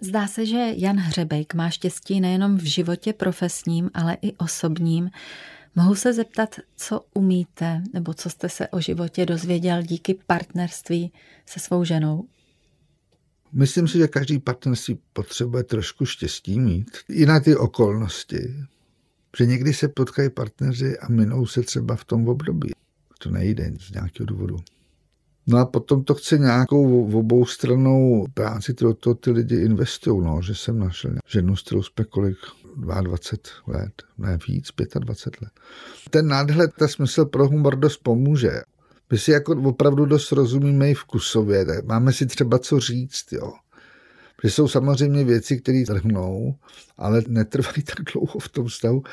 Zdá 0.02 0.28
se, 0.28 0.46
že 0.46 0.74
Jan 0.76 0.98
Hřebejk 0.98 1.54
má 1.54 1.70
štěstí 1.70 2.22
nejenom 2.22 2.58
v 2.58 2.64
životě 2.64 3.14
profesním, 3.14 3.90
ale 3.94 4.18
i 4.22 4.34
osobním. 4.34 5.10
Mohu 5.76 5.96
se 5.96 6.14
zeptat, 6.14 6.56
co 6.76 7.02
umíte, 7.14 7.84
nebo 7.94 8.14
co 8.14 8.30
jste 8.30 8.50
se 8.50 8.68
o 8.68 8.82
životě 8.82 9.26
dozvěděl 9.26 9.82
díky 9.82 10.16
partnerství 10.28 11.12
se 11.46 11.60
svou 11.60 11.84
ženou? 11.84 12.24
Myslím 13.52 13.88
si, 13.88 13.98
že 13.98 14.08
každý 14.08 14.40
partnerství 14.40 15.00
potřebuje 15.14 15.64
trošku 15.64 16.06
štěstí 16.06 16.60
mít. 16.60 16.98
I 17.10 17.26
na 17.26 17.40
ty 17.40 17.56
okolnosti. 17.56 18.56
Že 19.38 19.46
někdy 19.46 19.74
se 19.74 19.88
potkají 19.88 20.30
partneři 20.30 21.00
a 21.00 21.12
minou 21.12 21.46
se 21.46 21.62
třeba 21.62 21.96
v 21.96 22.06
tom 22.06 22.28
období. 22.28 22.72
To 23.20 23.30
nejde 23.30 23.72
z 23.80 23.92
nějakého 23.92 24.26
důvodu. 24.26 24.58
No 25.48 25.58
a 25.58 25.66
potom 25.66 26.04
to 26.04 26.14
chce 26.14 26.38
nějakou 26.38 27.06
oboustrannou 27.20 28.26
práci, 28.34 28.74
kterou 28.74 28.94
to 28.94 29.16
ty 29.16 29.32
lidi 29.32 29.56
investují, 29.56 30.26
no, 30.26 30.42
že 30.42 30.56
jsem 30.56 30.80
našel 30.80 31.12
ženu, 31.28 31.56
s 31.56 31.62
kterou 31.62 31.84
jsme 31.84 32.06
kolik, 32.06 32.38
22 32.76 33.80
let, 33.80 34.04
ne 34.18 34.38
víc, 34.48 34.70
25 35.00 35.42
let. 35.42 35.52
Ten 36.10 36.28
nadhled, 36.28 36.72
ta 36.80 36.88
smysl 36.88 37.26
pro 37.26 37.48
humor 37.48 37.76
dost 37.76 37.98
pomůže. 37.98 38.62
My 39.12 39.18
si 39.18 39.32
jako 39.32 39.62
opravdu 39.64 40.06
dost 40.06 40.32
rozumíme 40.32 40.92
i 40.92 40.94
vkusově, 40.94 41.66
máme 41.86 42.14
si 42.14 42.26
třeba 42.26 42.60
co 42.60 42.80
říct, 42.80 43.32
jo. 43.32 43.54
Že 44.46 44.52
jsou 44.52 44.68
samozřejmě 44.68 45.24
věci, 45.24 45.58
které 45.58 45.84
trhnou, 45.88 46.56
ale 46.98 47.22
netrvají 47.28 47.84
tak 47.84 48.00
dlouho 48.14 48.40
v 48.40 48.50
tom 48.50 48.70
stavu. 48.70 49.04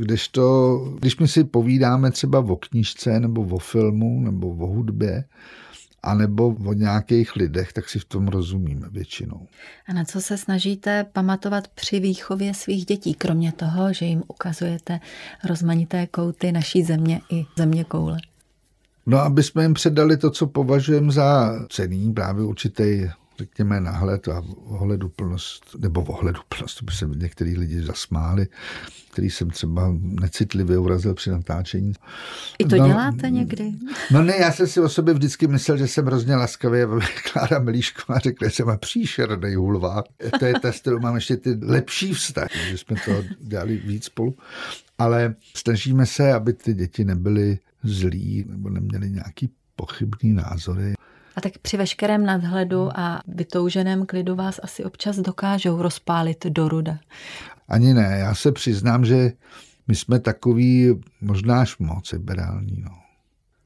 Když, 0.00 0.28
to, 0.28 0.78
když 0.98 1.18
my 1.18 1.28
si 1.28 1.44
povídáme 1.44 2.10
třeba 2.10 2.38
o 2.38 2.56
knížce 2.56 3.20
nebo 3.20 3.42
o 3.42 3.58
filmu 3.58 4.20
nebo 4.20 4.48
o 4.48 4.66
hudbě, 4.66 5.24
a 6.02 6.14
nebo 6.14 6.56
o 6.66 6.72
nějakých 6.72 7.36
lidech, 7.36 7.72
tak 7.72 7.88
si 7.88 7.98
v 7.98 8.04
tom 8.04 8.28
rozumíme 8.28 8.88
většinou. 8.90 9.46
A 9.88 9.92
na 9.92 10.04
co 10.04 10.20
se 10.20 10.38
snažíte 10.38 11.04
pamatovat 11.12 11.68
při 11.68 12.00
výchově 12.00 12.54
svých 12.54 12.86
dětí, 12.86 13.14
kromě 13.14 13.52
toho, 13.52 13.92
že 13.92 14.06
jim 14.06 14.22
ukazujete 14.28 15.00
rozmanité 15.44 16.06
kouty 16.06 16.52
naší 16.52 16.82
země 16.82 17.20
i 17.30 17.46
země 17.56 17.84
koule? 17.84 18.18
No, 19.06 19.18
aby 19.18 19.42
jsme 19.42 19.62
jim 19.62 19.74
předali 19.74 20.16
to, 20.16 20.30
co 20.30 20.46
považujeme 20.46 21.12
za 21.12 21.54
cený, 21.68 22.12
právě 22.12 22.44
určitý 22.44 23.08
řekněme, 23.38 23.80
nahled 23.80 24.28
a 24.28 24.42
ohleduplnost, 24.64 25.76
nebo 25.78 26.02
ohleduplnost, 26.02 26.78
to 26.78 26.84
by 26.84 26.92
se 26.92 27.06
některý 27.16 27.58
lidi 27.58 27.82
zasmáli, 27.82 28.46
který 29.12 29.30
jsem 29.30 29.50
třeba 29.50 29.94
necitlivě 30.00 30.78
urazil 30.78 31.14
při 31.14 31.30
natáčení. 31.30 31.92
I 32.58 32.64
to 32.64 32.76
no, 32.76 32.86
děláte 32.86 33.30
někdy? 33.30 33.72
No 34.10 34.22
ne, 34.22 34.36
já 34.36 34.52
jsem 34.52 34.66
si 34.66 34.80
o 34.80 34.88
sobě 34.88 35.14
vždycky 35.14 35.46
myslel, 35.46 35.76
že 35.76 35.88
jsem 35.88 36.06
hrozně 36.06 36.36
laskavý 36.36 36.82
a 36.82 36.86
Klára 37.32 37.58
Milíšková 37.58 38.18
řekla, 38.18 38.48
že 38.48 38.54
jsem 38.54 38.78
příšerný 38.80 39.54
hulvák. 39.54 40.04
To 40.38 40.44
je 40.44 40.54
ta, 40.62 40.72
s 40.72 40.80
kterou 40.80 40.98
mám 40.98 41.14
ještě 41.14 41.36
ty 41.36 41.58
lepší 41.62 42.14
vztah, 42.14 42.48
že 42.70 42.78
jsme 42.78 42.96
to 43.04 43.24
dělali 43.40 43.76
víc 43.76 44.04
spolu. 44.04 44.36
Ale 44.98 45.34
snažíme 45.54 46.06
se, 46.06 46.32
aby 46.32 46.52
ty 46.52 46.74
děti 46.74 47.04
nebyly 47.04 47.58
zlí 47.82 48.44
nebo 48.48 48.70
neměly 48.70 49.10
nějaký 49.10 49.50
pochybný 49.76 50.32
názory 50.32 50.94
A 51.36 51.40
tak 51.40 51.58
při 51.58 51.76
veškerém 51.76 52.26
nadhledu 52.26 52.88
a 52.94 53.20
vytouženém 53.28 54.06
klidu 54.06 54.34
vás 54.34 54.60
asi 54.62 54.84
občas 54.84 55.16
dokážou 55.16 55.82
rozpálit 55.82 56.46
do 56.46 56.68
ruda. 56.68 56.98
Ani 57.68 57.94
ne, 57.94 58.16
já 58.18 58.34
se 58.34 58.52
přiznám, 58.52 59.04
že 59.04 59.32
my 59.88 59.94
jsme 59.94 60.20
takový 60.20 61.00
možná 61.20 61.60
až 61.60 61.78
moc 61.78 62.12
liberální. 62.12 62.76
No. 62.84 62.90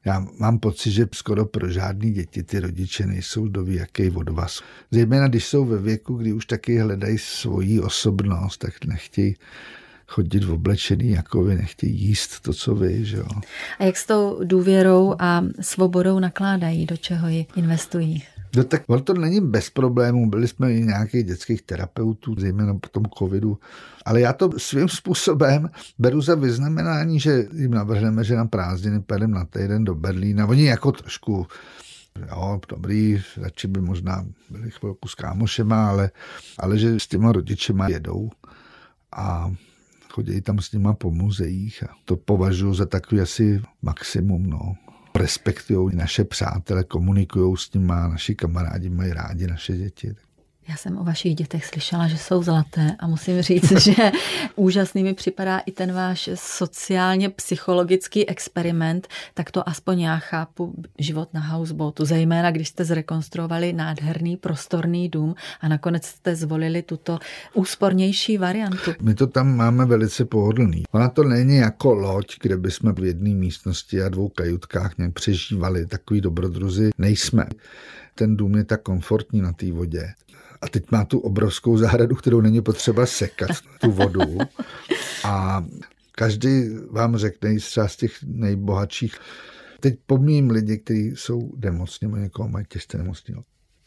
Já 0.05 0.25
mám 0.39 0.59
pocit, 0.59 0.91
že 0.91 1.07
skoro 1.13 1.45
pro 1.45 1.69
žádný 1.69 2.11
děti 2.11 2.43
ty 2.43 2.59
rodiče 2.59 3.05
nejsou 3.05 3.47
do 3.47 3.65
jaký 3.65 4.11
od 4.11 4.29
vás. 4.29 4.61
Zejména 4.91 5.27
když 5.27 5.45
jsou 5.45 5.65
ve 5.65 5.77
věku, 5.77 6.13
kdy 6.13 6.33
už 6.33 6.45
taky 6.45 6.79
hledají 6.79 7.17
svoji 7.17 7.79
osobnost, 7.79 8.57
tak 8.57 8.85
nechtějí 8.85 9.35
chodit 10.11 10.43
v 10.43 10.51
oblečený 10.51 11.09
jako 11.09 11.43
vy, 11.43 11.55
nechtějí 11.55 12.01
jíst 12.01 12.39
to, 12.39 12.53
co 12.53 12.75
vy. 12.75 13.05
Že 13.05 13.17
jo. 13.17 13.27
A 13.79 13.83
jak 13.83 13.97
s 13.97 14.05
tou 14.05 14.39
důvěrou 14.43 15.15
a 15.19 15.43
svobodou 15.61 16.19
nakládají, 16.19 16.85
do 16.85 16.97
čeho 16.97 17.27
ji 17.27 17.45
investují? 17.55 18.23
No 18.55 18.63
tak 18.63 18.83
to 19.03 19.13
není 19.13 19.41
bez 19.41 19.69
problémů. 19.69 20.29
Byli 20.29 20.47
jsme 20.47 20.73
i 20.73 20.81
nějakých 20.81 21.23
dětských 21.23 21.61
terapeutů, 21.61 22.35
zejména 22.37 22.73
po 22.73 22.89
tom 22.89 23.03
covidu. 23.17 23.57
Ale 24.05 24.21
já 24.21 24.33
to 24.33 24.49
svým 24.57 24.89
způsobem 24.89 25.69
beru 25.99 26.21
za 26.21 26.35
vyznamenání, 26.35 27.19
že 27.19 27.47
jim 27.53 27.71
navrhneme, 27.71 28.23
že 28.23 28.35
na 28.35 28.45
prázdniny 28.45 29.01
pojedeme 29.01 29.35
na 29.35 29.45
týden 29.45 29.83
do 29.83 29.95
Berlína. 29.95 30.47
Oni 30.47 30.65
jako 30.65 30.91
trošku 30.91 31.47
jo, 32.29 32.59
dobrý, 32.69 33.21
radši 33.37 33.67
by 33.67 33.81
možná 33.81 34.25
byli 34.49 34.71
chvilku 34.71 35.07
s 35.07 35.15
kámošema, 35.15 35.89
ale, 35.89 36.11
ale 36.59 36.77
že 36.77 36.99
s 36.99 37.07
těma 37.07 37.31
rodičema 37.31 37.87
jedou 37.87 38.29
a 39.15 39.51
chodí 40.11 40.41
tam 40.41 40.59
s 40.59 40.71
nima 40.71 40.93
po 40.93 41.11
muzeích 41.11 41.83
a 41.83 41.93
to 42.05 42.15
považuji 42.15 42.73
za 42.73 42.85
takový 42.85 43.21
asi 43.21 43.61
maximum, 43.81 44.49
no 44.49 44.75
respektují 45.15 45.95
naše 45.95 46.23
přátele, 46.23 46.83
komunikují 46.83 47.57
s 47.57 47.73
nimi, 47.73 47.87
naši 47.87 48.35
kamarádi 48.35 48.89
mají 48.89 49.13
rádi 49.13 49.47
naše 49.47 49.77
děti. 49.77 50.15
Já 50.69 50.75
jsem 50.75 50.97
o 50.97 51.03
vašich 51.03 51.35
dětech 51.35 51.65
slyšela, 51.65 52.07
že 52.07 52.17
jsou 52.17 52.43
zlaté 52.43 52.95
a 52.99 53.07
musím 53.07 53.41
říct, 53.41 53.71
že 53.81 54.11
úžasný 54.55 55.03
mi 55.03 55.13
připadá 55.13 55.59
i 55.59 55.71
ten 55.71 55.93
váš 55.93 56.29
sociálně 56.35 57.29
psychologický 57.29 58.29
experiment, 58.29 59.07
tak 59.33 59.51
to 59.51 59.69
aspoň 59.69 59.99
já 59.99 60.17
chápu 60.17 60.75
život 60.99 61.33
na 61.33 61.41
houseboatu, 61.41 62.05
zejména 62.05 62.51
když 62.51 62.67
jste 62.67 62.85
zrekonstruovali 62.85 63.73
nádherný 63.73 64.37
prostorný 64.37 65.09
dům 65.09 65.35
a 65.61 65.67
nakonec 65.67 66.05
jste 66.05 66.35
zvolili 66.35 66.81
tuto 66.81 67.19
úspornější 67.53 68.37
variantu. 68.37 68.91
My 69.01 69.13
to 69.13 69.27
tam 69.27 69.55
máme 69.55 69.85
velice 69.85 70.25
pohodlný. 70.25 70.83
Ona 70.91 71.09
to 71.09 71.23
není 71.23 71.55
jako 71.55 71.93
loď, 71.93 72.35
kde 72.41 72.57
bychom 72.57 72.95
v 72.95 73.03
jedné 73.03 73.29
místnosti 73.29 74.01
a 74.01 74.09
dvou 74.09 74.29
kajutkách 74.29 74.97
nějak 74.97 75.13
přežívali. 75.13 75.85
Takový 75.85 76.21
dobrodruzi 76.21 76.89
nejsme 76.97 77.45
ten 78.15 78.37
dům 78.37 78.55
je 78.55 78.63
tak 78.63 78.81
komfortní 78.81 79.41
na 79.41 79.53
té 79.53 79.71
vodě. 79.71 80.13
A 80.61 80.69
teď 80.69 80.91
má 80.91 81.05
tu 81.05 81.19
obrovskou 81.19 81.77
zahradu, 81.77 82.15
kterou 82.15 82.41
není 82.41 82.61
potřeba 82.61 83.05
sekat, 83.05 83.51
tu 83.81 83.91
vodu. 83.91 84.37
A 85.23 85.65
každý 86.11 86.69
vám 86.91 87.17
řekne, 87.17 87.55
třeba 87.55 87.87
z 87.87 87.95
těch 87.95 88.23
nejbohatších, 88.23 89.15
teď 89.79 89.99
pomím 90.05 90.49
lidi, 90.49 90.77
kteří 90.77 91.11
jsou 91.15 91.51
nemocní, 91.57 92.07
nebo 92.07 92.17
někoho 92.17 92.49
mají 92.49 92.65
těžce 92.69 92.97
nemocní, 92.97 93.35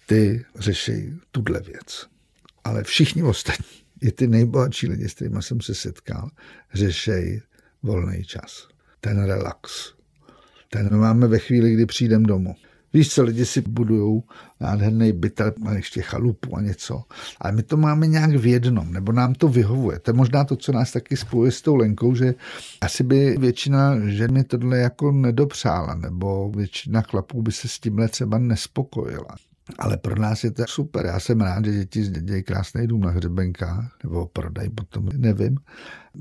ty 0.07 0.45
řeší 0.59 1.15
tuhle 1.31 1.61
věc. 1.61 2.07
Ale 2.65 2.83
všichni 2.85 3.23
ostatní, 3.23 3.67
i 4.01 4.13
ty 4.13 4.27
nejbohatší 4.27 4.89
lidi, 4.89 5.09
s 5.09 5.15
kterými 5.15 5.43
jsem 5.43 5.61
se 5.61 5.75
setkal, 5.75 6.31
řeší 6.75 7.41
volný 7.83 8.25
čas. 8.25 8.69
Ten 9.01 9.25
relax. 9.25 9.95
Ten 10.69 10.97
máme 10.97 11.27
ve 11.27 11.39
chvíli, 11.39 11.75
kdy 11.75 11.87
přijdem 11.87 12.23
domů. 12.23 12.55
Víš 12.95 13.15
co, 13.15 13.23
lidi 13.23 13.47
si 13.47 13.61
budují 13.61 14.23
nádherný 14.61 15.13
byt 15.13 15.41
a 15.41 15.53
ještě 15.73 16.03
chalupu 16.03 16.57
a 16.57 16.61
něco. 16.61 17.03
Ale 17.41 17.53
my 17.53 17.63
to 17.63 17.77
máme 17.77 18.07
nějak 18.07 18.31
v 18.31 18.47
jednom, 18.47 18.93
nebo 18.93 19.13
nám 19.13 19.35
to 19.35 19.49
vyhovuje. 19.49 19.99
To 19.99 20.11
je 20.11 20.15
možná 20.15 20.45
to, 20.45 20.57
co 20.57 20.73
nás 20.73 20.93
taky 20.93 21.17
spojuje 21.17 21.53
s 21.53 21.63
tou 21.63 21.77
Lenkou, 21.77 22.15
že 22.15 22.35
asi 22.81 23.05
by 23.05 23.37
většina 23.39 24.09
žen 24.09 24.33
mi 24.33 24.45
tohle 24.45 24.79
jako 24.79 25.13
nedopřála, 25.13 25.95
nebo 25.95 26.51
většina 26.51 27.03
chlapů 27.03 27.43
by 27.43 27.53
se 27.53 27.69
s 27.69 27.79
tímhle 27.79 28.09
třeba 28.09 28.39
nespokojila. 28.39 29.37
Ale 29.79 29.97
pro 29.97 30.21
nás 30.21 30.45
je 30.45 30.51
to 30.51 30.65
super. 30.67 31.07
Já 31.07 31.21
jsem 31.21 31.41
rád, 31.41 31.65
že 31.65 31.73
děti 31.73 32.03
dělají 32.03 32.43
krásný 32.43 32.87
dům 32.87 33.01
na 33.01 33.11
hřebenkách, 33.11 33.97
nebo 34.03 34.27
prodají 34.27 34.71
potom, 34.71 35.09
nevím. 35.17 35.59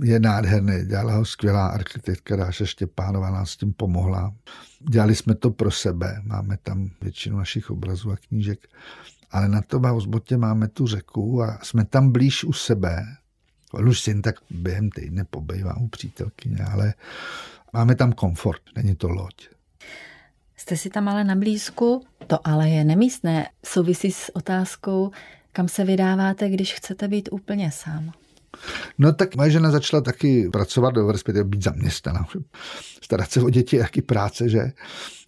Je 0.04 0.20
nádherný, 0.20 0.86
dělala 0.86 1.16
ho 1.16 1.26
skvělá 1.26 1.68
architektka 1.68 2.36
Dáša 2.36 2.66
Štěpánová, 2.66 3.32
nás 3.32 3.50
s 3.50 3.58
tím 3.58 3.74
pomohla. 3.74 4.34
Dělali 4.90 5.16
jsme 5.16 5.36
to 5.36 5.52
pro 5.52 5.72
sebe, 5.72 6.22
máme 6.24 6.58
tam 6.64 6.90
většinu 7.02 7.38
našich 7.38 7.70
obrazů 7.70 8.12
a 8.12 8.18
knížek, 8.18 8.68
ale 9.32 9.50
na 9.50 9.62
tom 9.62 9.84
Hausbotě 9.84 10.38
máme 10.38 10.68
tu 10.68 10.88
řeku 10.88 11.44
a 11.44 11.60
jsme 11.64 11.86
tam 11.86 12.12
blíž 12.12 12.44
u 12.44 12.54
sebe. 12.54 13.06
Jen 14.08 14.22
tak 14.22 14.36
během 14.50 14.90
týdne 14.90 15.26
pobejvá 15.30 15.78
u 15.78 15.88
přítelkyně, 15.88 16.58
ale 16.72 16.94
máme 17.74 17.96
tam 17.96 18.12
komfort, 18.12 18.62
není 18.76 18.96
to 18.96 19.10
loď. 19.10 19.50
Jste 20.64 20.78
si 20.78 20.90
tam 20.90 21.08
ale 21.08 21.24
na 21.24 21.36
blízku, 21.36 22.02
to 22.28 22.48
ale 22.48 22.70
je 22.70 22.84
nemístné. 22.84 23.50
Souvisí 23.66 24.12
s 24.12 24.36
otázkou, 24.36 25.12
kam 25.52 25.68
se 25.68 25.84
vydáváte, 25.84 26.50
když 26.50 26.74
chcete 26.74 27.08
být 27.08 27.30
úplně 27.32 27.72
sám. 27.72 28.12
No 28.98 29.14
tak 29.14 29.36
moje 29.36 29.52
žena 29.52 29.72
začala 29.72 30.02
taky 30.02 30.50
pracovat, 30.50 30.94
respektive 31.12 31.44
být 31.44 31.64
zaměstnaná. 31.64 32.28
Starat 33.02 33.32
se 33.32 33.42
o 33.42 33.50
děti 33.50 33.76
je 33.76 33.82
taky 33.82 34.02
práce, 34.02 34.50
že? 34.50 34.72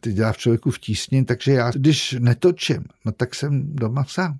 Ty 0.01 0.13
dělá 0.13 0.31
v 0.31 0.37
člověku 0.37 0.71
v 0.71 0.79
tísni, 0.79 1.25
takže 1.25 1.51
já, 1.51 1.71
když 1.71 2.15
netočím, 2.19 2.83
no 3.05 3.11
tak 3.11 3.35
jsem 3.35 3.75
doma 3.75 4.03
sám. 4.03 4.39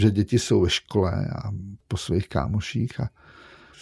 Že 0.00 0.10
děti 0.10 0.38
jsou 0.38 0.60
ve 0.60 0.70
škole 0.70 1.28
a 1.44 1.50
po 1.88 1.96
svých 1.96 2.28
kámoších 2.28 3.00
a 3.00 3.08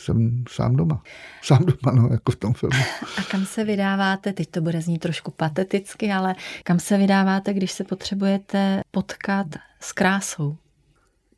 jsem 0.04 0.44
sám 0.48 0.76
doma. 0.76 1.02
Sám 1.42 1.64
doma, 1.64 2.02
no, 2.02 2.08
jako 2.12 2.32
v 2.32 2.36
tom 2.36 2.54
filmu. 2.54 2.84
A 3.18 3.22
kam 3.30 3.46
se 3.46 3.64
vydáváte, 3.64 4.32
teď 4.32 4.50
to 4.50 4.60
bude 4.60 4.80
znít 4.80 4.98
trošku 4.98 5.30
pateticky, 5.30 6.12
ale 6.12 6.34
kam 6.64 6.78
se 6.78 6.98
vydáváte, 6.98 7.54
když 7.54 7.72
se 7.72 7.84
potřebujete 7.84 8.80
potkat 8.90 9.46
s 9.80 9.92
krásou? 9.92 10.56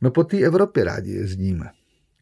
No 0.01 0.11
po 0.11 0.25
té 0.25 0.39
Evropě 0.39 0.85
rádi 0.85 1.13
jezdíme. 1.13 1.71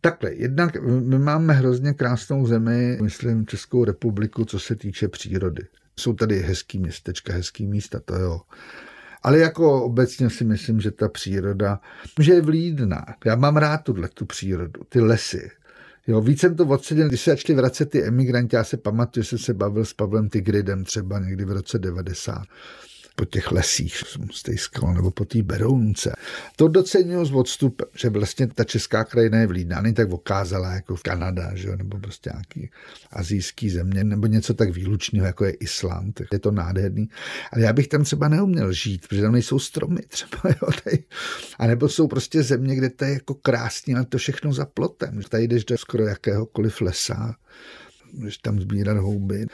Takhle, 0.00 0.34
jednak 0.34 0.76
my 0.82 1.18
máme 1.18 1.54
hrozně 1.54 1.92
krásnou 1.92 2.46
zemi, 2.46 2.98
myslím 3.02 3.46
Českou 3.46 3.84
republiku, 3.84 4.44
co 4.44 4.58
se 4.58 4.76
týče 4.76 5.08
přírody. 5.08 5.62
Jsou 5.98 6.12
tady 6.12 6.40
hezký 6.40 6.78
městečka, 6.78 7.32
hezký 7.32 7.66
místa, 7.66 8.00
to 8.04 8.14
jo. 8.16 8.40
Ale 9.22 9.38
jako 9.38 9.84
obecně 9.84 10.30
si 10.30 10.44
myslím, 10.44 10.80
že 10.80 10.90
ta 10.90 11.08
příroda, 11.08 11.80
že 12.20 12.32
je 12.32 12.42
vlídná. 12.42 13.04
Já 13.24 13.36
mám 13.36 13.56
rád 13.56 13.78
tuhle 13.78 14.08
tu 14.08 14.26
přírodu, 14.26 14.84
ty 14.88 15.00
lesy. 15.00 15.50
Jo, 16.06 16.20
víc 16.20 16.40
jsem 16.40 16.56
to 16.56 16.66
odseděl, 16.66 17.08
když 17.08 17.20
se 17.20 17.30
začali 17.30 17.56
vracet 17.56 17.90
ty 17.90 18.04
emigranti, 18.04 18.56
já 18.56 18.64
se 18.64 18.76
pamatuju, 18.76 19.24
že 19.24 19.28
jsem 19.28 19.38
se 19.38 19.54
bavil 19.54 19.84
s 19.84 19.92
Pavlem 19.92 20.28
Tigridem 20.28 20.84
třeba 20.84 21.18
někdy 21.18 21.44
v 21.44 21.50
roce 21.50 21.78
90 21.78 22.42
po 23.16 23.24
těch 23.24 23.52
lesích 23.52 24.02
skal 24.56 24.94
nebo 24.94 25.10
po 25.10 25.24
té 25.24 25.42
Berounce. 25.42 26.12
To 26.56 26.68
docenuju 26.68 27.24
s 27.24 27.32
odstupem, 27.32 27.88
že 27.96 28.10
vlastně 28.10 28.46
ta 28.46 28.64
česká 28.64 29.04
krajina 29.04 29.38
je 29.38 29.46
vlídná, 29.46 29.80
není 29.80 29.94
tak 29.94 30.12
okázala 30.12 30.72
jako 30.72 30.96
v 30.96 31.02
Kanada, 31.02 31.50
že 31.54 31.76
nebo 31.76 31.98
prostě 31.98 32.30
nějaký 32.32 32.70
azijský 33.12 33.70
země, 33.70 34.04
nebo 34.04 34.26
něco 34.26 34.54
tak 34.54 34.70
výlučného, 34.70 35.26
jako 35.26 35.44
je 35.44 35.56
tak 36.14 36.26
je 36.32 36.38
to 36.38 36.50
nádherný. 36.50 37.08
Ale 37.52 37.62
já 37.62 37.72
bych 37.72 37.88
tam 37.88 38.04
třeba 38.04 38.28
neuměl 38.28 38.72
žít, 38.72 39.08
protože 39.08 39.22
tam 39.22 39.32
nejsou 39.32 39.58
stromy 39.58 40.02
třeba, 40.08 40.40
jo, 40.62 40.68
tady. 40.84 41.04
A 41.58 41.66
nebo 41.66 41.88
jsou 41.88 42.08
prostě 42.08 42.42
země, 42.42 42.76
kde 42.76 42.90
to 42.90 43.04
je 43.04 43.12
jako 43.12 43.34
krásně, 43.34 43.96
ale 43.96 44.04
to 44.04 44.18
všechno 44.18 44.52
za 44.52 44.66
plotem. 44.66 45.20
Tady 45.28 45.48
jdeš 45.48 45.64
do 45.64 45.78
skoro 45.78 46.06
jakéhokoliv 46.06 46.80
lesa, 46.80 47.36
můžeš 48.14 48.38
tam 48.38 48.60
sbírat 48.60 48.96
houby. 48.96 49.46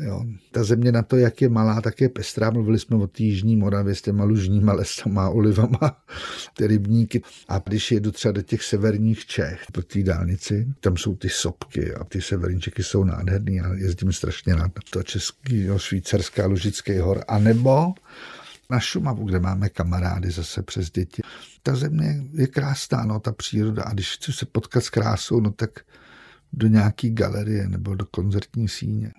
Jo. 0.00 0.24
Ta 0.50 0.64
země 0.64 0.92
na 0.92 1.02
to, 1.02 1.16
jak 1.16 1.42
je 1.42 1.48
malá, 1.48 1.80
tak 1.80 2.00
je 2.00 2.08
pestrá. 2.08 2.50
Mluvili 2.50 2.78
jsme 2.78 2.96
o 2.96 3.06
té 3.06 3.22
jižní 3.22 3.56
Moravě 3.56 3.94
s 3.94 4.02
těma 4.02 4.24
lužníma 4.24 4.72
lesama, 4.72 5.28
olivama, 5.28 6.02
ty 6.56 6.66
rybníky. 6.66 7.22
A 7.48 7.58
když 7.58 7.92
jedu 7.92 8.12
třeba 8.12 8.32
do 8.32 8.42
těch 8.42 8.62
severních 8.62 9.26
Čech, 9.26 9.62
po 9.72 9.82
té 9.82 10.02
dálnici, 10.02 10.66
tam 10.80 10.96
jsou 10.96 11.16
ty 11.16 11.28
sopky 11.28 11.94
a 11.94 12.04
ty 12.04 12.20
severní 12.20 12.60
Čechy 12.60 12.82
jsou 12.82 13.04
nádherný 13.04 13.60
a 13.60 13.74
jezdím 13.74 14.12
strašně 14.12 14.54
rád 14.54 14.62
na 14.76 14.82
to 14.90 15.02
český, 15.02 15.64
jo, 15.64 15.78
švýcarská 15.78 16.46
Lužický 16.46 16.98
hor. 16.98 17.24
A 17.28 17.38
nebo 17.38 17.94
na 18.70 18.80
Šumavu, 18.80 19.24
kde 19.24 19.40
máme 19.40 19.68
kamarády 19.68 20.30
zase 20.30 20.62
přes 20.62 20.90
děti. 20.90 21.22
Ta 21.62 21.76
země 21.76 22.24
je 22.32 22.46
krásná, 22.46 23.04
no, 23.04 23.20
ta 23.20 23.32
příroda. 23.32 23.82
A 23.82 23.92
když 23.92 24.16
chci 24.16 24.32
se 24.32 24.46
potkat 24.46 24.84
s 24.84 24.90
krásou, 24.90 25.40
no 25.40 25.50
tak 25.50 25.70
do 26.52 26.66
nějaký 26.66 27.10
galerie 27.10 27.68
nebo 27.68 27.94
do 27.94 28.06
koncertní 28.06 28.68
síně. 28.68 29.12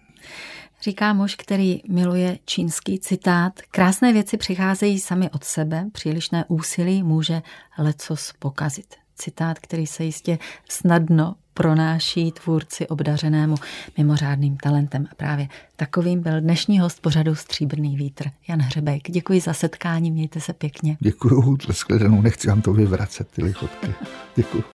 Říká 0.82 1.14
muž, 1.14 1.36
který 1.36 1.82
miluje 1.90 2.40
čínský 2.46 3.00
citát. 3.00 3.54
Krásné 3.72 4.14
věci 4.14 4.38
přicházejí 4.38 5.00
sami 5.00 5.30
od 5.30 5.44
sebe, 5.44 5.86
přílišné 5.92 6.46
úsilí 6.48 7.04
může 7.04 7.42
lecos 7.78 8.34
pokazit. 8.40 8.96
Citát, 9.16 9.60
který 9.60 9.88
se 9.88 10.04
jistě 10.04 10.38
snadno 10.70 11.36
pronáší 11.54 12.32
tvůrci 12.32 12.88
obdařenému 12.88 13.56
mimořádným 13.98 14.58
talentem. 14.58 15.08
A 15.12 15.16
právě 15.16 15.48
takovým 15.76 16.22
byl 16.22 16.42
dnešní 16.42 16.80
host 16.80 17.02
pořadu 17.02 17.36
Stříbrný 17.36 17.96
vítr, 17.96 18.26
Jan 18.48 18.62
Hřebek. 18.62 19.12
Děkuji 19.12 19.42
za 19.42 19.54
setkání, 19.54 20.12
mějte 20.12 20.42
se 20.42 20.54
pěkně. 20.54 20.98
Děkuji, 21.00 21.58
shledanou, 21.72 22.22
nechci 22.22 22.48
vám 22.48 22.62
to 22.62 22.74
vyvracet, 22.74 23.28
ty 23.32 23.44
lichotky. 23.44 23.88
Děkuji. 24.36 24.64